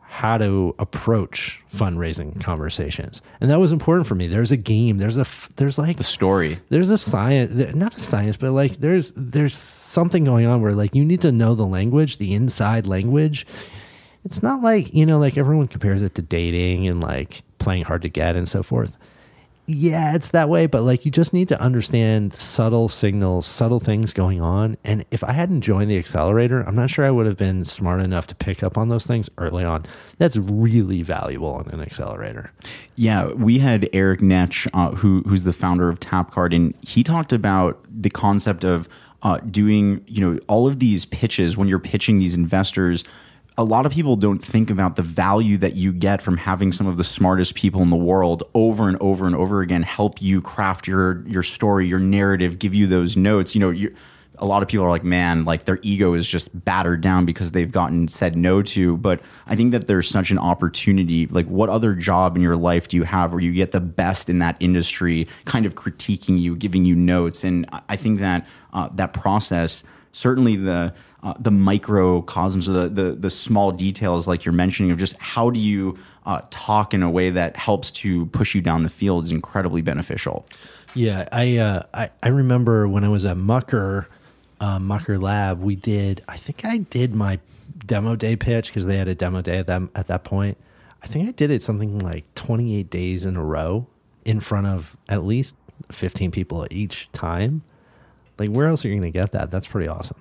how 0.00 0.38
to 0.38 0.74
approach 0.78 1.60
fundraising 1.72 2.40
conversations, 2.40 3.20
and 3.40 3.50
that 3.50 3.60
was 3.60 3.72
important 3.72 4.06
for 4.06 4.14
me. 4.14 4.26
There's 4.26 4.50
a 4.50 4.56
game. 4.56 4.98
There's 4.98 5.18
a 5.18 5.26
there's 5.56 5.78
like 5.78 5.98
the 5.98 6.04
story. 6.04 6.58
there's 6.70 6.90
a 6.90 6.96
science, 6.96 7.74
not 7.74 7.96
a 7.96 8.00
science, 8.00 8.38
but 8.38 8.52
like 8.52 8.80
there's 8.80 9.12
there's 9.14 9.54
something 9.54 10.24
going 10.24 10.46
on 10.46 10.62
where 10.62 10.72
like 10.72 10.94
you 10.94 11.04
need 11.04 11.20
to 11.20 11.30
know 11.30 11.54
the 11.54 11.66
language, 11.66 12.16
the 12.16 12.34
inside 12.34 12.86
language. 12.86 13.46
It's 14.24 14.42
not 14.42 14.62
like 14.62 14.94
you 14.94 15.04
know, 15.04 15.18
like 15.18 15.36
everyone 15.36 15.68
compares 15.68 16.00
it 16.00 16.14
to 16.14 16.22
dating 16.22 16.88
and 16.88 17.02
like 17.02 17.42
playing 17.58 17.84
hard 17.84 18.02
to 18.02 18.08
get 18.08 18.34
and 18.34 18.48
so 18.48 18.62
forth. 18.62 18.96
Yeah, 19.70 20.14
it's 20.14 20.30
that 20.30 20.48
way, 20.48 20.66
but 20.66 20.80
like 20.80 21.04
you 21.04 21.10
just 21.10 21.34
need 21.34 21.48
to 21.48 21.60
understand 21.60 22.32
subtle 22.32 22.88
signals, 22.88 23.44
subtle 23.44 23.80
things 23.80 24.14
going 24.14 24.40
on. 24.40 24.78
And 24.82 25.04
if 25.10 25.22
I 25.22 25.32
hadn't 25.32 25.60
joined 25.60 25.90
the 25.90 25.98
accelerator, 25.98 26.62
I'm 26.62 26.74
not 26.74 26.88
sure 26.88 27.04
I 27.04 27.10
would 27.10 27.26
have 27.26 27.36
been 27.36 27.66
smart 27.66 28.00
enough 28.00 28.26
to 28.28 28.34
pick 28.34 28.62
up 28.62 28.78
on 28.78 28.88
those 28.88 29.04
things 29.04 29.28
early 29.36 29.64
on. 29.64 29.84
That's 30.16 30.38
really 30.38 31.02
valuable 31.02 31.60
in 31.60 31.68
an 31.68 31.82
accelerator. 31.82 32.50
Yeah, 32.94 33.26
we 33.26 33.58
had 33.58 33.90
Eric 33.92 34.20
Netsch, 34.20 34.66
uh, 34.72 34.96
who 34.96 35.22
who's 35.26 35.44
the 35.44 35.52
founder 35.52 35.90
of 35.90 36.00
Tapcart, 36.00 36.56
and 36.56 36.72
he 36.80 37.04
talked 37.04 37.34
about 37.34 37.78
the 37.90 38.08
concept 38.08 38.64
of 38.64 38.88
uh, 39.22 39.36
doing, 39.40 40.02
you 40.06 40.22
know, 40.22 40.40
all 40.48 40.66
of 40.66 40.78
these 40.78 41.04
pitches 41.04 41.58
when 41.58 41.68
you're 41.68 41.78
pitching 41.78 42.16
these 42.16 42.34
investors. 42.34 43.04
A 43.58 43.64
lot 43.64 43.86
of 43.86 43.92
people 43.92 44.14
don't 44.14 44.38
think 44.38 44.70
about 44.70 44.94
the 44.94 45.02
value 45.02 45.56
that 45.58 45.74
you 45.74 45.92
get 45.92 46.22
from 46.22 46.36
having 46.36 46.70
some 46.70 46.86
of 46.86 46.96
the 46.96 47.02
smartest 47.02 47.56
people 47.56 47.82
in 47.82 47.90
the 47.90 47.96
world 47.96 48.44
over 48.54 48.88
and 48.88 48.96
over 49.00 49.26
and 49.26 49.34
over 49.34 49.62
again 49.62 49.82
help 49.82 50.22
you 50.22 50.40
craft 50.40 50.86
your 50.86 51.26
your 51.26 51.42
story, 51.42 51.84
your 51.86 51.98
narrative, 51.98 52.60
give 52.60 52.72
you 52.72 52.86
those 52.86 53.16
notes. 53.16 53.56
You 53.56 53.60
know, 53.60 53.70
you 53.70 53.94
a 54.40 54.46
lot 54.46 54.62
of 54.62 54.68
people 54.68 54.86
are 54.86 54.88
like, 54.90 55.04
man, 55.04 55.44
like 55.44 55.64
their 55.64 55.78
ego 55.82 56.14
is 56.14 56.28
just 56.28 56.64
battered 56.64 57.00
down 57.00 57.26
because 57.26 57.50
they've 57.50 57.70
gotten 57.70 58.08
said 58.08 58.36
no 58.36 58.62
to. 58.62 58.96
But 58.96 59.20
I 59.46 59.56
think 59.56 59.72
that 59.72 59.86
there's 59.88 60.08
such 60.08 60.30
an 60.30 60.38
opportunity. 60.38 61.26
Like, 61.26 61.46
what 61.46 61.68
other 61.68 61.94
job 61.94 62.36
in 62.36 62.42
your 62.42 62.56
life 62.56 62.88
do 62.88 62.96
you 62.96 63.02
have 63.02 63.32
where 63.32 63.42
you 63.42 63.52
get 63.52 63.72
the 63.72 63.80
best 63.80 64.30
in 64.30 64.38
that 64.38 64.56
industry, 64.60 65.26
kind 65.44 65.66
of 65.66 65.74
critiquing 65.74 66.38
you, 66.38 66.54
giving 66.54 66.84
you 66.84 66.94
notes? 66.94 67.42
And 67.44 67.68
I- 67.88 67.96
think 67.96 68.20
that 68.20 68.46
uh, 68.72 68.88
that 68.94 69.12
process, 69.12 69.82
certainly 70.12 70.54
the 70.54 70.94
uh, 71.22 71.34
the 71.38 71.50
microcosms 71.50 72.68
or 72.68 72.72
the, 72.72 72.88
the 72.88 73.10
the 73.12 73.30
small 73.30 73.72
details, 73.72 74.28
like 74.28 74.44
you're 74.44 74.52
mentioning, 74.52 74.92
of 74.92 74.98
just 74.98 75.16
how 75.18 75.50
do 75.50 75.58
you 75.58 75.98
uh, 76.26 76.42
talk 76.50 76.94
in 76.94 77.02
a 77.02 77.10
way 77.10 77.30
that 77.30 77.56
helps 77.56 77.90
to 77.90 78.26
push 78.26 78.54
you 78.54 78.60
down 78.60 78.82
the 78.82 78.90
field 78.90 79.24
is 79.24 79.32
incredibly 79.32 79.82
beneficial. 79.82 80.46
Yeah, 80.94 81.28
I 81.32 81.56
uh, 81.56 81.82
I, 81.92 82.10
I 82.22 82.28
remember 82.28 82.86
when 82.86 83.02
I 83.02 83.08
was 83.08 83.24
at 83.24 83.36
Mucker, 83.36 84.08
uh, 84.60 84.78
Mucker 84.78 85.18
Lab, 85.18 85.60
we 85.60 85.74
did. 85.74 86.22
I 86.28 86.36
think 86.36 86.64
I 86.64 86.78
did 86.78 87.14
my 87.14 87.40
demo 87.84 88.14
day 88.14 88.36
pitch 88.36 88.68
because 88.68 88.86
they 88.86 88.96
had 88.96 89.08
a 89.08 89.14
demo 89.14 89.42
day 89.42 89.58
at 89.58 89.66
that 89.66 89.82
at 89.96 90.06
that 90.06 90.22
point. 90.22 90.56
I 91.02 91.06
think 91.06 91.28
I 91.28 91.32
did 91.32 91.50
it 91.50 91.62
something 91.62 91.98
like 91.98 92.32
28 92.34 92.90
days 92.90 93.24
in 93.24 93.36
a 93.36 93.42
row 93.42 93.86
in 94.24 94.40
front 94.40 94.66
of 94.66 94.96
at 95.08 95.24
least 95.24 95.56
15 95.92 96.30
people 96.30 96.66
each 96.70 97.10
time. 97.12 97.62
Like, 98.38 98.50
where 98.50 98.66
else 98.66 98.84
are 98.84 98.88
you 98.88 98.94
going 98.94 99.12
to 99.12 99.16
get 99.18 99.32
that? 99.32 99.50
That's 99.50 99.66
pretty 99.66 99.88
awesome. 99.88 100.20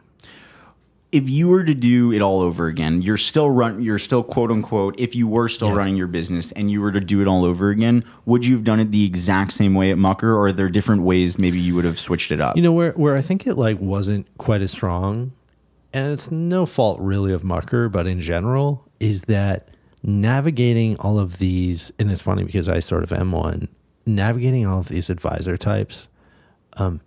If 1.11 1.29
you 1.29 1.47
were 1.47 1.63
to 1.63 1.73
do 1.73 2.11
it 2.11 2.21
all 2.21 2.41
over 2.41 2.67
again, 2.67 3.01
you're 3.01 3.15
still 3.17 3.49
run, 3.49 3.81
you're 3.81 3.97
still 3.99 4.23
quote 4.23 4.51
unquote. 4.51 4.99
If 4.99 5.15
you 5.15 5.25
were 5.27 5.47
still 5.47 5.69
Yeah. 5.69 5.75
running 5.75 5.95
your 5.95 6.07
business 6.07 6.51
and 6.51 6.69
you 6.69 6.81
were 6.81 6.91
to 6.91 6.99
do 6.99 7.21
it 7.21 7.27
all 7.27 7.45
over 7.45 7.69
again, 7.69 8.03
would 8.25 8.45
you 8.45 8.55
have 8.55 8.65
done 8.65 8.79
it 8.81 8.91
the 8.91 9.05
exact 9.05 9.53
same 9.53 9.73
way 9.73 9.89
at 9.89 9.97
Mucker, 9.97 10.33
or 10.33 10.47
are 10.47 10.51
there 10.51 10.67
different 10.69 11.03
ways 11.03 11.39
maybe 11.39 11.59
you 11.59 11.75
would 11.75 11.85
have 11.85 11.97
switched 11.97 12.31
it 12.31 12.41
up? 12.41 12.57
You 12.57 12.61
know 12.61 12.73
where 12.73 12.91
where 12.93 13.15
I 13.15 13.21
think 13.21 13.47
it 13.47 13.55
like 13.55 13.79
wasn't 13.79 14.27
quite 14.37 14.61
as 14.61 14.71
strong, 14.71 15.31
and 15.93 16.11
it's 16.11 16.29
no 16.29 16.65
fault 16.65 16.99
really 16.99 17.31
of 17.31 17.43
Mucker, 17.43 17.87
but 17.87 18.05
in 18.05 18.19
general, 18.19 18.83
is 18.99 19.21
that 19.23 19.69
navigating 20.03 20.97
all 20.97 21.19
of 21.19 21.37
these, 21.39 21.91
and 21.97 22.11
it's 22.11 22.21
funny 22.21 22.43
because 22.43 22.67
I 22.67 22.79
sort 22.79 23.03
of 23.03 23.13
am 23.13 23.31
one, 23.31 23.69
navigating 24.05 24.65
all 24.65 24.79
of 24.79 24.89
these 24.89 25.09
advisor 25.09 25.55
types, 25.57 26.07
um, 26.73 26.99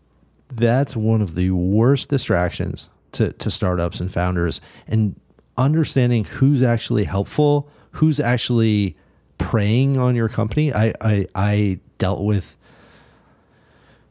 that's 0.52 0.96
one 0.96 1.20
of 1.22 1.34
the 1.34 1.50
worst 1.50 2.08
distractions 2.08 2.88
to, 3.12 3.32
to 3.32 3.50
startups 3.50 4.00
and 4.00 4.12
founders 4.12 4.60
and 4.86 5.18
understanding 5.56 6.24
who's 6.24 6.62
actually 6.62 7.04
helpful, 7.04 7.68
who's 7.92 8.20
actually 8.20 8.96
preying 9.38 9.98
on 9.98 10.14
your 10.14 10.28
company. 10.28 10.72
I, 10.72 10.94
I, 11.00 11.26
I 11.34 11.80
dealt 11.98 12.22
with 12.22 12.56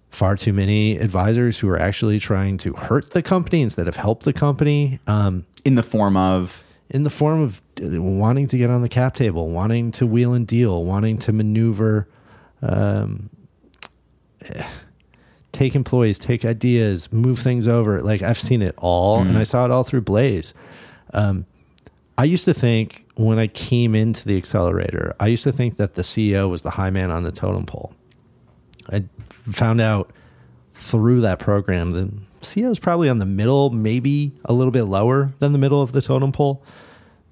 far 0.10 0.36
too 0.36 0.54
many 0.54 0.98
advisors 0.98 1.60
who 1.60 1.70
are 1.70 1.80
actually 1.80 2.20
trying 2.20 2.58
to 2.58 2.74
hurt 2.74 3.12
the 3.12 3.22
company 3.22 3.62
instead 3.62 3.88
of 3.88 3.96
help 3.96 4.24
the 4.24 4.34
company 4.34 5.00
um, 5.08 5.46
in 5.64 5.76
the 5.76 5.84
form 5.84 6.18
of 6.18 6.64
in 6.90 7.04
the 7.04 7.10
form 7.10 7.42
of 7.42 7.62
uh, 7.84 8.02
wanting 8.02 8.48
to 8.48 8.58
get 8.58 8.70
on 8.70 8.82
the 8.82 8.90
cap 8.90 9.16
table, 9.16 9.50
wanting 9.50 9.92
to 9.92 10.08
wheel 10.08 10.34
and 10.34 10.48
deal, 10.48 10.84
wanting 10.84 11.20
to 11.20 11.32
maneuver, 11.32 12.08
um, 12.64 13.30
eh, 14.44 14.68
take 15.60 15.76
employees, 15.76 16.18
take 16.18 16.46
ideas, 16.46 17.12
move 17.12 17.38
things 17.38 17.68
over. 17.68 18.02
Like 18.02 18.22
I've 18.22 18.40
seen 18.40 18.62
it 18.62 18.74
all, 18.78 19.20
and 19.20 19.38
I 19.38 19.44
saw 19.44 19.66
it 19.66 19.72
all 19.72 19.84
through 19.84 20.02
Blaze. 20.02 20.54
Um, 21.14 21.46
I 22.18 22.24
used 22.24 22.46
to 22.46 22.54
think 22.54 23.06
when 23.16 23.40
I 23.40 23.48
came 23.48 23.94
into 23.94 24.26
the 24.26 24.38
accelerator, 24.38 25.14
I 25.20 25.28
used 25.28 25.44
to 25.44 25.52
think 25.52 25.76
that 25.76 25.96
the 25.96 26.02
CEO 26.02 26.50
was 26.50 26.62
the 26.62 26.70
high 26.70 26.92
man 26.92 27.12
on 27.12 27.24
the 27.24 27.34
totem 27.34 27.66
pole. 27.66 27.94
I 28.90 29.04
found 29.30 29.82
out 29.82 30.14
through 30.74 31.22
that 31.22 31.40
program 31.40 31.92
the 31.92 32.10
CEO 32.40 32.72
is 32.72 32.80
probably 32.80 33.10
on 33.10 33.18
the 33.18 33.26
middle, 33.26 33.70
maybe 33.70 34.32
a 34.46 34.54
little 34.54 34.72
bit 34.72 34.84
lower 34.84 35.34
than 35.40 35.52
the 35.52 35.58
middle 35.58 35.82
of 35.82 35.92
the 35.92 36.02
totem 36.02 36.32
pole. 36.32 36.64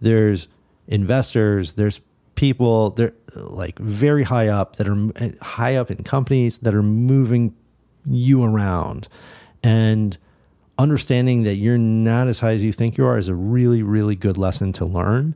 There's 0.02 0.50
investors, 0.90 1.74
there's 1.74 2.02
people 2.36 2.90
they're 2.92 3.14
like 3.36 3.80
very 3.80 4.24
high 4.24 4.50
up 4.50 4.76
that 4.76 4.88
are 4.88 4.98
high 5.42 5.76
up 5.76 5.90
in 5.90 6.04
companies 6.04 6.58
that 6.58 6.76
are 6.76 6.84
moving 6.84 7.56
you 8.10 8.44
around. 8.44 9.08
And 9.64 10.18
understanding 10.78 11.44
that 11.44 11.56
you're 11.56 11.78
not 11.78 12.28
as 12.28 12.40
high 12.40 12.54
as 12.54 12.64
you 12.64 12.72
think 12.72 12.98
you 12.98 13.06
are 13.06 13.18
is 13.18 13.28
a 13.28 13.36
really 13.36 13.82
really 13.82 14.16
good 14.16 14.38
lesson 14.38 14.72
to 14.74 14.86
learn. 14.86 15.36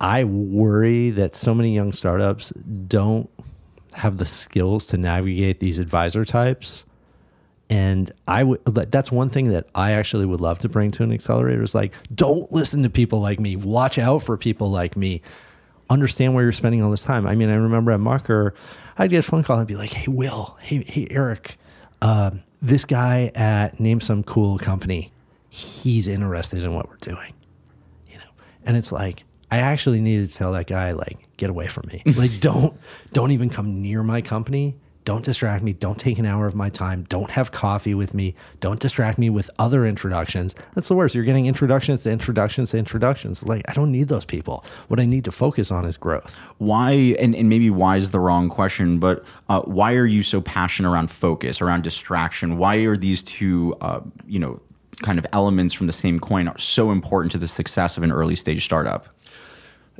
I 0.00 0.24
worry 0.24 1.10
that 1.10 1.34
so 1.34 1.54
many 1.54 1.74
young 1.74 1.92
startups 1.92 2.52
don't 2.86 3.28
have 3.94 4.18
the 4.18 4.26
skills 4.26 4.86
to 4.86 4.96
navigate 4.96 5.58
these 5.58 5.80
advisor 5.80 6.24
types. 6.24 6.84
And 7.70 8.10
i 8.26 8.44
would 8.44 8.64
that's 8.64 9.12
one 9.12 9.28
thing 9.28 9.48
that 9.48 9.66
i 9.74 9.92
actually 9.92 10.24
would 10.24 10.40
love 10.40 10.58
to 10.60 10.70
bring 10.70 10.90
to 10.92 11.02
an 11.02 11.12
accelerator 11.12 11.62
is 11.62 11.74
like 11.74 11.92
don't 12.14 12.50
listen 12.50 12.82
to 12.84 12.90
people 12.90 13.20
like 13.20 13.40
me. 13.40 13.56
Watch 13.56 13.98
out 13.98 14.22
for 14.22 14.36
people 14.36 14.70
like 14.70 14.96
me 14.96 15.20
understand 15.90 16.34
where 16.34 16.42
you're 16.44 16.52
spending 16.52 16.82
all 16.82 16.90
this 16.90 17.02
time. 17.02 17.26
I 17.26 17.34
mean 17.34 17.50
i 17.50 17.54
remember 17.54 17.92
at 17.92 18.00
Mucker 18.00 18.54
i'd 18.98 19.10
get 19.10 19.18
a 19.18 19.22
phone 19.22 19.42
call 19.42 19.58
and 19.58 19.66
be 19.66 19.76
like 19.76 19.92
hey 19.92 20.10
will 20.10 20.56
hey, 20.60 20.82
hey 20.82 21.06
eric 21.10 21.56
um, 22.00 22.42
this 22.62 22.84
guy 22.84 23.32
at 23.34 23.80
name 23.80 24.00
some 24.00 24.22
cool 24.22 24.58
company 24.58 25.12
he's 25.48 26.06
interested 26.06 26.62
in 26.62 26.74
what 26.74 26.88
we're 26.88 26.96
doing. 26.96 27.32
You 28.08 28.18
know? 28.18 28.30
And 28.64 28.76
it's 28.76 28.92
like 28.92 29.24
i 29.50 29.58
actually 29.58 30.00
needed 30.00 30.30
to 30.30 30.36
tell 30.36 30.52
that 30.52 30.66
guy 30.66 30.92
like 30.92 31.18
get 31.36 31.50
away 31.50 31.68
from 31.68 31.88
me. 31.88 32.02
Like 32.16 32.40
don't 32.40 32.78
don't 33.12 33.30
even 33.30 33.50
come 33.50 33.80
near 33.82 34.02
my 34.02 34.20
company 34.20 34.76
Don't 35.08 35.24
distract 35.24 35.64
me. 35.64 35.72
Don't 35.72 35.98
take 35.98 36.18
an 36.18 36.26
hour 36.26 36.46
of 36.46 36.54
my 36.54 36.68
time. 36.68 37.06
Don't 37.08 37.30
have 37.30 37.50
coffee 37.50 37.94
with 37.94 38.12
me. 38.12 38.34
Don't 38.60 38.78
distract 38.78 39.16
me 39.16 39.30
with 39.30 39.48
other 39.58 39.86
introductions. 39.86 40.54
That's 40.74 40.88
the 40.88 40.94
worst. 40.94 41.14
You're 41.14 41.24
getting 41.24 41.46
introductions 41.46 42.02
to 42.02 42.10
introductions 42.10 42.72
to 42.72 42.76
introductions. 42.76 43.42
Like, 43.42 43.62
I 43.70 43.72
don't 43.72 43.90
need 43.90 44.08
those 44.08 44.26
people. 44.26 44.66
What 44.88 45.00
I 45.00 45.06
need 45.06 45.24
to 45.24 45.32
focus 45.32 45.70
on 45.70 45.86
is 45.86 45.96
growth. 45.96 46.38
Why, 46.58 46.90
and, 47.18 47.34
and 47.34 47.48
maybe 47.48 47.70
why 47.70 47.96
is 47.96 48.10
the 48.10 48.20
wrong 48.20 48.50
question, 48.50 48.98
but 48.98 49.24
uh, 49.48 49.62
why 49.62 49.94
are 49.94 50.04
you 50.04 50.22
so 50.22 50.42
passionate 50.42 50.90
around 50.90 51.10
focus, 51.10 51.62
around 51.62 51.84
distraction? 51.84 52.58
Why 52.58 52.76
are 52.80 52.94
these 52.94 53.22
two, 53.22 53.78
uh, 53.80 54.02
you 54.26 54.38
know, 54.38 54.60
kind 55.00 55.18
of 55.18 55.24
elements 55.32 55.72
from 55.72 55.86
the 55.86 55.92
same 55.94 56.20
coin 56.20 56.48
are 56.48 56.58
so 56.58 56.90
important 56.90 57.32
to 57.32 57.38
the 57.38 57.48
success 57.48 57.96
of 57.96 58.02
an 58.02 58.12
early 58.12 58.36
stage 58.36 58.62
startup? 58.62 59.08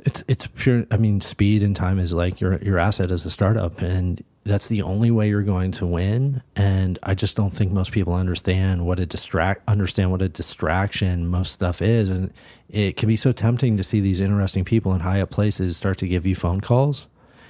It's 0.05 0.23
it's 0.27 0.47
pure. 0.47 0.85
I 0.91 0.97
mean, 0.97 1.19
speed 1.19 1.61
and 1.61 1.75
time 1.75 1.99
is 1.99 2.13
like 2.13 2.39
your 2.39 2.57
your 2.59 2.77
asset 2.77 3.11
as 3.11 3.25
a 3.25 3.29
startup, 3.29 3.81
and 3.81 4.23
that's 4.49 4.67
the 4.67 4.81
only 4.81 5.11
way 5.11 5.29
you're 5.29 5.43
going 5.43 5.71
to 5.71 5.85
win. 5.85 6.41
And 6.55 6.97
I 7.03 7.13
just 7.13 7.37
don't 7.37 7.51
think 7.51 7.71
most 7.71 7.91
people 7.91 8.13
understand 8.13 8.85
what 8.85 8.99
a 8.99 9.05
distract 9.05 9.61
understand 9.69 10.11
what 10.11 10.21
a 10.21 10.29
distraction 10.29 11.27
most 11.27 11.53
stuff 11.53 11.81
is, 11.81 12.09
and 12.09 12.33
it 12.69 12.97
can 12.97 13.07
be 13.07 13.15
so 13.15 13.31
tempting 13.31 13.77
to 13.77 13.83
see 13.83 13.99
these 13.99 14.19
interesting 14.19 14.65
people 14.65 14.93
in 14.93 15.01
high 15.01 15.21
up 15.21 15.29
places 15.29 15.77
start 15.77 15.97
to 15.99 16.07
give 16.07 16.25
you 16.25 16.35
phone 16.35 16.61
calls, 16.61 17.07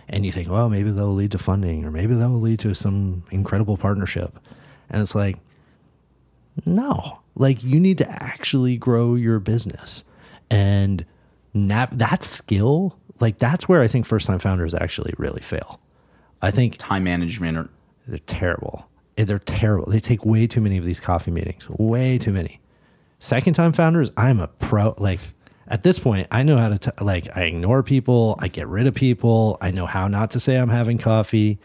and 0.07 0.25
you 0.25 0.31
think, 0.31 0.49
well, 0.49 0.69
maybe 0.69 0.91
they'll 0.91 1.13
lead 1.13 1.31
to 1.31 1.37
funding, 1.37 1.85
or 1.85 1.91
maybe 1.91 2.13
that 2.13 2.29
will 2.29 2.41
lead 2.41 2.59
to 2.59 2.73
some 2.75 3.23
incredible 3.31 3.77
partnership, 3.77 4.37
and 4.89 5.01
it's 5.01 5.15
like, 5.15 5.37
no, 6.65 7.19
like 7.35 7.63
you 7.63 7.79
need 7.79 7.97
to 7.97 8.23
actually 8.23 8.77
grow 8.77 9.15
your 9.15 9.39
business, 9.39 10.03
and 10.49 11.05
nav- 11.53 11.97
that 11.97 12.23
skill, 12.23 12.97
like 13.19 13.39
that's 13.39 13.67
where 13.69 13.81
I 13.81 13.87
think 13.87 14.05
first 14.05 14.27
time 14.27 14.39
founders 14.39 14.73
actually 14.73 15.13
really 15.17 15.41
fail. 15.41 15.79
I 16.41 16.51
think 16.51 16.77
Time 16.77 17.03
management 17.03 17.57
or 17.57 17.69
they're 18.07 18.17
terrible. 18.19 18.87
Eh, 19.17 19.25
They're 19.25 19.39
terrible. 19.39 19.91
They 19.91 19.99
take 19.99 20.25
way 20.25 20.47
too 20.47 20.61
many 20.61 20.77
of 20.77 20.85
these 20.85 20.99
coffee 20.99 21.31
meetings. 21.31 21.67
Way 21.69 22.17
too 22.17 22.31
many. 22.31 22.59
Second 23.19 23.53
time 23.53 23.73
founders, 23.73 24.11
I'm 24.17 24.39
a 24.39 24.47
pro. 24.47 24.95
Like 24.97 25.19
at 25.67 25.83
this 25.83 25.99
point, 25.99 26.27
I 26.31 26.41
know 26.43 26.57
how 26.57 26.69
to 26.69 26.77
t- 26.79 26.91
like. 27.03 27.27
I 27.35 27.43
ignore 27.43 27.83
people. 27.83 28.35
I 28.39 28.47
get 28.47 28.67
rid 28.67 28.87
of 28.87 28.95
people. 28.95 29.57
I 29.61 29.71
know 29.71 29.85
how 29.85 30.07
not 30.07 30.31
to 30.31 30.39
say 30.39 30.55
I'm 30.55 30.69
having 30.69 30.97
coffee. 30.97 31.59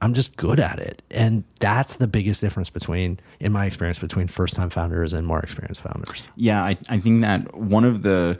I'm 0.00 0.14
just 0.14 0.36
good 0.36 0.58
at 0.58 0.78
it, 0.80 1.00
and 1.12 1.44
that's 1.60 1.94
the 1.96 2.08
biggest 2.08 2.40
difference 2.40 2.70
between, 2.70 3.20
in 3.38 3.52
my 3.52 3.66
experience, 3.66 4.00
between 4.00 4.26
first 4.26 4.56
time 4.56 4.68
founders 4.68 5.12
and 5.12 5.24
more 5.26 5.38
experienced 5.40 5.80
founders. 5.80 6.28
Yeah, 6.34 6.60
I, 6.64 6.76
I 6.88 6.98
think 6.98 7.20
that 7.20 7.54
one 7.56 7.84
of 7.84 8.02
the 8.02 8.36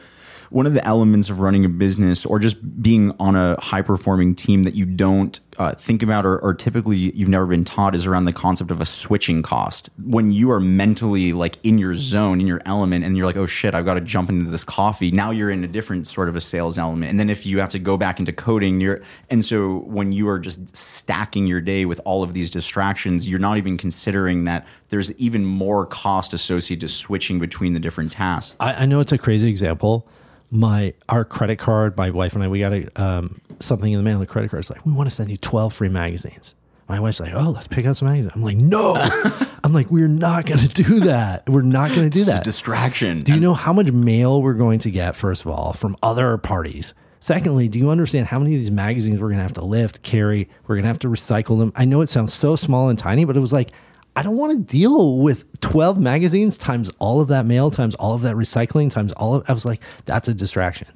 one 0.52 0.66
of 0.66 0.74
the 0.74 0.84
elements 0.86 1.30
of 1.30 1.40
running 1.40 1.64
a 1.64 1.68
business 1.68 2.26
or 2.26 2.38
just 2.38 2.82
being 2.82 3.14
on 3.18 3.34
a 3.34 3.58
high 3.60 3.82
performing 3.82 4.34
team 4.34 4.64
that 4.64 4.74
you 4.74 4.84
don't 4.84 5.40
uh, 5.58 5.74
think 5.74 6.02
about 6.02 6.26
or, 6.26 6.38
or 6.38 6.54
typically 6.54 6.96
you've 6.96 7.28
never 7.28 7.46
been 7.46 7.64
taught 7.64 7.94
is 7.94 8.06
around 8.06 8.24
the 8.24 8.32
concept 8.32 8.70
of 8.70 8.80
a 8.80 8.84
switching 8.84 9.42
cost. 9.42 9.88
When 10.02 10.30
you 10.30 10.50
are 10.50 10.60
mentally 10.60 11.32
like 11.32 11.56
in 11.62 11.78
your 11.78 11.94
zone, 11.94 12.40
in 12.40 12.46
your 12.46 12.60
element, 12.66 13.04
and 13.04 13.16
you're 13.16 13.26
like, 13.26 13.36
oh 13.36 13.46
shit, 13.46 13.74
I've 13.74 13.84
got 13.84 13.94
to 13.94 14.00
jump 14.00 14.28
into 14.28 14.50
this 14.50 14.64
coffee. 14.64 15.10
Now 15.10 15.30
you're 15.30 15.50
in 15.50 15.64
a 15.64 15.68
different 15.68 16.06
sort 16.06 16.28
of 16.28 16.36
a 16.36 16.40
sales 16.40 16.78
element. 16.78 17.10
And 17.10 17.20
then 17.20 17.30
if 17.30 17.46
you 17.46 17.58
have 17.60 17.70
to 17.70 17.78
go 17.78 17.96
back 17.96 18.18
into 18.18 18.32
coding, 18.32 18.80
you're 18.80 19.02
and 19.30 19.44
so 19.44 19.78
when 19.86 20.12
you 20.12 20.28
are 20.28 20.38
just 20.38 20.76
stacking 20.76 21.46
your 21.46 21.60
day 21.60 21.84
with 21.84 22.00
all 22.04 22.22
of 22.22 22.34
these 22.34 22.50
distractions, 22.50 23.26
you're 23.26 23.38
not 23.38 23.56
even 23.56 23.78
considering 23.78 24.44
that 24.44 24.66
there's 24.90 25.12
even 25.12 25.44
more 25.44 25.86
cost 25.86 26.34
associated 26.34 26.80
to 26.82 26.88
switching 26.88 27.38
between 27.38 27.72
the 27.72 27.80
different 27.80 28.12
tasks. 28.12 28.54
I, 28.60 28.74
I 28.74 28.86
know 28.86 29.00
it's 29.00 29.12
a 29.12 29.18
crazy 29.18 29.48
example. 29.48 30.06
My 30.54 30.92
our 31.08 31.24
credit 31.24 31.58
card, 31.58 31.96
my 31.96 32.10
wife 32.10 32.34
and 32.34 32.44
I, 32.44 32.48
we 32.48 32.60
got 32.60 32.72
a, 32.74 33.02
um, 33.02 33.40
something 33.58 33.90
in 33.90 33.98
the 33.98 34.04
mail. 34.04 34.18
The 34.18 34.26
credit 34.26 34.50
card 34.50 34.62
is 34.62 34.70
like, 34.70 34.84
we 34.84 34.92
want 34.92 35.08
to 35.08 35.14
send 35.14 35.30
you 35.30 35.38
twelve 35.38 35.72
free 35.72 35.88
magazines. 35.88 36.54
My 36.88 37.00
wife's 37.00 37.20
like, 37.20 37.32
oh, 37.34 37.50
let's 37.50 37.66
pick 37.68 37.86
out 37.86 37.96
some 37.96 38.08
magazines. 38.08 38.32
I'm 38.34 38.42
like, 38.42 38.58
no. 38.58 38.94
I'm 39.64 39.72
like, 39.72 39.90
we're 39.90 40.08
not 40.08 40.44
going 40.44 40.60
to 40.60 40.68
do 40.68 41.00
that. 41.00 41.48
We're 41.48 41.62
not 41.62 41.88
going 41.88 42.02
to 42.02 42.10
do 42.10 42.20
It's 42.20 42.28
a 42.28 42.32
that. 42.32 42.44
distraction. 42.44 43.20
Do 43.20 43.32
you 43.32 43.40
know 43.40 43.54
how 43.54 43.72
much 43.72 43.90
mail 43.92 44.42
we're 44.42 44.52
going 44.52 44.78
to 44.80 44.90
get, 44.90 45.16
first 45.16 45.42
of 45.42 45.50
all, 45.50 45.72
from 45.72 45.96
other 46.02 46.36
parties? 46.36 46.92
Secondly, 47.18 47.66
do 47.68 47.78
you 47.78 47.88
understand 47.88 48.26
how 48.26 48.38
many 48.40 48.54
of 48.54 48.60
these 48.60 48.70
magazines 48.70 49.20
we're 49.22 49.28
going 49.28 49.38
to 49.38 49.42
have 49.44 49.54
to 49.54 49.64
lift, 49.64 50.02
carry? 50.02 50.50
We're 50.66 50.74
going 50.74 50.82
to 50.82 50.88
have 50.88 50.98
to 50.98 51.08
recycle 51.08 51.58
them. 51.58 51.72
I 51.76 51.86
know 51.86 52.02
it 52.02 52.10
sounds 52.10 52.34
so 52.34 52.56
small 52.56 52.90
and 52.90 52.98
tiny, 52.98 53.24
but 53.24 53.36
it 53.36 53.40
was 53.40 53.52
like, 53.54 53.70
I 54.14 54.22
don't 54.22 54.36
want 54.36 54.52
to 54.52 54.58
deal 54.58 55.18
with 55.18 55.60
12 55.60 55.98
magazines 55.98 56.58
times 56.58 56.90
all 56.98 57.20
of 57.20 57.28
that 57.28 57.46
mail, 57.46 57.70
times 57.70 57.94
all 57.94 58.14
of 58.14 58.22
that 58.22 58.34
recycling, 58.34 58.90
times 58.90 59.12
all 59.14 59.34
of 59.36 59.44
I 59.48 59.52
was 59.52 59.64
like, 59.64 59.80
that's 60.04 60.28
a 60.28 60.34
distraction. 60.34 60.88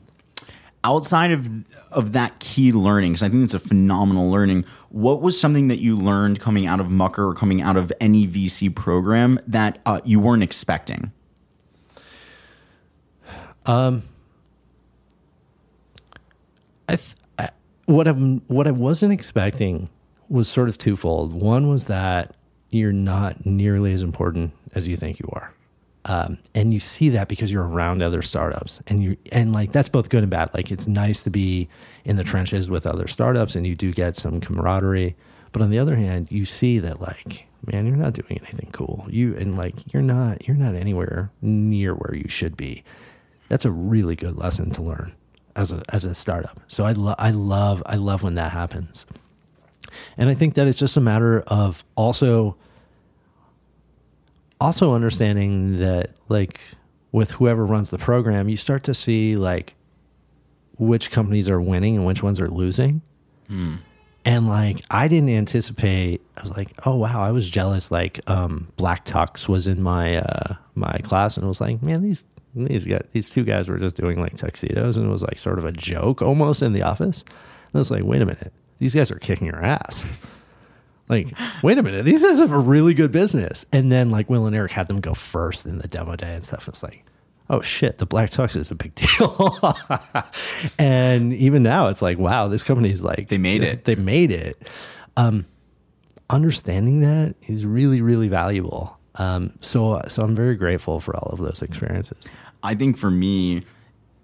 outside 0.85 1.31
of 1.33 1.49
of 1.91 2.13
that 2.13 2.39
key 2.39 2.71
learning 2.71 3.13
because 3.13 3.23
i 3.25 3.29
think 3.29 3.43
it's 3.43 3.55
a 3.55 3.59
phenomenal 3.59 4.31
learning 4.31 4.65
what 4.91 5.21
was 5.21 5.41
something 5.41 5.67
that 5.67 5.81
you 5.81 5.97
learned 5.97 6.39
coming 6.39 6.65
out 6.67 6.79
of 6.79 6.89
mucker 6.91 7.27
or 7.29 7.35
coming 7.35 7.61
out 7.61 7.77
of 7.77 7.93
any 8.01 8.25
vc 8.29 8.73
program 8.77 9.41
that 9.49 9.81
uh, 9.87 10.01
you 10.05 10.21
weren't 10.21 10.45
expecting 10.45 11.11
I, 16.89 16.97
th- 16.97 17.17
I 17.39 17.51
what 17.87 18.07
I'm 18.07 18.39
what 18.47 18.69
I 18.69 18.71
wasn't 18.71 19.13
expecting 19.13 19.89
was 20.29 20.49
sort 20.49 20.69
of 20.69 20.79
twofold. 20.79 21.33
One 21.33 21.69
was 21.69 21.87
that 21.87 22.36
you're 22.71 22.93
not 22.93 23.47
nearly 23.47 23.93
as 23.93 24.03
important 24.03 24.53
as 24.75 24.87
you 24.87 24.97
think 24.97 25.19
you 25.21 25.29
are, 25.33 25.53
um, 26.05 26.39
and 26.55 26.73
you 26.73 26.81
see 26.81 27.09
that 27.11 27.29
because 27.29 27.51
you're 27.51 27.67
around 27.67 28.03
other 28.03 28.23
startups, 28.23 28.81
and 28.87 29.03
you 29.03 29.17
and 29.33 29.53
like 29.53 29.73
that's 29.73 29.89
both 29.89 30.09
good 30.09 30.23
and 30.23 30.31
bad. 30.31 30.51
Like 30.55 30.71
it's 30.71 30.87
nice 30.87 31.23
to 31.25 31.31
be 31.31 31.69
in 32.05 32.17
the 32.17 32.25
trenches 32.25 32.69
with 32.71 32.87
other 32.87 33.07
startups, 33.07 33.57
and 33.57 33.67
you 33.67 33.75
do 33.75 33.93
get 33.93 34.17
some 34.17 34.41
camaraderie. 34.41 35.17
But 35.53 35.63
on 35.63 35.71
the 35.71 35.79
other 35.79 35.97
hand, 35.97 36.31
you 36.31 36.45
see 36.45 36.79
that 36.81 37.01
like 37.01 37.47
man, 37.67 37.87
you're 37.87 37.97
not 37.97 38.13
doing 38.13 38.41
anything 38.43 38.71
cool. 38.73 39.07
You 39.09 39.37
and 39.37 39.57
like 39.57 39.93
you're 39.93 40.03
not 40.03 40.47
you're 40.47 40.57
not 40.57 40.75
anywhere 40.75 41.31
near 41.43 41.95
where 41.95 42.15
you 42.15 42.29
should 42.29 42.57
be. 42.57 42.85
That's 43.49 43.65
a 43.65 43.71
really 43.71 44.17
good 44.17 44.37
lesson 44.37 44.71
to 44.73 44.83
learn 44.83 45.13
as 45.55 45.73
a 45.73 45.83
as 45.89 46.05
a 46.05 46.15
startup. 46.15 46.61
So 46.69 46.85
I 46.85 46.93
lo- 46.93 47.15
I 47.19 47.31
love 47.31 47.83
I 47.87 47.97
love 47.97 48.23
when 48.23 48.35
that 48.35 48.53
happens. 48.53 49.07
And 50.17 50.29
I 50.29 50.35
think 50.35 50.55
that 50.55 50.67
it's 50.67 50.79
just 50.79 50.97
a 50.97 51.01
matter 51.01 51.41
of 51.47 51.85
also 51.97 52.57
also 54.61 54.95
understanding 54.95 55.77
that 55.77 56.19
like 56.29 56.61
with 57.13 57.33
whoever 57.33 57.65
runs 57.65 57.91
the 57.91 57.99
program, 57.99 58.49
you 58.49 58.57
start 58.57 58.83
to 58.85 58.95
see 58.95 59.37
like 59.37 59.75
which 60.79 61.11
companies 61.11 61.49
are 61.49 61.61
winning 61.61 61.97
and 61.97 62.07
which 62.07 62.23
ones 62.23 62.41
are 62.41 62.49
losing. 62.49 63.03
And 64.25 64.49
like 64.49 64.83
I 64.91 65.07
didn't 65.09 65.29
anticipate 65.31 66.21
I 66.37 66.43
was 66.43 66.57
like, 66.57 66.69
"Oh 66.85 66.97
wow, 66.97 67.23
I 67.23 67.31
was 67.31 67.49
jealous 67.49 67.91
like 67.91 68.21
um 68.29 68.69
Black 68.77 69.05
Tux 69.05 69.49
was 69.49 69.67
in 69.67 69.81
my 69.83 70.17
uh 70.17 70.55
my 70.75 70.99
class 71.05 71.37
and 71.37 71.47
was 71.47 71.61
like, 71.61 71.81
"Man, 71.83 72.03
these 72.03 72.25
these 72.55 72.85
guys, 72.87 73.05
these 73.13 73.31
two 73.31 73.45
guys 73.45 73.69
were 73.69 73.79
just 73.79 73.97
doing 73.97 74.19
like 74.21 74.37
tuxedos 74.37 74.97
and 74.97 75.07
it 75.07 75.11
was 75.11 75.23
like 75.23 75.39
sort 75.39 75.59
of 75.59 75.65
a 75.65 75.73
joke 75.73 76.23
almost 76.23 76.61
in 76.63 76.73
the 76.73 76.83
office." 76.83 77.23
And 77.23 77.77
I 77.77 77.79
was 77.79 77.91
like, 77.91 78.03
"Wait 78.03 78.21
a 78.21 78.27
minute. 78.27 78.53
These 78.79 78.95
guys 78.95 79.11
are 79.11 79.19
kicking 79.19 79.47
your 79.47 79.65
ass." 79.65 80.21
like, 81.09 81.33
wait 81.63 81.79
a 81.79 81.83
minute, 81.83 82.05
these 82.05 82.23
guys 82.23 82.39
have 82.39 82.53
a 82.53 82.59
really 82.59 82.95
good 82.95 83.13
business. 83.13 83.65
And 83.73 83.91
then 83.91 84.11
like 84.11 84.29
Will 84.29 84.47
and 84.47 84.57
Eric 84.57 84.73
had 84.73 84.89
them 84.89 85.01
go 85.01 85.15
first 85.15 85.67
in 85.67 85.79
the 85.79 85.89
demo 85.89 86.17
day 86.17 86.35
and 86.35 86.45
stuff. 86.45 86.67
And 86.67 86.75
It's 86.75 86.83
like, 86.83 87.05
oh 87.49 87.61
shit, 87.61 87.99
the 87.99 88.07
black 88.07 88.31
tux 88.31 88.57
is 88.57 88.71
a 88.71 88.75
big 88.75 88.95
deal. 88.95 89.77
and 90.79 91.33
even 91.33 91.63
now 91.63 91.89
it's 91.89 92.03
like, 92.03 92.19
wow, 92.19 92.49
this 92.49 92.63
company 92.63 92.91
is 92.91 93.03
like 93.03 93.29
They 93.29 93.39
made 93.39 93.63
it. 93.63 93.85
They 93.85 93.95
made 93.95 94.33
it. 94.33 94.61
Um, 95.17 95.47
understanding 96.29 97.01
that 97.01 97.37
is 97.47 97.65
really, 97.65 98.01
really 98.01 98.29
valuable. 98.29 98.99
Um, 99.15 99.53
so 99.61 100.03
so 100.09 100.23
I'm 100.23 100.35
very 100.35 100.57
grateful 100.57 101.01
for 101.01 101.17
all 101.17 101.31
of 101.33 101.39
those 101.39 101.63
experiences. 101.63 102.27
I 102.63 102.75
think 102.75 102.99
for 102.99 103.11
me, 103.11 103.63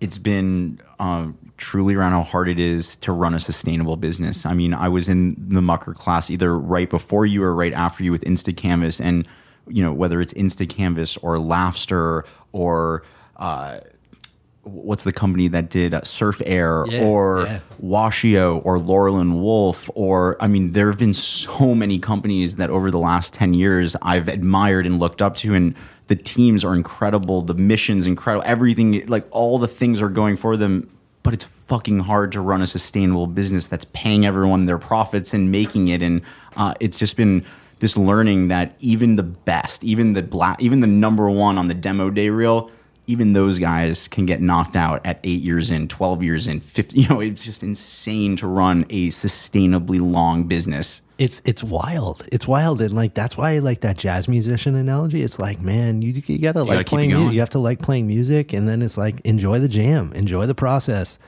it's 0.00 0.18
been 0.18 0.80
uh, 0.98 1.28
truly 1.62 1.94
around 1.94 2.10
how 2.10 2.24
hard 2.24 2.48
it 2.48 2.58
is 2.58 2.96
to 2.96 3.12
run 3.12 3.34
a 3.34 3.40
sustainable 3.40 3.96
business. 3.96 4.44
I 4.44 4.52
mean, 4.52 4.74
I 4.74 4.88
was 4.88 5.08
in 5.08 5.36
the 5.38 5.62
Mucker 5.62 5.94
class 5.94 6.28
either 6.28 6.58
right 6.58 6.90
before 6.90 7.24
you 7.24 7.42
or 7.44 7.54
right 7.54 7.72
after 7.72 8.02
you 8.02 8.10
with 8.10 8.24
InstaCanvas, 8.24 9.00
and 9.00 9.26
you 9.68 9.82
know 9.82 9.92
whether 9.92 10.20
it's 10.20 10.34
InstaCanvas 10.34 11.18
or 11.22 11.36
Laughster 11.36 12.24
or 12.50 13.04
uh, 13.36 13.78
what's 14.64 15.04
the 15.04 15.12
company 15.12 15.46
that 15.48 15.70
did 15.70 15.94
uh, 15.94 16.02
Surf 16.02 16.42
Air 16.44 16.84
Yeah, 16.88 17.04
or 17.04 17.44
yeah. 17.44 17.60
Washio 17.80 18.60
or 18.64 18.80
Laurel 18.80 19.20
and 19.20 19.40
Wolf 19.40 19.88
or 19.94 20.36
I 20.40 20.48
mean 20.48 20.72
there 20.72 20.88
have 20.88 20.98
been 20.98 21.14
so 21.14 21.76
many 21.76 22.00
companies 22.00 22.56
that 22.56 22.70
over 22.70 22.90
the 22.90 22.98
last 22.98 23.34
10 23.34 23.54
years 23.54 23.94
I've 24.02 24.26
admired 24.26 24.84
and 24.84 24.98
looked 24.98 25.22
up 25.22 25.36
to 25.36 25.54
and 25.54 25.76
the 26.08 26.16
teams 26.16 26.64
are 26.64 26.74
incredible 26.74 27.42
the 27.42 27.54
missions 27.54 28.06
incredible 28.06 28.44
everything 28.46 29.06
like 29.06 29.26
all 29.30 29.58
the 29.58 29.68
things 29.68 30.02
are 30.02 30.08
going 30.08 30.36
for 30.36 30.56
them 30.56 30.88
but 31.22 31.34
it's 31.34 31.44
fucking 31.44 32.00
hard 32.00 32.32
to 32.32 32.40
run 32.40 32.62
a 32.62 32.66
sustainable 32.66 33.26
business 33.26 33.68
that's 33.68 33.86
paying 33.92 34.26
everyone 34.26 34.66
their 34.66 34.78
profits 34.78 35.32
and 35.32 35.50
making 35.50 35.88
it. 35.88 36.02
And 36.02 36.22
uh, 36.56 36.74
it's 36.80 36.96
just 36.96 37.16
been 37.16 37.44
this 37.82 37.96
learning 37.96 38.48
that 38.48 38.76
even 38.78 39.16
the 39.16 39.24
best 39.24 39.82
even 39.82 40.12
the 40.12 40.22
black 40.22 40.62
even 40.62 40.78
the 40.78 40.86
number 40.86 41.28
one 41.28 41.58
on 41.58 41.66
the 41.66 41.74
demo 41.74 42.10
day 42.10 42.28
reel 42.30 42.70
even 43.06 43.32
those 43.32 43.58
guys 43.58 44.08
can 44.08 44.26
get 44.26 44.40
knocked 44.40 44.76
out 44.76 45.04
at 45.04 45.18
eight 45.24 45.42
years 45.42 45.70
in, 45.70 45.88
12 45.88 46.22
years 46.22 46.48
in, 46.48 46.60
50. 46.60 47.00
You 47.02 47.08
know, 47.08 47.20
it's 47.20 47.42
just 47.42 47.62
insane 47.62 48.36
to 48.36 48.46
run 48.46 48.84
a 48.90 49.08
sustainably 49.08 50.00
long 50.00 50.44
business. 50.44 51.02
It's 51.18 51.40
it's 51.44 51.62
wild. 51.62 52.26
It's 52.32 52.48
wild, 52.48 52.80
and 52.80 52.92
like 52.92 53.14
that's 53.14 53.36
why 53.36 53.52
I 53.52 53.58
like 53.58 53.80
that 53.82 53.96
jazz 53.96 54.28
musician 54.28 54.74
analogy. 54.74 55.22
It's 55.22 55.38
like, 55.38 55.60
man, 55.60 56.02
you 56.02 56.20
you 56.26 56.38
gotta 56.38 56.64
like 56.64 56.78
gotta 56.78 56.84
playing 56.84 57.10
music. 57.10 57.34
You 57.34 57.40
have 57.40 57.50
to 57.50 57.58
like 57.58 57.80
playing 57.80 58.06
music, 58.06 58.52
and 58.52 58.68
then 58.68 58.82
it's 58.82 58.96
like 58.98 59.20
enjoy 59.20 59.58
the 59.60 59.68
jam, 59.68 60.12
enjoy 60.14 60.46
the 60.46 60.54
process, 60.54 61.18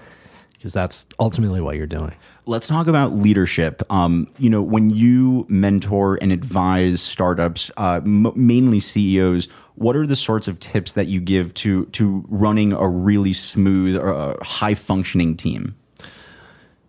because 0.54 0.72
that's 0.72 1.06
ultimately 1.20 1.60
what 1.60 1.76
you're 1.76 1.86
doing. 1.86 2.14
Let's 2.46 2.66
talk 2.66 2.88
about 2.88 3.12
leadership. 3.12 3.82
Um, 3.90 4.28
you 4.38 4.50
know, 4.50 4.62
when 4.62 4.90
you 4.90 5.46
mentor 5.48 6.18
and 6.20 6.32
advise 6.32 7.00
startups, 7.00 7.70
uh, 7.76 8.00
m- 8.04 8.32
mainly 8.34 8.80
CEOs, 8.80 9.48
what 9.76 9.96
are 9.96 10.06
the 10.06 10.16
sorts 10.16 10.48
of 10.48 10.60
tips 10.60 10.92
that 10.92 11.06
you 11.06 11.20
give 11.20 11.54
to 11.54 11.86
to 11.86 12.24
running 12.28 12.72
a 12.72 12.88
really 12.88 13.32
smooth, 13.32 13.96
or 13.96 14.14
uh, 14.14 14.42
high 14.42 14.74
functioning 14.74 15.36
team? 15.36 15.76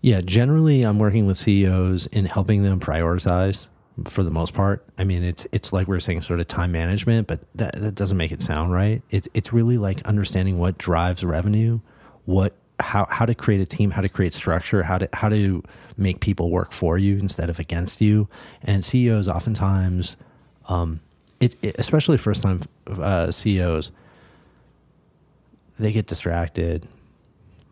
Yeah, 0.02 0.22
generally, 0.22 0.84
I'm 0.84 1.00
working 1.00 1.26
with 1.26 1.38
CEOs 1.38 2.06
in 2.08 2.26
helping 2.26 2.62
them 2.62 2.80
prioritize 2.80 3.66
for 4.08 4.24
the 4.24 4.30
most 4.30 4.54
part. 4.54 4.86
I 4.98 5.04
mean, 5.04 5.24
it's 5.24 5.48
it's 5.52 5.74
like 5.74 5.88
we 5.88 5.96
are 5.96 6.00
saying, 6.00 6.22
sort 6.22 6.40
of 6.40 6.48
time 6.48 6.72
management, 6.72 7.28
but 7.28 7.42
that, 7.56 7.82
that 7.82 7.96
doesn't 7.96 8.18
make 8.18 8.32
it 8.32 8.42
sound 8.42 8.72
right. 8.72 9.02
It's 9.10 9.28
it's 9.34 9.52
really 9.54 9.78
like 9.78 10.04
understanding 10.04 10.60
what 10.60 10.78
drives 10.78 11.24
revenue, 11.24 11.80
what 12.26 12.54
how 12.80 13.08
how 13.10 13.26
to 13.26 13.34
create 13.34 13.62
a 13.62 13.66
team, 13.66 13.92
how 13.92 14.02
to 14.02 14.10
create 14.10 14.34
structure, 14.34 14.84
how 14.84 14.98
to 14.98 15.10
how 15.14 15.30
to 15.30 15.64
make 15.98 16.20
people 16.20 16.52
work 16.52 16.72
for 16.72 16.98
you 16.98 17.18
instead 17.18 17.50
of 17.50 17.60
against 17.60 18.02
you. 18.02 18.28
And 18.62 18.84
CEOs 18.84 19.28
oftentimes, 19.28 20.18
um, 20.68 21.00
it, 21.46 21.56
it 21.62 21.76
especially 21.80 22.18
first 22.18 22.44
time 22.44 22.62
uh, 22.88 23.32
CEOs, 23.32 23.92
they 25.80 25.92
get 25.92 26.08
distracted 26.08 26.88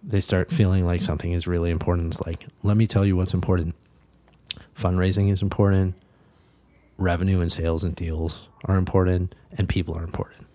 they 0.04 0.20
start 0.20 0.52
feeling 0.52 0.86
like 0.86 1.02
something 1.02 1.32
is 1.32 1.48
really 1.48 1.72
important. 1.72 2.14
It's 2.14 2.26
like, 2.26 2.46
let 2.62 2.76
me 2.76 2.88
tell 2.88 3.06
you 3.06 3.16
what's 3.16 3.34
important. 3.34 3.76
Fundraising 4.76 5.32
is 5.32 5.42
important, 5.42 5.96
revenue 6.98 7.40
and 7.40 7.52
sales 7.52 7.84
and 7.84 7.96
deals 7.96 8.50
are 8.66 8.76
important, 8.76 9.34
and 9.58 9.70
people 9.70 9.96
are 9.96 10.04
important. 10.04 10.46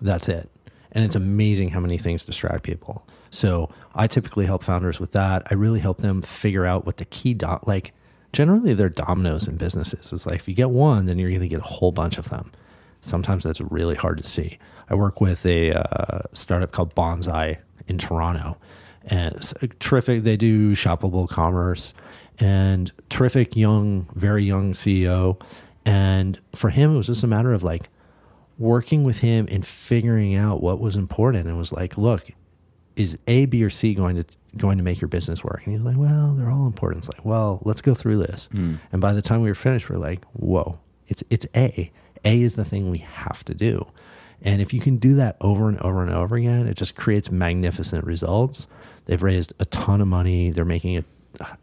That's 0.00 0.28
it. 0.28 0.48
And 0.92 1.04
it's 1.04 1.14
amazing 1.14 1.70
how 1.70 1.80
many 1.80 1.98
things 1.98 2.24
distract 2.24 2.62
people. 2.62 3.06
So 3.30 3.70
I 3.94 4.06
typically 4.06 4.46
help 4.46 4.64
founders 4.64 4.98
with 4.98 5.12
that. 5.12 5.46
I 5.50 5.54
really 5.54 5.80
help 5.80 5.98
them 5.98 6.22
figure 6.22 6.66
out 6.66 6.86
what 6.86 6.96
the 6.96 7.04
key 7.04 7.34
dot 7.34 7.68
like 7.68 7.92
generally 8.32 8.74
they're 8.74 8.88
dominoes 8.88 9.48
in 9.48 9.56
businesses. 9.56 10.12
It's 10.12 10.26
like 10.26 10.36
if 10.36 10.48
you 10.48 10.54
get 10.54 10.70
one, 10.70 11.06
then 11.06 11.18
you're 11.18 11.30
going 11.30 11.40
to 11.40 11.48
get 11.48 11.60
a 11.60 11.64
whole 11.64 11.92
bunch 11.92 12.18
of 12.18 12.30
them. 12.30 12.52
Sometimes 13.02 13.44
that's 13.44 13.60
really 13.60 13.94
hard 13.94 14.18
to 14.18 14.24
see. 14.24 14.58
I 14.88 14.94
work 14.94 15.20
with 15.20 15.46
a 15.46 15.72
uh, 15.72 16.22
startup 16.32 16.72
called 16.72 16.94
Bonsai 16.94 17.58
in 17.88 17.98
Toronto, 17.98 18.58
and 19.04 19.52
terrific. 19.78 20.24
They 20.24 20.36
do 20.36 20.72
shoppable 20.72 21.28
commerce, 21.28 21.94
and 22.38 22.92
terrific 23.08 23.56
young, 23.56 24.08
very 24.14 24.44
young 24.44 24.72
CEO. 24.72 25.40
And 25.84 26.38
for 26.54 26.70
him, 26.70 26.94
it 26.94 26.96
was 26.96 27.06
just 27.06 27.24
a 27.24 27.26
matter 27.26 27.54
of 27.54 27.62
like 27.62 27.88
working 28.58 29.02
with 29.02 29.18
him 29.18 29.48
and 29.50 29.64
figuring 29.64 30.34
out 30.34 30.62
what 30.62 30.78
was 30.78 30.94
important. 30.94 31.48
And 31.48 31.56
was 31.56 31.72
like, 31.72 31.96
look, 31.96 32.30
is 32.96 33.18
A, 33.26 33.46
B, 33.46 33.62
or 33.64 33.70
C 33.70 33.94
going 33.94 34.16
to 34.16 34.24
going 34.56 34.78
to 34.78 34.84
make 34.84 35.00
your 35.00 35.08
business 35.08 35.44
work? 35.44 35.62
And 35.64 35.74
he's 35.74 35.84
like, 35.84 35.96
well, 35.96 36.34
they're 36.34 36.50
all 36.50 36.66
important. 36.66 37.04
It's 37.04 37.14
like, 37.16 37.24
well, 37.24 37.60
let's 37.64 37.82
go 37.82 37.94
through 37.94 38.18
this. 38.18 38.48
And 38.92 39.00
by 39.00 39.12
the 39.12 39.22
time 39.22 39.40
we 39.42 39.48
were 39.48 39.54
finished, 39.54 39.88
we're 39.88 39.96
like, 39.98 40.24
whoa, 40.32 40.78
it's 41.08 41.22
it's 41.30 41.46
A. 41.56 41.90
A 42.24 42.42
is 42.42 42.54
the 42.54 42.64
thing 42.64 42.90
we 42.90 42.98
have 42.98 43.44
to 43.44 43.54
do. 43.54 43.86
And 44.42 44.62
if 44.62 44.72
you 44.72 44.80
can 44.80 44.96
do 44.96 45.14
that 45.16 45.36
over 45.40 45.68
and 45.68 45.78
over 45.80 46.02
and 46.02 46.12
over 46.12 46.36
again, 46.36 46.66
it 46.66 46.74
just 46.76 46.96
creates 46.96 47.30
magnificent 47.30 48.04
results. 48.04 48.66
They've 49.06 49.22
raised 49.22 49.52
a 49.58 49.64
ton 49.66 50.00
of 50.00 50.08
money. 50.08 50.50
They're 50.50 50.64
making 50.64 50.94
it. 50.94 51.04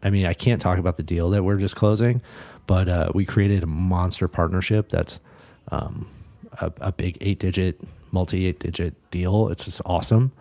I 0.02 0.10
mean, 0.10 0.26
I 0.26 0.34
can't 0.34 0.60
talk 0.60 0.78
about 0.78 0.96
the 0.96 1.02
deal 1.02 1.30
that 1.30 1.44
we're 1.44 1.58
just 1.58 1.76
closing, 1.76 2.22
but 2.66 2.88
uh, 2.88 3.10
we 3.14 3.24
created 3.24 3.62
a 3.62 3.66
monster 3.66 4.28
partnership 4.28 4.88
that's 4.88 5.20
um, 5.70 6.08
a, 6.60 6.72
a 6.80 6.92
big 6.92 7.18
eight 7.20 7.38
digit, 7.38 7.80
multi 8.10 8.46
eight 8.46 8.60
digit 8.60 8.94
deal. 9.10 9.48
It's 9.48 9.64
just 9.66 9.82
awesome. 9.84 10.32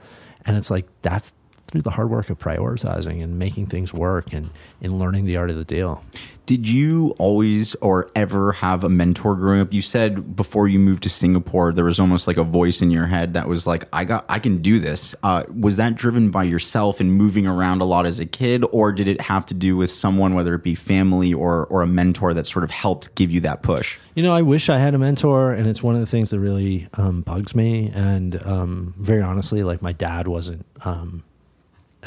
And 0.47 0.57
it's 0.57 0.71
like 0.71 0.87
that's 1.03 1.33
through 1.67 1.81
the 1.81 1.91
hard 1.91 2.09
work 2.09 2.29
of 2.29 2.37
prioritizing 2.39 3.21
and 3.23 3.37
making 3.37 3.67
things 3.67 3.93
work 3.93 4.33
and, 4.33 4.49
and 4.81 4.93
learning 4.97 5.25
the 5.25 5.37
art 5.37 5.49
of 5.49 5.57
the 5.57 5.65
deal. 5.65 6.03
Did 6.47 6.69
you 6.69 7.13
always 7.19 7.75
or 7.75 8.07
ever 8.15 8.53
have 8.53 8.85
a 8.85 8.89
mentor 8.89 9.35
growing 9.35 9.59
up? 9.59 9.73
You 9.73 9.81
said 9.81 10.37
before 10.37 10.69
you 10.69 10.79
moved 10.79 11.03
to 11.03 11.09
Singapore, 11.09 11.73
there 11.73 11.83
was 11.83 11.99
almost 11.99 12.25
like 12.25 12.37
a 12.37 12.43
voice 12.45 12.81
in 12.81 12.89
your 12.89 13.07
head 13.07 13.33
that 13.33 13.49
was 13.49 13.67
like, 13.67 13.83
"I 13.91 14.05
got, 14.05 14.23
I 14.29 14.39
can 14.39 14.61
do 14.61 14.79
this." 14.79 15.13
Uh, 15.21 15.43
was 15.53 15.75
that 15.75 15.95
driven 15.95 16.31
by 16.31 16.43
yourself 16.43 17.01
and 17.01 17.11
moving 17.11 17.45
around 17.45 17.81
a 17.81 17.83
lot 17.83 18.05
as 18.05 18.21
a 18.21 18.25
kid, 18.25 18.63
or 18.71 18.93
did 18.93 19.09
it 19.09 19.19
have 19.19 19.45
to 19.47 19.53
do 19.53 19.75
with 19.75 19.91
someone, 19.91 20.35
whether 20.35 20.55
it 20.55 20.63
be 20.63 20.73
family 20.73 21.33
or 21.33 21.65
or 21.65 21.81
a 21.81 21.87
mentor, 21.87 22.33
that 22.33 22.47
sort 22.47 22.63
of 22.63 22.71
helped 22.71 23.13
give 23.15 23.29
you 23.29 23.41
that 23.41 23.61
push? 23.61 23.97
You 24.15 24.23
know, 24.23 24.33
I 24.33 24.41
wish 24.41 24.69
I 24.69 24.77
had 24.77 24.95
a 24.95 24.97
mentor, 24.97 25.51
and 25.51 25.67
it's 25.67 25.83
one 25.83 25.95
of 25.95 25.99
the 25.99 26.07
things 26.07 26.29
that 26.29 26.39
really 26.39 26.87
um, 26.93 27.23
bugs 27.23 27.55
me. 27.55 27.91
And 27.93 28.41
um, 28.45 28.93
very 28.97 29.21
honestly, 29.21 29.63
like 29.63 29.81
my 29.81 29.91
dad 29.91 30.29
wasn't 30.29 30.65
um, 30.85 31.25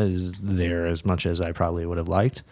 as 0.00 0.32
there 0.40 0.86
as 0.86 1.04
much 1.04 1.26
as 1.26 1.40
I 1.40 1.52
probably 1.52 1.86
would 1.86 1.98
have 1.98 2.08
liked. 2.08 2.42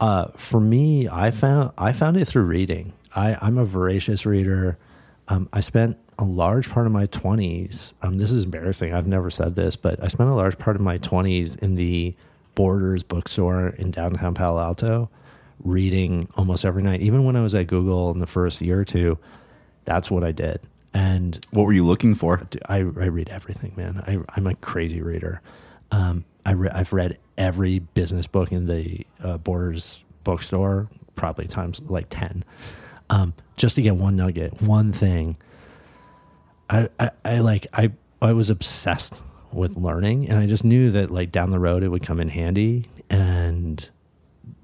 Uh, 0.00 0.28
for 0.36 0.60
me, 0.60 1.08
I 1.08 1.30
found 1.30 1.72
I 1.78 1.92
found 1.92 2.16
it 2.16 2.24
through 2.26 2.42
reading. 2.44 2.92
I, 3.14 3.36
I'm 3.40 3.58
a 3.58 3.64
voracious 3.64 4.26
reader. 4.26 4.78
Um, 5.28 5.48
I 5.52 5.60
spent 5.60 5.98
a 6.18 6.24
large 6.24 6.70
part 6.70 6.86
of 6.86 6.92
my 6.92 7.06
20s. 7.06 7.92
Um, 8.02 8.18
this 8.18 8.32
is 8.32 8.44
embarrassing. 8.44 8.92
I've 8.92 9.06
never 9.06 9.30
said 9.30 9.54
this, 9.54 9.76
but 9.76 10.02
I 10.02 10.08
spent 10.08 10.30
a 10.30 10.34
large 10.34 10.58
part 10.58 10.76
of 10.76 10.82
my 10.82 10.98
20s 10.98 11.58
in 11.58 11.74
the 11.76 12.14
Borders 12.54 13.02
bookstore 13.02 13.68
in 13.68 13.90
downtown 13.90 14.34
Palo 14.34 14.60
Alto, 14.60 15.08
reading 15.62 16.28
almost 16.36 16.64
every 16.64 16.82
night. 16.82 17.00
Even 17.00 17.24
when 17.24 17.36
I 17.36 17.42
was 17.42 17.54
at 17.54 17.66
Google 17.66 18.10
in 18.10 18.18
the 18.18 18.26
first 18.26 18.60
year 18.60 18.80
or 18.80 18.84
two, 18.84 19.18
that's 19.84 20.10
what 20.10 20.22
I 20.24 20.32
did. 20.32 20.60
And 20.94 21.38
What 21.50 21.64
were 21.64 21.72
you 21.72 21.86
looking 21.86 22.14
for? 22.14 22.46
I, 22.68 22.76
I 22.76 22.80
read 22.80 23.30
everything, 23.30 23.72
man. 23.76 24.02
I, 24.06 24.18
I'm 24.36 24.46
a 24.46 24.54
crazy 24.56 25.00
reader. 25.00 25.40
Um, 25.92 26.24
I 26.44 26.52
re- 26.52 26.70
I've 26.72 26.92
read 26.92 27.18
every 27.38 27.78
business 27.78 28.26
book 28.26 28.50
in 28.50 28.66
the 28.66 29.06
uh, 29.22 29.38
Borders 29.38 30.04
bookstore, 30.24 30.88
probably 31.14 31.46
times 31.46 31.80
like 31.82 32.06
10, 32.08 32.44
um, 33.10 33.34
just 33.56 33.76
to 33.76 33.82
get 33.82 33.94
one 33.96 34.16
nugget, 34.16 34.60
one 34.62 34.92
thing. 34.92 35.36
I, 36.70 36.88
I, 36.98 37.10
I 37.24 37.38
like, 37.40 37.66
I, 37.72 37.92
I 38.20 38.32
was 38.32 38.50
obsessed 38.50 39.14
with 39.52 39.76
learning 39.76 40.28
and 40.30 40.38
I 40.38 40.46
just 40.46 40.64
knew 40.64 40.90
that 40.92 41.10
like 41.10 41.30
down 41.30 41.50
the 41.50 41.58
road 41.58 41.82
it 41.82 41.88
would 41.88 42.04
come 42.04 42.18
in 42.20 42.28
handy. 42.28 42.88
And 43.10 43.86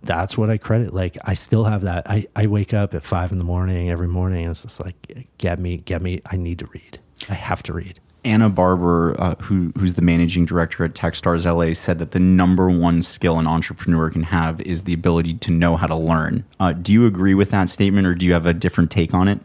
that's 0.03 0.39
what 0.39 0.49
I 0.49 0.57
credit. 0.57 0.95
Like 0.95 1.19
I 1.25 1.35
still 1.35 1.65
have 1.65 1.83
that. 1.83 2.09
I, 2.09 2.27
I 2.35 2.47
wake 2.47 2.73
up 2.73 2.95
at 2.95 3.03
five 3.03 3.31
in 3.31 3.39
the 3.39 3.45
morning 3.45 3.91
every 3.91 4.09
morning 4.09 4.45
and 4.45 4.53
it's 4.53 4.63
just 4.63 4.83
like, 4.83 5.29
get 5.37 5.59
me, 5.59 5.77
get 5.77 6.01
me. 6.01 6.21
I 6.25 6.37
need 6.37 6.61
to 6.61 6.67
read. 6.67 6.99
I 7.29 7.35
have 7.35 7.63
to 7.65 7.75
read. 7.75 8.01
Anna 8.25 8.49
Barber, 8.49 9.15
uh, 9.19 9.35
who 9.43 9.73
who's 9.79 9.95
the 9.95 10.03
managing 10.03 10.45
director 10.45 10.85
at 10.85 10.95
TechStars 10.95 11.45
LA, 11.45 11.75
said 11.75 11.99
that 11.99 12.11
the 12.11 12.19
number 12.21 12.69
one 12.69 13.03
skill 13.03 13.39
an 13.39 13.47
entrepreneur 13.47 14.11
can 14.11 14.25
have 14.25 14.61
is 14.63 14.85
the 14.85 14.93
ability 14.93 15.35
to 15.35 15.51
know 15.51 15.77
how 15.77 15.87
to 15.87 15.97
learn. 15.97 16.45
Uh, 16.59 16.73
do 16.73 16.93
you 16.93 17.07
agree 17.07 17.35
with 17.35 17.51
that 17.51 17.69
statement, 17.69 18.07
or 18.07 18.15
do 18.15 18.27
you 18.27 18.33
have 18.33 18.47
a 18.47 18.55
different 18.55 18.91
take 18.91 19.15
on 19.15 19.29
it? 19.29 19.41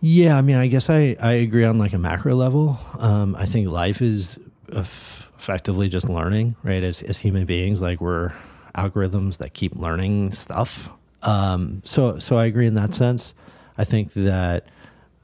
Yeah, 0.00 0.36
I 0.36 0.42
mean, 0.42 0.56
I 0.56 0.68
guess 0.68 0.88
I, 0.88 1.16
I 1.20 1.32
agree 1.32 1.64
on 1.64 1.78
like 1.78 1.92
a 1.92 1.98
macro 1.98 2.34
level. 2.34 2.78
Um, 2.98 3.34
I 3.34 3.46
think 3.46 3.68
life 3.68 4.00
is 4.00 4.38
eff- 4.72 5.28
effectively 5.38 5.88
just 5.88 6.08
learning, 6.08 6.54
right? 6.62 6.82
As, 6.84 7.02
as 7.02 7.18
human 7.18 7.46
beings, 7.46 7.80
like 7.80 8.00
we're 8.00 8.32
algorithms 8.76 9.38
that 9.38 9.54
keep 9.54 9.74
learning 9.74 10.32
stuff. 10.32 10.90
Um, 11.22 11.82
so, 11.84 12.20
so 12.20 12.36
I 12.36 12.46
agree 12.46 12.66
in 12.66 12.74
that 12.74 12.94
sense. 12.94 13.34
I 13.76 13.84
think 13.84 14.12
that, 14.12 14.66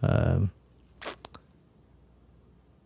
um, 0.02 0.50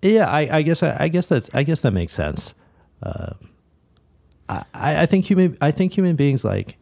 yeah, 0.03 0.29
I, 0.29 0.59
I 0.59 0.63
guess, 0.63 0.83
I, 0.83 0.97
I 1.01 1.09
guess 1.09 1.27
that's, 1.27 1.51
I 1.53 1.63
guess 1.63 1.81
that 1.81 1.93
makes 1.93 2.13
sense. 2.13 2.55
Uh, 3.03 3.35
I, 4.49 4.65
I 4.75 5.07
think 5.07 5.25
human, 5.27 5.57
I 5.61 5.71
think 5.71 5.93
human 5.97 6.17
beings 6.17 6.45
like 6.45 6.77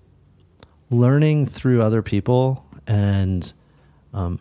learning 0.91 1.47
through 1.47 1.83
other 1.83 2.03
people 2.03 2.65
and, 2.87 3.53
um, 4.15 4.41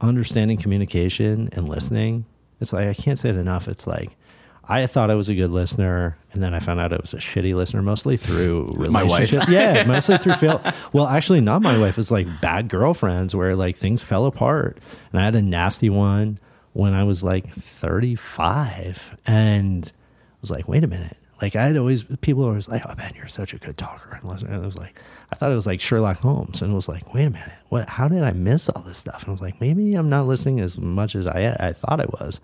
understanding 0.00 0.56
communication 0.56 1.50
and 1.52 1.68
listening. 1.68 2.24
It's 2.60 2.72
like 2.72 2.88
I 2.88 2.94
can't 2.94 3.18
say 3.18 3.28
it 3.30 3.36
enough. 3.36 3.68
It's 3.68 3.86
like 3.86 4.16
I 4.64 4.86
thought 4.86 5.10
I 5.10 5.14
was 5.14 5.28
a 5.28 5.34
good 5.34 5.50
listener, 5.50 6.16
and 6.32 6.42
then 6.42 6.54
I 6.54 6.60
found 6.60 6.80
out 6.80 6.92
I 6.92 6.96
was 7.00 7.14
a 7.14 7.18
shitty 7.18 7.54
listener, 7.54 7.82
mostly 7.82 8.16
through 8.16 8.72
relationship. 8.76 9.48
yeah, 9.48 9.84
mostly 9.84 10.18
through 10.18 10.34
fail. 10.34 10.62
Well, 10.92 11.06
actually, 11.06 11.40
not 11.40 11.62
my 11.62 11.78
wife. 11.78 11.98
It's 11.98 12.10
like 12.10 12.26
bad 12.40 12.68
girlfriends 12.68 13.34
where 13.34 13.56
like 13.56 13.76
things 13.76 14.02
fell 14.02 14.26
apart, 14.26 14.78
and 15.12 15.20
I 15.20 15.24
had 15.24 15.34
a 15.34 15.42
nasty 15.42 15.90
one 15.90 16.38
when 16.72 16.94
I 16.94 17.04
was 17.04 17.22
like 17.22 17.52
thirty 17.54 18.14
five, 18.14 19.16
and 19.26 19.90
I 19.92 20.36
was 20.40 20.50
like, 20.50 20.68
wait 20.68 20.84
a 20.84 20.88
minute. 20.88 21.16
Like 21.42 21.56
I 21.56 21.64
had 21.64 21.76
always 21.76 22.04
people 22.20 22.42
were 22.42 22.50
always 22.50 22.68
like, 22.68 22.82
"Oh 22.86 22.94
man, 22.96 23.14
you're 23.16 23.26
such 23.26 23.54
a 23.54 23.58
good 23.58 23.78
talker,". 23.78 24.10
And 24.20 24.54
I 24.54 24.58
was 24.58 24.76
like, 24.76 25.00
I 25.32 25.36
thought 25.36 25.50
it 25.50 25.54
was 25.54 25.66
like 25.66 25.80
Sherlock 25.80 26.18
Holmes, 26.18 26.60
and 26.60 26.70
it 26.70 26.74
was 26.74 26.88
like, 26.88 27.14
wait 27.14 27.24
a 27.24 27.30
minute, 27.30 27.52
what? 27.68 27.88
How 27.88 28.08
did 28.08 28.22
I 28.22 28.32
miss 28.32 28.68
all 28.68 28.82
this 28.82 28.98
stuff? 28.98 29.22
And 29.22 29.30
I 29.30 29.32
was 29.32 29.40
like, 29.40 29.60
maybe 29.60 29.94
I'm 29.94 30.10
not 30.10 30.26
listening 30.26 30.60
as 30.60 30.76
much 30.76 31.14
as 31.14 31.26
I 31.26 31.56
I 31.58 31.72
thought 31.72 32.00
I 32.00 32.06
was. 32.06 32.40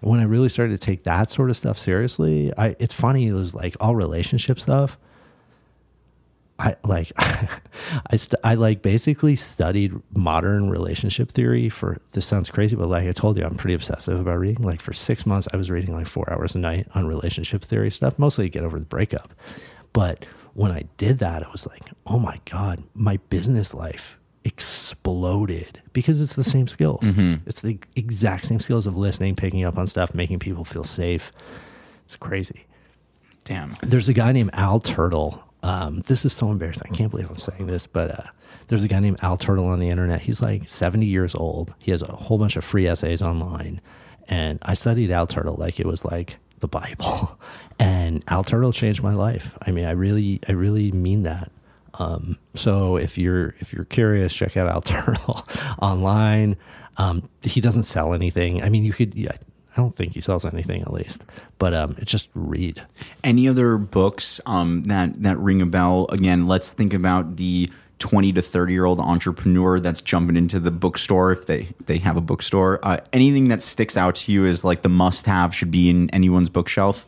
And 0.00 0.10
when 0.10 0.20
I 0.20 0.24
really 0.24 0.48
started 0.48 0.80
to 0.80 0.86
take 0.86 1.02
that 1.04 1.30
sort 1.30 1.50
of 1.50 1.56
stuff 1.56 1.76
seriously, 1.76 2.52
I 2.56 2.76
it's 2.78 2.94
funny, 2.94 3.26
it 3.26 3.32
was 3.32 3.54
like 3.54 3.76
all 3.80 3.96
relationship 3.96 4.60
stuff. 4.60 4.96
I 6.60 6.76
like 6.84 7.10
I 7.18 8.16
st- 8.16 8.40
I 8.44 8.54
like 8.54 8.82
basically 8.82 9.34
studied 9.34 9.94
modern 10.14 10.68
relationship 10.70 11.32
theory 11.32 11.68
for 11.70 11.96
this 12.12 12.26
sounds 12.26 12.50
crazy 12.50 12.76
but 12.76 12.88
like 12.88 13.08
I 13.08 13.12
told 13.12 13.38
you 13.38 13.44
I'm 13.44 13.56
pretty 13.56 13.74
obsessive 13.74 14.20
about 14.20 14.38
reading. 14.38 14.62
Like 14.62 14.80
for 14.80 14.92
6 14.92 15.26
months 15.26 15.48
I 15.52 15.56
was 15.56 15.70
reading 15.70 15.94
like 15.94 16.06
4 16.06 16.32
hours 16.32 16.54
a 16.54 16.58
night 16.58 16.86
on 16.94 17.06
relationship 17.06 17.64
theory 17.64 17.90
stuff 17.90 18.18
mostly 18.18 18.44
to 18.44 18.50
get 18.50 18.62
over 18.64 18.78
the 18.78 18.84
breakup. 18.84 19.32
But 19.92 20.26
when 20.54 20.70
I 20.70 20.82
did 20.98 21.18
that 21.20 21.42
I 21.46 21.50
was 21.50 21.66
like 21.66 21.82
oh 22.06 22.18
my 22.18 22.40
god 22.44 22.84
my 22.94 23.16
business 23.30 23.72
life 23.72 24.18
exploded 24.44 25.80
because 25.92 26.20
it's 26.20 26.34
the 26.36 26.44
same 26.44 26.66
skills. 26.68 27.00
Mm-hmm. 27.02 27.48
It's 27.48 27.60
the 27.62 27.78
exact 27.96 28.44
same 28.46 28.60
skills 28.60 28.86
of 28.86 28.96
listening 28.96 29.34
picking 29.36 29.64
up 29.64 29.78
on 29.78 29.86
stuff 29.86 30.14
making 30.14 30.38
people 30.40 30.64
feel 30.64 30.84
safe. 30.84 31.32
It's 32.04 32.16
crazy. 32.16 32.66
Damn. 33.44 33.74
there's 33.82 34.08
a 34.08 34.12
guy 34.12 34.32
named 34.32 34.50
Al 34.52 34.78
Turtle. 34.80 35.42
Um, 35.62 36.00
this 36.02 36.24
is 36.24 36.32
so 36.32 36.50
embarrassing. 36.50 36.88
I 36.90 36.96
can't 36.96 37.10
believe 37.10 37.30
I'm 37.30 37.36
saying 37.36 37.66
this, 37.66 37.86
but 37.86 38.10
uh, 38.10 38.30
there's 38.68 38.82
a 38.82 38.88
guy 38.88 39.00
named 39.00 39.18
Al 39.22 39.36
Turtle 39.36 39.66
on 39.66 39.78
the 39.78 39.88
internet. 39.88 40.22
He's 40.22 40.40
like 40.40 40.68
70 40.68 41.06
years 41.06 41.34
old. 41.34 41.74
He 41.78 41.90
has 41.90 42.02
a 42.02 42.06
whole 42.06 42.38
bunch 42.38 42.56
of 42.56 42.64
free 42.64 42.86
essays 42.86 43.20
online. 43.22 43.80
And 44.28 44.58
I 44.62 44.74
studied 44.74 45.10
Al 45.10 45.26
Turtle 45.26 45.56
like 45.56 45.80
it 45.80 45.86
was 45.86 46.04
like 46.04 46.38
the 46.58 46.68
Bible. 46.68 47.38
And 47.82 48.22
Al 48.28 48.44
Turtle 48.44 48.74
changed 48.74 49.02
my 49.02 49.14
life. 49.14 49.56
I 49.62 49.70
mean, 49.70 49.86
I 49.86 49.92
really, 49.92 50.38
I 50.46 50.52
really 50.52 50.92
mean 50.92 51.22
that. 51.22 51.50
Um, 51.94 52.36
so 52.54 52.96
if 52.98 53.16
you're 53.16 53.54
if 53.58 53.72
you're 53.72 53.86
curious, 53.86 54.34
check 54.34 54.54
out 54.58 54.68
Al 54.68 54.80
Turtle 54.82 55.46
online. 55.80 56.58
Um, 56.98 57.30
he 57.42 57.62
doesn't 57.62 57.84
sell 57.84 58.12
anything. 58.12 58.62
I 58.62 58.68
mean, 58.68 58.84
you 58.84 58.92
could. 58.92 59.16
Don't 59.80 59.96
think 59.96 60.12
he 60.12 60.20
sells 60.20 60.44
anything 60.44 60.82
at 60.82 60.92
least, 60.92 61.24
but 61.56 61.72
um, 61.72 61.96
it's 61.96 62.12
just 62.12 62.28
read. 62.34 62.82
Any 63.24 63.48
other 63.48 63.78
books 63.78 64.38
um, 64.44 64.82
that 64.82 65.22
that 65.22 65.38
ring 65.38 65.62
a 65.62 65.66
bell? 65.66 66.06
Again, 66.10 66.46
let's 66.46 66.70
think 66.70 66.92
about 66.92 67.36
the 67.36 67.70
twenty 67.98 68.30
to 68.34 68.42
thirty 68.42 68.74
year 68.74 68.84
old 68.84 69.00
entrepreneur 69.00 69.80
that's 69.80 70.02
jumping 70.02 70.36
into 70.36 70.60
the 70.60 70.70
bookstore 70.70 71.32
if 71.32 71.46
they 71.46 71.68
they 71.86 71.96
have 71.96 72.18
a 72.18 72.20
bookstore. 72.20 72.78
Uh, 72.82 72.98
anything 73.14 73.48
that 73.48 73.62
sticks 73.62 73.96
out 73.96 74.16
to 74.16 74.32
you 74.32 74.44
is 74.44 74.66
like 74.66 74.82
the 74.82 74.90
must 74.90 75.24
have 75.24 75.54
should 75.54 75.70
be 75.70 75.88
in 75.88 76.10
anyone's 76.10 76.50
bookshelf. 76.50 77.06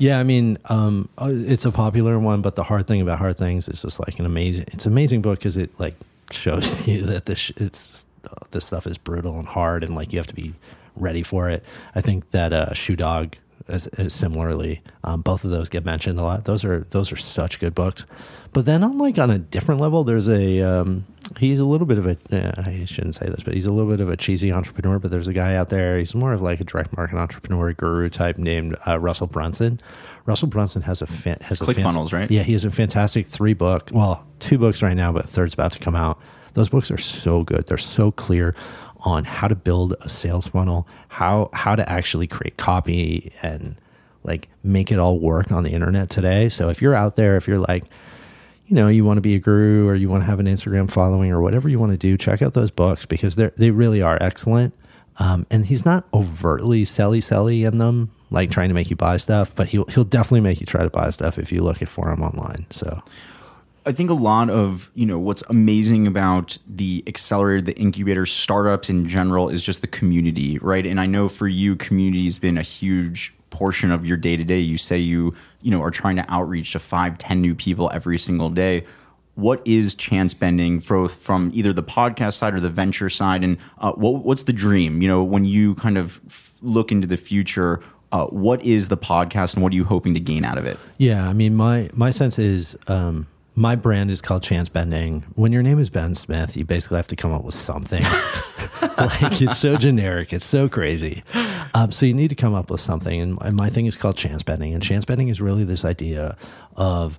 Yeah, 0.00 0.18
I 0.18 0.24
mean, 0.24 0.58
um, 0.64 1.08
uh, 1.18 1.30
it's 1.32 1.64
a 1.64 1.70
popular 1.70 2.18
one, 2.18 2.42
but 2.42 2.56
the 2.56 2.64
hard 2.64 2.88
thing 2.88 3.00
about 3.00 3.18
hard 3.18 3.38
things 3.38 3.68
is 3.68 3.80
just 3.80 4.00
like 4.00 4.18
an 4.18 4.26
amazing. 4.26 4.66
It's 4.72 4.86
an 4.86 4.92
amazing 4.92 5.22
book 5.22 5.38
because 5.38 5.56
it 5.56 5.70
like 5.78 5.94
shows 6.32 6.84
you 6.88 7.02
that 7.02 7.26
this 7.26 7.52
it's 7.58 8.06
uh, 8.24 8.44
this 8.50 8.64
stuff 8.64 8.88
is 8.88 8.98
brutal 8.98 9.38
and 9.38 9.46
hard, 9.46 9.84
and 9.84 9.94
like 9.94 10.12
you 10.12 10.18
have 10.18 10.26
to 10.26 10.34
be 10.34 10.54
ready 10.96 11.22
for 11.22 11.48
it. 11.50 11.64
I 11.94 12.00
think 12.00 12.30
that 12.30 12.52
uh, 12.52 12.74
Shoe 12.74 12.96
Dog 12.96 13.36
is, 13.68 13.86
is 13.98 14.12
similarly. 14.12 14.82
Um, 15.04 15.22
both 15.22 15.44
of 15.44 15.50
those 15.50 15.68
get 15.68 15.84
mentioned 15.84 16.18
a 16.18 16.22
lot. 16.22 16.44
Those 16.44 16.64
are 16.64 16.80
those 16.90 17.12
are 17.12 17.16
such 17.16 17.58
good 17.58 17.74
books. 17.74 18.06
But 18.52 18.66
then 18.66 18.84
on 18.84 18.98
like 18.98 19.18
on 19.18 19.30
a 19.30 19.38
different 19.38 19.80
level, 19.80 20.04
there's 20.04 20.28
a 20.28 20.60
um, 20.60 21.06
he's 21.38 21.60
a 21.60 21.64
little 21.64 21.86
bit 21.86 21.98
of 21.98 22.06
a 22.06 22.16
eh, 22.30 22.52
I 22.56 22.84
shouldn't 22.84 23.14
say 23.14 23.26
this, 23.26 23.42
but 23.42 23.54
he's 23.54 23.66
a 23.66 23.72
little 23.72 23.90
bit 23.90 24.00
of 24.00 24.08
a 24.08 24.16
cheesy 24.16 24.52
entrepreneur. 24.52 24.98
But 24.98 25.10
there's 25.10 25.28
a 25.28 25.32
guy 25.32 25.54
out 25.54 25.70
there. 25.70 25.98
He's 25.98 26.14
more 26.14 26.32
of 26.32 26.42
like 26.42 26.60
a 26.60 26.64
direct 26.64 26.96
market 26.96 27.16
entrepreneur 27.16 27.72
guru 27.72 28.08
type 28.08 28.38
named 28.38 28.76
uh, 28.86 28.98
Russell 28.98 29.26
Brunson. 29.26 29.80
Russell 30.24 30.48
Brunson 30.48 30.82
has 30.82 31.02
a 31.02 31.06
fan, 31.06 31.38
has 31.40 31.60
a 31.60 31.64
ClickFunnels, 31.64 32.12
right? 32.12 32.30
Yeah, 32.30 32.42
he 32.42 32.52
has 32.52 32.64
a 32.64 32.70
fantastic 32.70 33.26
three 33.26 33.54
book. 33.54 33.90
Well, 33.92 34.24
two 34.38 34.58
books 34.58 34.82
right 34.82 34.94
now, 34.94 35.12
but 35.12 35.28
third's 35.28 35.54
about 35.54 35.72
to 35.72 35.78
come 35.78 35.96
out. 35.96 36.20
Those 36.54 36.68
books 36.68 36.90
are 36.90 36.98
so 36.98 37.44
good. 37.44 37.66
They're 37.66 37.78
so 37.78 38.12
clear 38.12 38.54
on 39.02 39.24
how 39.24 39.48
to 39.48 39.54
build 39.54 39.94
a 40.00 40.08
sales 40.08 40.46
funnel, 40.46 40.86
how 41.08 41.50
how 41.52 41.76
to 41.76 41.88
actually 41.90 42.26
create 42.26 42.56
copy 42.56 43.32
and 43.42 43.76
like 44.24 44.48
make 44.62 44.92
it 44.92 44.98
all 44.98 45.18
work 45.18 45.50
on 45.50 45.64
the 45.64 45.70
internet 45.70 46.08
today. 46.08 46.48
So 46.48 46.68
if 46.68 46.80
you're 46.80 46.94
out 46.94 47.16
there, 47.16 47.36
if 47.36 47.48
you're 47.48 47.56
like, 47.56 47.84
you 48.66 48.76
know, 48.76 48.88
you 48.88 49.04
want 49.04 49.18
to 49.18 49.22
be 49.22 49.34
a 49.34 49.38
guru 49.38 49.88
or 49.88 49.94
you 49.94 50.08
want 50.08 50.22
to 50.22 50.26
have 50.26 50.40
an 50.40 50.46
Instagram 50.46 50.90
following 50.90 51.32
or 51.32 51.40
whatever 51.40 51.68
you 51.68 51.78
want 51.78 51.92
to 51.92 51.98
do, 51.98 52.16
check 52.16 52.42
out 52.42 52.54
those 52.54 52.70
books 52.70 53.04
because 53.06 53.34
they 53.34 53.50
they 53.56 53.70
really 53.70 54.02
are 54.02 54.18
excellent. 54.20 54.74
Um, 55.18 55.46
and 55.50 55.66
he's 55.66 55.84
not 55.84 56.04
overtly 56.14 56.84
selly 56.84 57.18
selly 57.18 57.66
in 57.66 57.78
them, 57.78 58.10
like 58.30 58.50
trying 58.50 58.68
to 58.68 58.74
make 58.74 58.88
you 58.88 58.96
buy 58.96 59.18
stuff, 59.18 59.54
but 59.54 59.68
he'll 59.68 59.84
he'll 59.86 60.04
definitely 60.04 60.40
make 60.40 60.60
you 60.60 60.66
try 60.66 60.82
to 60.84 60.90
buy 60.90 61.10
stuff 61.10 61.38
if 61.38 61.52
you 61.52 61.62
look 61.62 61.82
at 61.82 61.88
for 61.88 62.10
him 62.10 62.22
online. 62.22 62.66
So 62.70 63.02
I 63.84 63.92
think 63.92 64.10
a 64.10 64.14
lot 64.14 64.48
of 64.50 64.90
you 64.94 65.06
know 65.06 65.18
what's 65.18 65.42
amazing 65.48 66.06
about 66.06 66.58
the 66.66 67.02
accelerator, 67.06 67.62
the 67.62 67.76
incubator, 67.76 68.26
startups 68.26 68.88
in 68.88 69.08
general 69.08 69.48
is 69.48 69.64
just 69.64 69.80
the 69.80 69.86
community, 69.86 70.58
right? 70.58 70.86
And 70.86 71.00
I 71.00 71.06
know 71.06 71.28
for 71.28 71.48
you, 71.48 71.76
community 71.76 72.24
has 72.24 72.38
been 72.38 72.56
a 72.58 72.62
huge 72.62 73.34
portion 73.50 73.90
of 73.90 74.06
your 74.06 74.16
day 74.16 74.36
to 74.36 74.44
day. 74.44 74.58
You 74.58 74.78
say 74.78 74.98
you 74.98 75.34
you 75.60 75.70
know 75.70 75.82
are 75.82 75.90
trying 75.90 76.16
to 76.16 76.24
outreach 76.32 76.72
to 76.72 76.78
five, 76.78 77.18
ten 77.18 77.40
new 77.40 77.54
people 77.54 77.90
every 77.92 78.18
single 78.18 78.50
day. 78.50 78.84
What 79.34 79.62
is 79.64 79.94
chance 79.94 80.34
bending 80.34 80.80
for, 80.80 81.08
from 81.08 81.50
either 81.54 81.72
the 81.72 81.82
podcast 81.82 82.34
side 82.34 82.54
or 82.54 82.60
the 82.60 82.68
venture 82.68 83.08
side, 83.08 83.42
and 83.42 83.56
uh, 83.78 83.92
what, 83.92 84.24
what's 84.24 84.42
the 84.42 84.52
dream? 84.52 85.00
You 85.00 85.08
know, 85.08 85.22
when 85.22 85.46
you 85.46 85.74
kind 85.76 85.96
of 85.96 86.20
look 86.60 86.92
into 86.92 87.08
the 87.08 87.16
future, 87.16 87.80
uh, 88.12 88.26
what 88.26 88.62
is 88.62 88.88
the 88.88 88.96
podcast, 88.98 89.54
and 89.54 89.62
what 89.62 89.72
are 89.72 89.76
you 89.76 89.84
hoping 89.84 90.12
to 90.12 90.20
gain 90.20 90.44
out 90.44 90.58
of 90.58 90.66
it? 90.66 90.78
Yeah, 90.98 91.26
I 91.26 91.32
mean, 91.32 91.54
my 91.56 91.88
my 91.94 92.10
sense 92.10 92.38
is 92.38 92.76
um, 92.88 93.26
my 93.54 93.76
brand 93.76 94.10
is 94.10 94.20
called 94.20 94.42
Chance 94.42 94.70
Bending. 94.70 95.22
When 95.34 95.52
your 95.52 95.62
name 95.62 95.78
is 95.78 95.90
Ben 95.90 96.14
Smith, 96.14 96.56
you 96.56 96.64
basically 96.64 96.96
have 96.96 97.08
to 97.08 97.16
come 97.16 97.32
up 97.32 97.44
with 97.44 97.54
something. 97.54 98.02
like 98.98 99.42
it's 99.42 99.58
so 99.58 99.76
generic, 99.76 100.32
it's 100.32 100.46
so 100.46 100.68
crazy. 100.68 101.22
Um, 101.74 101.92
so 101.92 102.06
you 102.06 102.14
need 102.14 102.28
to 102.28 102.34
come 102.34 102.54
up 102.54 102.70
with 102.70 102.80
something. 102.80 103.20
And 103.20 103.34
my, 103.38 103.50
my 103.50 103.70
thing 103.70 103.86
is 103.86 103.96
called 103.96 104.16
Chance 104.16 104.42
Bending, 104.42 104.72
and 104.72 104.82
Chance 104.82 105.04
Bending 105.04 105.28
is 105.28 105.40
really 105.40 105.64
this 105.64 105.84
idea 105.84 106.36
of 106.76 107.18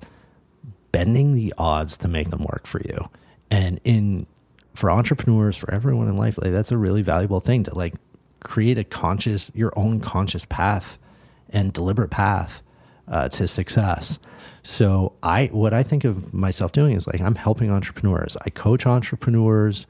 bending 0.91 1.33
the 1.33 1.53
odds 1.57 1.97
to 1.97 2.07
make 2.07 2.29
them 2.29 2.43
work 2.43 2.65
for 2.65 2.81
you. 2.81 3.09
And 3.51 3.79
in 3.83 4.25
for 4.73 4.89
entrepreneurs, 4.89 5.55
for 5.55 5.71
everyone 5.71 6.07
in 6.07 6.17
life, 6.17 6.39
like 6.41 6.51
that's 6.51 6.71
a 6.71 6.77
really 6.77 7.03
valuable 7.03 7.39
thing 7.39 7.63
to 7.65 7.75
like 7.75 7.93
create 8.39 8.79
a 8.79 8.83
conscious, 8.83 9.51
your 9.53 9.71
own 9.75 9.99
conscious 9.99 10.45
path 10.45 10.97
and 11.49 11.71
deliberate 11.71 12.09
path 12.09 12.63
uh, 13.07 13.29
to 13.29 13.47
success. 13.47 14.17
So 14.63 15.13
I, 15.21 15.47
what 15.47 15.73
I 15.73 15.83
think 15.83 16.05
of 16.05 16.33
myself 16.33 16.71
doing 16.71 16.95
is 16.95 17.05
like 17.05 17.21
I'm 17.21 17.35
helping 17.35 17.69
entrepreneurs. 17.69 18.37
I 18.41 18.49
coach 18.49 18.85
entrepreneurs. 18.85 19.85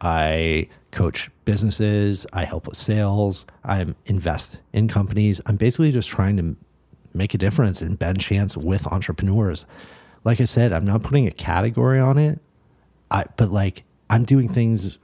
I 0.00 0.68
coach 0.90 1.30
businesses. 1.44 2.26
I 2.32 2.44
help 2.44 2.66
with 2.66 2.76
sales. 2.76 3.46
I 3.64 3.86
invest 4.04 4.60
in 4.72 4.88
companies. 4.88 5.40
I'm 5.46 5.56
basically 5.56 5.90
just 5.90 6.08
trying 6.08 6.36
to 6.36 6.56
make 7.14 7.32
a 7.32 7.38
difference 7.38 7.80
and 7.80 7.98
bend 7.98 8.20
chance 8.20 8.56
with 8.56 8.86
entrepreneurs. 8.88 9.64
Like 10.24 10.40
I 10.40 10.44
said, 10.44 10.72
I'm 10.72 10.84
not 10.84 11.02
putting 11.02 11.26
a 11.26 11.30
category 11.30 12.00
on 12.00 12.18
it. 12.18 12.40
I, 13.10 13.24
but 13.36 13.50
like 13.50 13.84
I'm 14.10 14.24
doing 14.24 14.48
things 14.48 14.98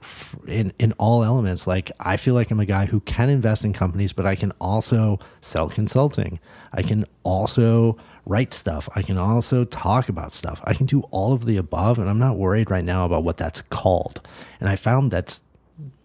in 0.47 0.73
in 0.77 0.93
all 0.93 1.23
elements. 1.23 1.65
Like 1.65 1.91
I 1.99 2.17
feel 2.17 2.35
like 2.35 2.51
I'm 2.51 2.59
a 2.59 2.65
guy 2.65 2.85
who 2.85 2.99
can 3.01 3.29
invest 3.29 3.65
in 3.65 3.73
companies, 3.73 4.13
but 4.13 4.27
I 4.27 4.35
can 4.35 4.51
also 4.61 5.19
sell 5.41 5.69
consulting. 5.69 6.39
I 6.71 6.83
can 6.83 7.05
also 7.23 7.97
write 8.25 8.53
stuff. 8.53 8.87
I 8.95 9.01
can 9.01 9.17
also 9.17 9.63
talk 9.65 10.09
about 10.09 10.33
stuff. 10.33 10.61
I 10.65 10.73
can 10.73 10.85
do 10.85 11.01
all 11.11 11.33
of 11.33 11.45
the 11.45 11.57
above, 11.57 11.99
and 11.99 12.09
I'm 12.09 12.19
not 12.19 12.37
worried 12.37 12.69
right 12.69 12.83
now 12.83 13.05
about 13.05 13.23
what 13.23 13.37
that's 13.37 13.61
called. 13.63 14.21
And 14.59 14.69
I 14.69 14.75
found 14.75 15.11
that 15.11 15.39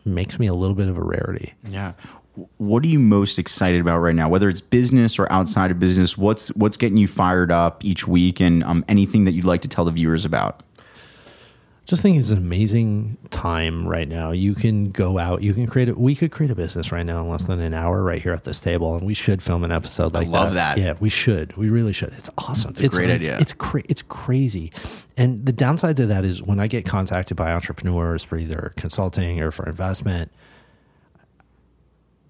makes 0.05 0.39
me 0.39 0.47
a 0.47 0.55
little 0.55 0.77
bit 0.77 0.89
of 0.89 0.97
a 0.97 1.03
rarity. 1.03 1.55
Yeah. 1.69 1.93
What 2.59 2.85
are 2.85 2.89
you 2.89 2.99
most 2.99 3.39
excited 3.39 3.81
about 3.81 3.99
right 3.99 4.15
now? 4.15 4.29
Whether 4.29 4.49
it's 4.51 4.61
business 4.61 5.19
or 5.19 5.31
outside 5.33 5.71
of 5.71 5.79
business, 5.79 6.19
what's 6.19 6.49
what's 6.49 6.77
getting 6.77 6.99
you 6.99 7.09
fired 7.09 7.51
up 7.51 7.83
each 7.85 8.07
week, 8.07 8.41
and 8.41 8.63
um, 8.65 8.85
anything 8.89 9.25
that 9.25 9.33
you'd 9.33 9.47
like 9.47 9.63
to 9.63 9.69
tell 9.69 9.87
the 9.87 9.91
viewers 9.91 10.25
about? 10.25 10.63
Just 11.87 12.03
think 12.03 12.19
it's 12.19 12.31
an 12.31 12.39
amazing 12.39 13.17
time 13.31 13.87
right 13.87 14.09
now. 14.09 14.33
You 14.33 14.57
can 14.57 14.91
go 14.91 15.19
out, 15.19 15.43
you 15.43 15.55
can 15.55 15.69
create 15.69 15.89
it. 15.89 15.97
We 15.97 16.17
could 16.17 16.33
create 16.33 16.51
a 16.51 16.55
business 16.57 16.91
right 16.91 17.07
now 17.07 17.23
in 17.23 17.29
less 17.29 17.45
than 17.45 17.61
an 17.61 17.75
hour 17.75 18.03
right 18.03 18.21
here 18.21 18.33
at 18.33 18.43
this 18.43 18.59
table, 18.59 18.97
and 18.97 19.07
we 19.07 19.15
should 19.15 19.41
film 19.41 19.63
an 19.63 19.71
episode 19.71 20.13
like 20.13 20.27
I 20.27 20.31
love 20.31 20.55
that. 20.55 20.79
Yeah, 20.79 20.95
we 20.99 21.09
should. 21.09 21.57
We 21.57 21.71
really 21.71 21.93
should. 21.93 22.13
It's 22.15 22.29
awesome. 22.37 22.71
It's 22.71 22.81
a 22.81 22.89
great 22.89 23.07
like- 23.09 23.15
idea. 23.17 23.39
It's 23.39 23.53
cra- 23.53 23.85
it's 23.89 24.03
crazy. 24.03 24.73
And 25.17 25.47
the 25.47 25.53
downside 25.53 25.97
to 25.97 26.07
that 26.07 26.25
is 26.25 26.43
when 26.43 26.59
I 26.59 26.67
get 26.67 26.85
contacted 26.85 27.37
by 27.37 27.53
entrepreneurs 27.53 28.25
for 28.25 28.37
either 28.37 28.73
consulting 28.77 29.41
or 29.41 29.53
for 29.53 29.65
investment, 29.67 30.33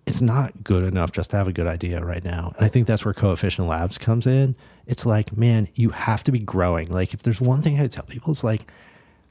it's 0.06 0.20
not 0.20 0.62
good 0.62 0.84
enough 0.84 1.12
just 1.12 1.30
to 1.30 1.36
have 1.38 1.48
a 1.48 1.52
good 1.52 1.66
idea 1.66 2.04
right 2.04 2.22
now. 2.22 2.52
And 2.56 2.64
I 2.66 2.68
think 2.68 2.86
that's 2.86 3.04
where 3.06 3.14
Coefficient 3.14 3.66
Labs 3.66 3.96
comes 3.96 4.26
in. 4.26 4.54
It's 4.86 5.04
like, 5.06 5.36
man, 5.36 5.68
you 5.74 5.90
have 5.90 6.22
to 6.24 6.30
be 6.32 6.38
growing. 6.38 6.88
Like, 6.88 7.14
if 7.14 7.22
there's 7.22 7.40
one 7.40 7.62
thing 7.62 7.80
I 7.80 7.86
tell 7.88 8.04
people, 8.04 8.30
it's 8.32 8.44
like, 8.44 8.70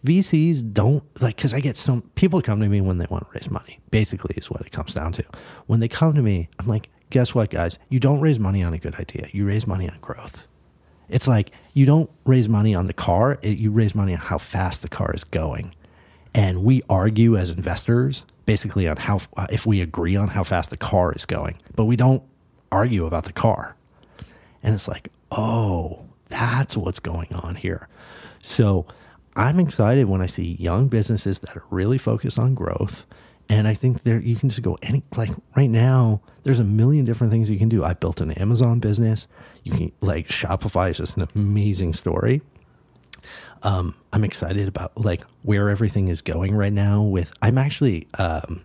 VCs 0.05 0.73
don't 0.73 1.03
like 1.21 1.35
because 1.35 1.53
I 1.53 1.59
get 1.59 1.77
some 1.77 2.03
people 2.15 2.41
come 2.41 2.59
to 2.61 2.69
me 2.69 2.81
when 2.81 2.97
they 2.97 3.07
want 3.09 3.25
to 3.25 3.31
raise 3.33 3.49
money. 3.49 3.79
Basically, 3.91 4.35
is 4.35 4.49
what 4.49 4.61
it 4.61 4.71
comes 4.71 4.93
down 4.93 5.11
to. 5.13 5.25
When 5.67 5.79
they 5.79 5.87
come 5.87 6.13
to 6.13 6.21
me, 6.21 6.49
I'm 6.59 6.67
like, 6.67 6.89
guess 7.09 7.33
what, 7.33 7.49
guys? 7.49 7.77
You 7.89 7.99
don't 7.99 8.19
raise 8.19 8.39
money 8.39 8.63
on 8.63 8.73
a 8.73 8.77
good 8.77 8.95
idea. 8.95 9.27
You 9.31 9.45
raise 9.45 9.65
money 9.67 9.89
on 9.89 9.97
growth. 9.99 10.47
It's 11.09 11.27
like 11.27 11.51
you 11.73 11.85
don't 11.85 12.09
raise 12.25 12.49
money 12.49 12.73
on 12.73 12.87
the 12.87 12.93
car. 12.93 13.39
It, 13.41 13.57
you 13.57 13.71
raise 13.71 13.95
money 13.95 14.13
on 14.13 14.19
how 14.19 14.37
fast 14.37 14.81
the 14.81 14.89
car 14.89 15.11
is 15.13 15.23
going. 15.23 15.73
And 16.33 16.63
we 16.63 16.81
argue 16.89 17.37
as 17.37 17.49
investors 17.49 18.25
basically 18.45 18.87
on 18.87 18.97
how 18.97 19.19
if 19.49 19.65
we 19.65 19.81
agree 19.81 20.15
on 20.15 20.29
how 20.29 20.43
fast 20.43 20.69
the 20.69 20.77
car 20.77 21.13
is 21.13 21.25
going, 21.25 21.57
but 21.75 21.85
we 21.85 21.95
don't 21.95 22.23
argue 22.71 23.05
about 23.05 23.23
the 23.23 23.33
car. 23.33 23.75
And 24.61 24.73
it's 24.73 24.87
like, 24.87 25.09
oh, 25.31 26.05
that's 26.27 26.75
what's 26.75 26.99
going 26.99 27.33
on 27.33 27.55
here. 27.55 27.87
So 28.41 28.85
I'm 29.36 29.59
excited 29.59 30.07
when 30.07 30.21
I 30.21 30.27
see 30.27 30.55
young 30.59 30.88
businesses 30.88 31.39
that 31.39 31.55
are 31.55 31.63
really 31.69 31.97
focused 31.97 32.39
on 32.39 32.55
growth. 32.55 33.05
And 33.47 33.67
I 33.67 33.73
think 33.73 34.03
there 34.03 34.19
you 34.19 34.36
can 34.36 34.49
just 34.49 34.61
go 34.63 34.77
any 34.81 35.03
like 35.15 35.29
right 35.55 35.69
now, 35.69 36.21
there's 36.43 36.59
a 36.59 36.63
million 36.63 37.05
different 37.05 37.31
things 37.31 37.51
you 37.51 37.59
can 37.59 37.69
do. 37.69 37.83
I 37.83 37.93
built 37.93 38.21
an 38.21 38.31
Amazon 38.31 38.79
business. 38.79 39.27
You 39.63 39.71
can 39.71 39.91
like 40.01 40.27
Shopify 40.27 40.89
is 40.89 40.97
just 40.97 41.17
an 41.17 41.27
amazing 41.36 41.93
story. 41.93 42.41
Um, 43.61 43.95
I'm 44.13 44.23
excited 44.23 44.67
about 44.67 44.97
like 44.97 45.23
where 45.43 45.69
everything 45.69 46.07
is 46.07 46.21
going 46.21 46.55
right 46.55 46.73
now 46.73 47.01
with 47.03 47.33
I'm 47.41 47.57
actually 47.57 48.07
um, 48.17 48.61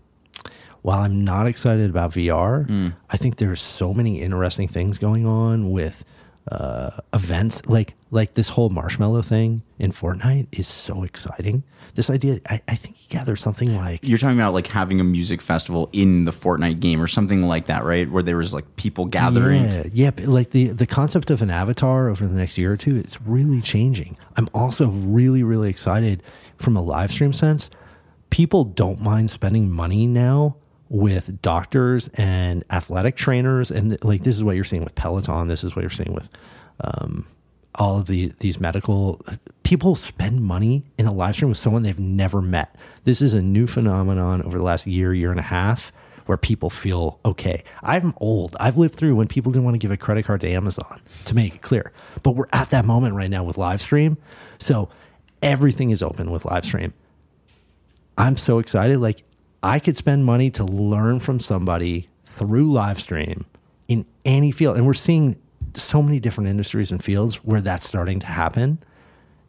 while 0.82 1.00
I'm 1.00 1.24
not 1.24 1.46
excited 1.46 1.90
about 1.90 2.12
VR, 2.12 2.94
I 3.10 3.16
think 3.16 3.36
there's 3.36 3.60
so 3.60 3.92
many 3.92 4.22
interesting 4.22 4.66
things 4.68 4.96
going 4.98 5.26
on 5.26 5.70
with 5.70 6.04
uh, 6.50 6.90
events 7.12 7.64
like 7.66 7.94
like 8.10 8.34
this 8.34 8.50
whole 8.50 8.70
Marshmello 8.70 9.24
thing 9.24 9.62
in 9.78 9.92
Fortnite 9.92 10.48
is 10.52 10.66
so 10.66 11.04
exciting. 11.04 11.62
This 11.94 12.10
idea, 12.10 12.40
I, 12.48 12.60
I 12.68 12.74
think, 12.76 13.12
yeah, 13.12 13.24
there's 13.24 13.40
something 13.40 13.76
like 13.76 14.00
You're 14.02 14.18
talking 14.18 14.38
about 14.38 14.54
like 14.54 14.66
having 14.66 15.00
a 15.00 15.04
music 15.04 15.42
festival 15.42 15.88
in 15.92 16.24
the 16.24 16.30
Fortnite 16.30 16.80
game 16.80 17.02
or 17.02 17.06
something 17.06 17.42
like 17.42 17.66
that, 17.66 17.84
right? 17.84 18.10
Where 18.10 18.22
there 18.22 18.36
was 18.36 18.54
like 18.54 18.76
people 18.76 19.06
gathering. 19.06 19.70
Yeah, 19.70 19.84
yeah, 19.92 20.10
like 20.26 20.50
the 20.50 20.68
the 20.68 20.86
concept 20.86 21.30
of 21.30 21.42
an 21.42 21.50
avatar 21.50 22.08
over 22.08 22.26
the 22.26 22.34
next 22.34 22.58
year 22.58 22.72
or 22.72 22.76
two, 22.76 22.96
it's 22.96 23.20
really 23.22 23.60
changing. 23.60 24.16
I'm 24.36 24.48
also 24.54 24.88
really 24.88 25.42
really 25.42 25.70
excited 25.70 26.22
from 26.56 26.76
a 26.76 26.82
live 26.82 27.10
stream 27.10 27.32
sense. 27.32 27.70
People 28.30 28.64
don't 28.64 29.00
mind 29.00 29.30
spending 29.30 29.70
money 29.70 30.06
now 30.06 30.56
with 30.90 31.40
doctors 31.40 32.08
and 32.14 32.64
athletic 32.68 33.16
trainers, 33.16 33.70
and 33.70 33.96
like 34.04 34.22
this 34.22 34.36
is 34.36 34.44
what 34.44 34.56
you're 34.56 34.64
seeing 34.64 34.84
with 34.84 34.94
Peloton. 34.94 35.48
This 35.48 35.64
is 35.64 35.74
what 35.74 35.82
you're 35.82 35.90
seeing 35.90 36.12
with 36.12 36.28
um, 36.80 37.24
all 37.76 37.98
of 37.98 38.06
the 38.06 38.32
these 38.40 38.60
medical 38.60 39.20
people 39.62 39.94
spend 39.94 40.42
money 40.42 40.84
in 40.98 41.06
a 41.06 41.12
live 41.12 41.34
stream 41.36 41.48
with 41.48 41.58
someone 41.58 41.82
they've 41.82 41.98
never 41.98 42.42
met. 42.42 42.74
This 43.04 43.22
is 43.22 43.32
a 43.34 43.40
new 43.40 43.66
phenomenon 43.66 44.42
over 44.42 44.58
the 44.58 44.64
last 44.64 44.86
year, 44.86 45.14
year 45.14 45.30
and 45.30 45.40
a 45.40 45.44
half 45.44 45.92
where 46.26 46.36
people 46.36 46.70
feel 46.70 47.18
okay. 47.24 47.64
I'm 47.82 48.12
old. 48.18 48.56
I've 48.60 48.76
lived 48.76 48.94
through 48.94 49.14
when 49.14 49.26
people 49.26 49.52
didn't 49.52 49.64
want 49.64 49.74
to 49.74 49.78
give 49.78 49.90
a 49.90 49.96
credit 49.96 50.24
card 50.24 50.40
to 50.42 50.48
Amazon 50.50 51.00
to 51.24 51.34
make 51.34 51.54
it 51.54 51.62
clear. 51.62 51.92
But 52.22 52.32
we're 52.32 52.46
at 52.52 52.70
that 52.70 52.84
moment 52.84 53.14
right 53.14 53.30
now 53.30 53.42
with 53.42 53.58
live 53.58 53.80
stream. 53.80 54.16
So 54.58 54.90
everything 55.42 55.90
is 55.90 56.02
open 56.02 56.30
with 56.30 56.44
live 56.44 56.64
stream. 56.64 56.92
I'm 58.18 58.36
so 58.36 58.58
excited. 58.58 58.98
Like 58.98 59.22
I 59.62 59.78
could 59.78 59.96
spend 59.96 60.24
money 60.24 60.50
to 60.52 60.64
learn 60.64 61.20
from 61.20 61.40
somebody 61.40 62.08
through 62.24 62.72
live 62.72 62.98
stream 62.98 63.44
in 63.88 64.06
any 64.24 64.50
field. 64.50 64.76
And 64.76 64.86
we're 64.86 64.94
seeing 64.94 65.36
so 65.74 66.02
many 66.02 66.20
different 66.20 66.48
industries 66.48 66.90
and 66.90 67.02
fields 67.02 67.36
where 67.36 67.60
that's 67.60 67.86
starting 67.86 68.20
to 68.20 68.26
happen. 68.26 68.78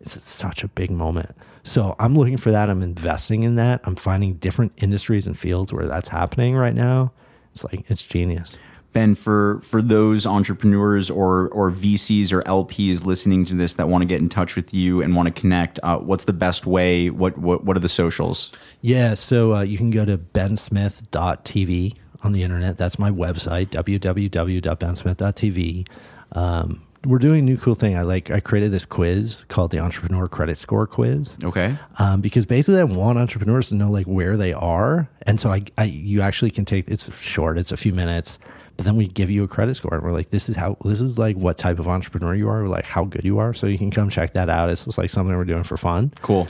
It's 0.02 0.22
such 0.28 0.64
a 0.64 0.68
big 0.68 0.92
moment. 0.92 1.36
So 1.64 1.96
I'm 2.00 2.16
looking 2.16 2.38
for 2.38 2.52
that. 2.52 2.70
I'm 2.70 2.82
investing 2.82 3.44
in 3.44 3.56
that. 3.56 3.82
I'm 3.84 3.96
finding 3.96 4.34
different 4.36 4.74
industries 4.78 5.28
and 5.28 5.38
fields 5.38 5.72
where 5.72 5.86
that's 5.86 6.10
happening 6.10 6.56
right 6.56 6.74
now. 6.74 7.12
It's 7.52 7.64
like 7.64 7.86
it's 7.90 8.04
genius. 8.04 8.58
Ben, 8.94 9.16
for 9.16 9.62
for 9.64 9.82
those 9.82 10.26
entrepreneurs 10.26 11.10
or 11.10 11.48
or 11.50 11.72
VCs 11.72 12.34
or 12.34 12.42
LPs 12.44 13.06
listening 13.06 13.46
to 13.46 13.56
this 13.56 13.76
that 13.76 13.88
want 13.88 14.02
to 14.02 14.06
get 14.06 14.20
in 14.20 14.28
touch 14.30 14.56
with 14.56 14.74
you 14.74 15.02
and 15.02 15.16
want 15.16 15.34
to 15.34 15.42
connect, 15.42 15.80
uh, 15.84 15.98
what's 15.98 16.26
the 16.26 16.34
best 16.34 16.66
way? 16.66 17.10
What 17.10 17.38
what 17.38 17.64
what 17.64 17.78
are 17.78 17.82
the 17.82 17.90
socials? 17.90 18.52
Yeah, 18.82 19.14
so 19.14 19.56
uh, 19.56 19.62
you 19.62 19.78
can 19.78 19.92
go 19.92 20.04
to 20.06 20.18
bensmith.tv 20.18 21.96
on 22.24 22.34
the 22.34 22.44
internet. 22.44 22.78
That's 22.78 23.00
my 23.00 23.10
website, 23.12 23.70
www.bensmith.tv. 23.70 25.88
Um, 26.34 26.82
we're 27.06 27.18
doing 27.18 27.40
a 27.40 27.42
new 27.42 27.58
cool 27.58 27.76
thing. 27.76 27.96
I 27.96 28.04
like. 28.04 28.30
I 28.30 28.40
created 28.40 28.72
this 28.72 28.86
quiz 28.86 29.44
called 29.48 29.72
the 29.72 29.80
Entrepreneur 29.80 30.28
Credit 30.28 30.58
Score 30.58 30.86
Quiz. 30.86 31.36
Okay. 31.44 31.78
Um, 31.98 32.22
because 32.22 32.46
basically, 32.46 32.80
I 32.80 32.84
want 32.84 33.18
entrepreneurs 33.18 33.70
to 33.70 33.76
know 33.76 33.90
like 33.90 34.06
where 34.06 34.38
they 34.38 34.54
are, 34.54 35.10
and 35.24 35.40
so 35.40 35.50
I, 35.50 35.64
I, 35.78 35.86
you 35.86 36.22
actually 36.22 36.52
can 36.52 36.64
take. 36.64 36.90
It's 36.90 37.14
short. 37.20 37.58
It's 37.58 37.72
a 37.72 37.78
few 37.78 37.92
minutes, 37.92 38.38
but 38.82 38.86
then 38.86 38.96
we 38.96 39.06
give 39.06 39.30
you 39.30 39.44
a 39.44 39.48
credit 39.48 39.76
score, 39.76 39.94
and 39.94 40.04
we're 40.04 40.12
like, 40.12 40.32
this 40.32 40.50
is 40.50 40.56
how. 40.56 40.76
This 40.84 41.02
is 41.02 41.20
like 41.20 41.36
what 41.36 41.56
type 41.56 41.78
of 41.78 41.88
entrepreneur 41.88 42.34
you 42.34 42.50
are, 42.50 42.68
like 42.68 42.86
how 42.86 43.06
good 43.06 43.24
you 43.24 43.38
are. 43.38 43.54
So 43.54 43.68
you 43.68 43.78
can 43.78 43.92
come 43.92 44.10
check 44.10 44.34
that 44.34 44.50
out. 44.50 44.72
It's 44.72 44.86
just 44.86 44.98
like 44.98 45.12
something 45.12 45.38
we're 45.38 45.46
doing 45.46 45.64
for 45.64 45.78
fun. 45.78 46.12
Cool. 46.24 46.48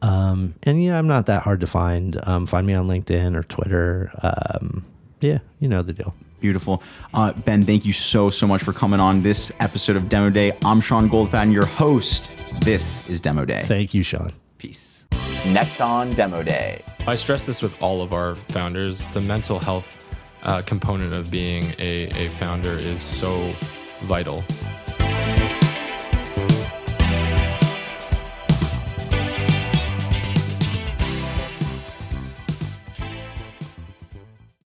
Um, 0.00 0.54
and 0.62 0.82
yeah, 0.82 0.96
I'm 0.96 1.06
not 1.06 1.26
that 1.26 1.42
hard 1.42 1.60
to 1.60 1.66
find. 1.66 2.18
Um, 2.26 2.46
find 2.46 2.66
me 2.66 2.72
on 2.72 2.88
LinkedIn 2.88 3.36
or 3.36 3.42
Twitter. 3.42 4.10
Um, 4.22 4.86
yeah, 5.20 5.40
you 5.60 5.68
know 5.68 5.82
the 5.82 5.92
deal. 5.92 6.14
Beautiful. 6.40 6.82
Uh, 7.12 7.34
ben, 7.34 7.66
thank 7.66 7.84
you 7.84 7.92
so, 7.92 8.30
so 8.30 8.46
much 8.46 8.62
for 8.62 8.72
coming 8.72 8.98
on 8.98 9.22
this 9.22 9.52
episode 9.60 9.96
of 9.96 10.08
Demo 10.08 10.30
Day. 10.30 10.56
I'm 10.64 10.80
Sean 10.80 11.10
Goldfaden, 11.10 11.52
your 11.52 11.66
host. 11.66 12.32
This 12.62 13.06
is 13.10 13.20
Demo 13.20 13.44
Day. 13.44 13.60
Thank 13.66 13.92
you, 13.92 14.02
Sean. 14.02 14.30
Peace. 14.56 15.04
Next 15.48 15.82
on 15.82 16.14
Demo 16.14 16.42
Day. 16.42 16.82
I 17.06 17.14
stress 17.16 17.44
this 17.44 17.60
with 17.60 17.74
all 17.82 18.00
of 18.00 18.14
our 18.14 18.36
founders. 18.36 19.06
The 19.08 19.20
mental 19.20 19.58
health 19.58 20.03
uh, 20.44 20.62
component 20.62 21.12
of 21.12 21.30
being 21.30 21.74
a, 21.78 22.26
a 22.26 22.28
founder 22.30 22.78
is 22.78 23.00
so 23.00 23.52
vital. 24.02 24.44